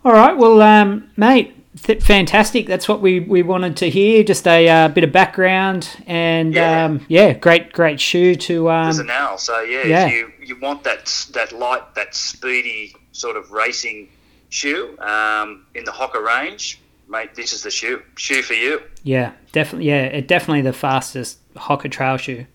All 0.04 0.12
right. 0.12 0.36
Well, 0.36 0.62
um, 0.62 1.10
mate, 1.16 1.52
th- 1.82 2.02
fantastic. 2.02 2.66
That's 2.66 2.88
what 2.88 3.00
we, 3.02 3.20
we 3.20 3.42
wanted 3.42 3.76
to 3.78 3.90
hear. 3.90 4.22
Just 4.22 4.46
a 4.46 4.66
uh, 4.68 4.88
bit 4.88 5.04
of 5.04 5.12
background 5.12 5.88
and 6.06 6.54
Yeah. 6.54 6.84
um, 6.86 7.04
yeah, 7.08 7.32
great 7.34 7.72
great 7.72 8.00
shoe 8.00 8.34
to. 8.36 8.64
There's 8.64 8.98
Um, 9.00 9.06
an 9.06 9.10
owl. 9.10 9.36
So 9.38 9.60
yeah, 9.62 9.84
yeah. 9.86 10.06
if 10.06 10.12
you 10.12 10.32
you 10.42 10.60
want 10.60 10.84
that 10.84 11.26
that 11.34 11.52
light, 11.52 11.94
that 11.96 12.14
speedy 12.14 12.94
sort 13.12 13.36
of 13.36 13.50
racing 13.50 14.08
shoe 14.48 14.96
um, 15.00 15.66
in 15.74 15.84
the 15.84 15.90
Hoka 15.92 16.24
range, 16.24 16.80
mate, 17.08 17.34
this 17.34 17.52
is 17.52 17.62
the 17.62 17.70
shoe. 17.70 18.00
Shoe 18.16 18.42
for 18.42 18.54
you. 18.54 18.80
yeah, 19.02 19.32
definitely. 19.52 19.88
Yeah, 19.88 20.04
it 20.04 20.28
definitely 20.28 20.62
the 20.62 20.72
fastest 20.72 21.39
Hoka 21.56 21.90
trail 21.90 22.16
shoe. 22.16 22.46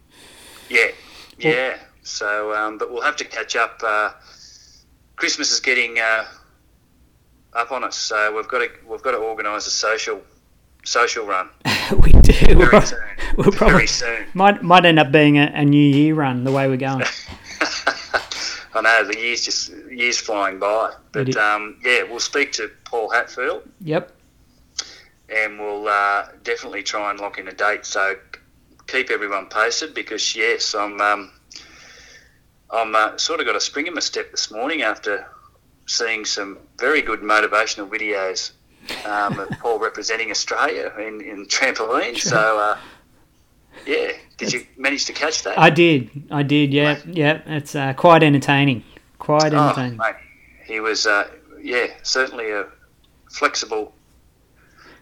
Yeah, 0.69 0.87
yeah. 1.37 1.77
So, 2.03 2.53
um, 2.55 2.77
but 2.77 2.91
we'll 2.91 3.01
have 3.03 3.15
to 3.17 3.25
catch 3.25 3.55
up. 3.55 3.81
Uh, 3.83 4.11
Christmas 5.15 5.51
is 5.51 5.59
getting 5.59 5.97
uh, 5.99 6.25
up 7.53 7.71
on 7.71 7.83
us, 7.83 7.95
so 7.97 8.35
we've 8.35 8.47
got 8.47 8.59
to 8.59 8.69
we've 8.87 9.01
got 9.01 9.11
to 9.11 9.17
organise 9.17 9.67
a 9.67 9.71
social 9.71 10.21
social 10.83 11.25
run 11.25 11.49
we 12.03 12.11
do. 12.11 12.55
very 12.55 12.81
soon. 12.81 12.99
We'll 13.37 13.51
probably 13.51 13.73
Very 13.73 13.87
soon. 13.87 14.25
might 14.33 14.63
might 14.63 14.85
end 14.85 14.97
up 14.99 15.11
being 15.11 15.37
a, 15.37 15.51
a 15.53 15.65
New 15.65 15.77
Year 15.77 16.15
run 16.15 16.43
the 16.45 16.51
way 16.53 16.67
we're 16.69 16.77
going. 16.77 17.03
I 18.73 18.81
know 18.81 19.03
the 19.05 19.17
years 19.17 19.43
just 19.43 19.71
years 19.89 20.17
flying 20.19 20.59
by, 20.59 20.93
but 21.11 21.35
um, 21.37 21.77
yeah, 21.83 22.03
we'll 22.03 22.19
speak 22.19 22.51
to 22.53 22.69
Paul 22.85 23.09
Hatfield 23.09 23.63
Yep. 23.81 24.11
and 25.29 25.59
we'll 25.59 25.87
uh, 25.87 26.27
definitely 26.43 26.83
try 26.83 27.09
and 27.11 27.19
lock 27.19 27.37
in 27.39 27.47
a 27.47 27.53
date. 27.53 27.85
So 27.85 28.15
keep 28.88 29.09
everyone 29.09 29.47
posted 29.47 29.93
because 29.93 30.36
yes, 30.36 30.73
I'm 30.75 30.99
um, 31.01 31.31
I'm 32.71 32.95
uh, 32.95 33.17
sort 33.17 33.39
of 33.39 33.45
got 33.45 33.55
a 33.55 33.59
spring 33.59 33.88
in 33.88 33.93
my 33.93 33.99
step 34.01 34.31
this 34.31 34.51
morning 34.51 34.81
after 34.81 35.27
seeing 35.88 36.25
some 36.25 36.57
very 36.77 37.01
good 37.01 37.21
motivational 37.21 37.88
videos 37.89 38.51
um, 39.05 39.39
of 39.39 39.49
Paul 39.59 39.79
representing 39.79 40.31
Australia 40.31 40.91
in, 40.97 41.21
in 41.21 41.45
trampoline. 41.45 42.17
So 42.17 42.59
uh, 42.59 42.77
yeah, 43.86 44.11
did 44.38 44.51
you 44.53 44.65
manage 44.77 45.05
to 45.05 45.13
catch 45.13 45.43
that? 45.43 45.57
I 45.59 45.69
did. 45.69 46.09
I 46.31 46.43
did. 46.43 46.73
Yeah. 46.73 46.99
Yeah. 47.05 47.41
It's 47.45 47.75
uh, 47.75 47.93
quite 47.93 48.23
entertaining. 48.23 48.83
Quite 49.19 49.53
Oh, 49.53 49.69
entertaining. 49.69 49.97
mate, 49.97 50.15
he 50.65 50.79
was, 50.79 51.05
uh, 51.07 51.27
yeah, 51.61 51.88
certainly 52.03 52.51
a 52.51 52.65
flexible, 53.31 53.93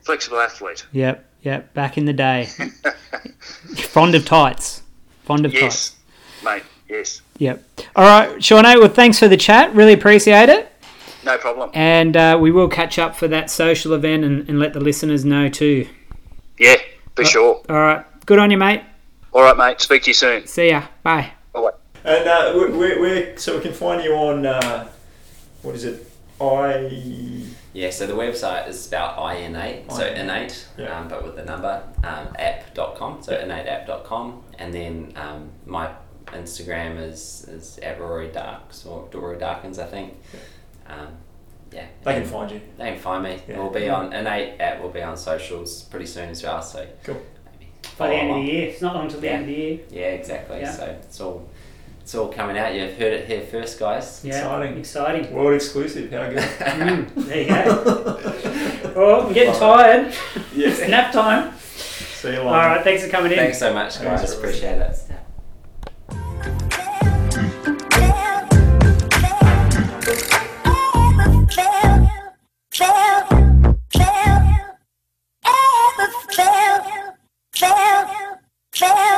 flexible 0.03 0.39
athlete. 0.39 0.85
Yep. 0.91 1.25
Yep. 1.43 1.73
Back 1.73 1.97
in 1.97 2.05
the 2.05 2.13
day. 2.13 2.45
Fond 3.89 4.15
of 4.15 4.25
tights. 4.25 4.81
Fond 5.23 5.45
of 5.45 5.53
tights. 5.53 5.95
mate. 6.43 6.63
Yes, 6.89 7.21
Yep. 7.39 7.63
All 7.95 8.05
right, 8.05 8.43
Shawnee. 8.43 8.77
Well, 8.77 8.89
thanks 8.89 9.17
for 9.17 9.27
the 9.27 9.37
chat. 9.37 9.73
Really 9.73 9.93
appreciate 9.93 10.49
it. 10.49 10.71
no 11.25 11.37
problem. 11.37 11.71
And 11.73 12.15
uh, 12.15 12.37
we 12.39 12.51
will 12.51 12.67
catch 12.67 12.99
up 12.99 13.15
for 13.15 13.27
that 13.29 13.49
social 13.49 13.93
event 13.93 14.23
and, 14.23 14.47
and 14.47 14.59
let 14.59 14.73
the 14.73 14.79
listeners 14.79 15.25
know 15.25 15.49
too. 15.49 15.87
Yeah, 16.59 16.75
for 17.15 17.25
sure. 17.25 17.61
All 17.69 17.75
right. 17.77 18.05
Good 18.25 18.37
on 18.39 18.51
you, 18.51 18.57
mate. 18.57 18.81
All 19.33 19.41
right, 19.41 19.57
mate. 19.57 19.81
Speak 19.81 20.03
to 20.03 20.09
you 20.11 20.13
soon. 20.13 20.45
See 20.45 20.69
ya. 20.69 20.83
Bye. 21.01 21.31
Bye. 21.51 21.71
And 22.03 22.27
uh, 22.27 22.53
where, 22.53 22.99
where, 22.99 23.37
so 23.37 23.55
we 23.57 23.63
can 23.63 23.73
find 23.73 24.03
you 24.03 24.13
on, 24.13 24.45
uh, 24.45 24.87
what 25.61 25.73
is 25.75 25.85
it? 25.85 26.09
I. 26.39 27.45
Yeah, 27.73 27.89
so 27.89 28.05
the 28.05 28.13
website 28.13 28.67
is 28.67 28.87
about 28.87 29.17
IN8, 29.17 29.91
so 29.91 30.05
innate, 30.05 30.67
yeah. 30.77 30.95
um, 30.99 31.07
but 31.07 31.23
with 31.23 31.35
the 31.35 31.43
number, 31.43 31.81
um, 32.03 32.27
app.com, 32.37 33.23
so 33.23 33.33
innateapp.com. 33.33 34.43
And 34.59 34.71
then 34.71 35.13
um, 35.15 35.49
my 35.65 35.91
Instagram 36.27 37.01
is, 37.01 37.45
is 37.49 37.79
at 37.79 37.99
Rory 37.99 38.29
Darks, 38.29 38.85
or 38.85 39.07
Dory 39.11 39.39
Darkins, 39.39 39.79
I 39.79 39.87
think. 39.87 40.13
Um, 40.87 41.07
yeah. 41.71 41.87
They 42.03 42.13
can 42.13 42.25
find 42.25 42.51
you. 42.51 42.61
They 42.77 42.91
can 42.91 42.99
find 42.99 43.23
me. 43.23 43.41
Yeah. 43.47 43.57
We'll 43.57 43.71
be 43.71 43.89
on, 43.89 44.13
Innate 44.13 44.61
app 44.61 44.79
will 44.79 44.89
be 44.89 45.01
on 45.01 45.17
socials 45.17 45.81
pretty 45.85 46.05
soon 46.05 46.29
as 46.29 46.43
well, 46.43 46.61
so 46.61 46.87
Cool. 47.03 47.15
maybe 47.59 47.71
By 47.81 47.87
the 47.89 47.95
follow 47.97 48.11
end 48.11 48.29
of 48.29 48.35
the 48.35 48.51
year. 48.51 48.67
It's 48.69 48.81
not 48.83 48.95
long 48.95 49.09
till 49.09 49.19
the 49.19 49.25
Yeah. 49.25 49.33
end 49.33 49.41
of 49.41 49.47
the 49.47 49.53
year. 49.53 49.79
Yeah, 49.89 50.01
exactly. 50.09 50.59
Yeah. 50.59 50.71
So 50.71 50.85
it's 50.85 51.19
all 51.19 51.49
it's 52.03 52.13
all 52.15 52.27
coming 52.27 52.57
out. 52.57 52.75
You've 52.75 52.97
heard 52.97 53.13
it 53.13 53.27
here 53.27 53.41
first, 53.41 53.79
guys. 53.79 54.19
Yeah. 54.25 54.39
Exciting. 54.39 54.77
Exciting. 54.77 55.33
World 55.33 55.53
exclusive. 55.53 56.11
How 56.11 56.29
good. 56.29 56.37
mm, 56.39 57.25
there 57.27 57.41
you 57.43 57.47
go. 57.47 58.93
well, 58.93 59.27
I'm 59.27 59.33
getting 59.33 59.53
tired. 59.53 60.13
Yeah. 60.53 60.67
it's 60.67 60.81
nap 60.81 61.13
time. 61.13 61.57
See 61.57 62.27
you 62.27 62.39
later. 62.39 62.49
All 62.49 62.53
right. 62.55 62.83
Thanks 62.83 63.05
for 63.05 63.09
coming 63.09 63.31
in. 63.31 63.37
Thanks 63.37 63.57
so 63.57 63.73
much, 63.73 64.01
guys. 64.01 64.19
Thanks, 64.19 64.33
Appreciate 64.33 64.79
it. 64.79 64.99
Fail! 78.83 79.12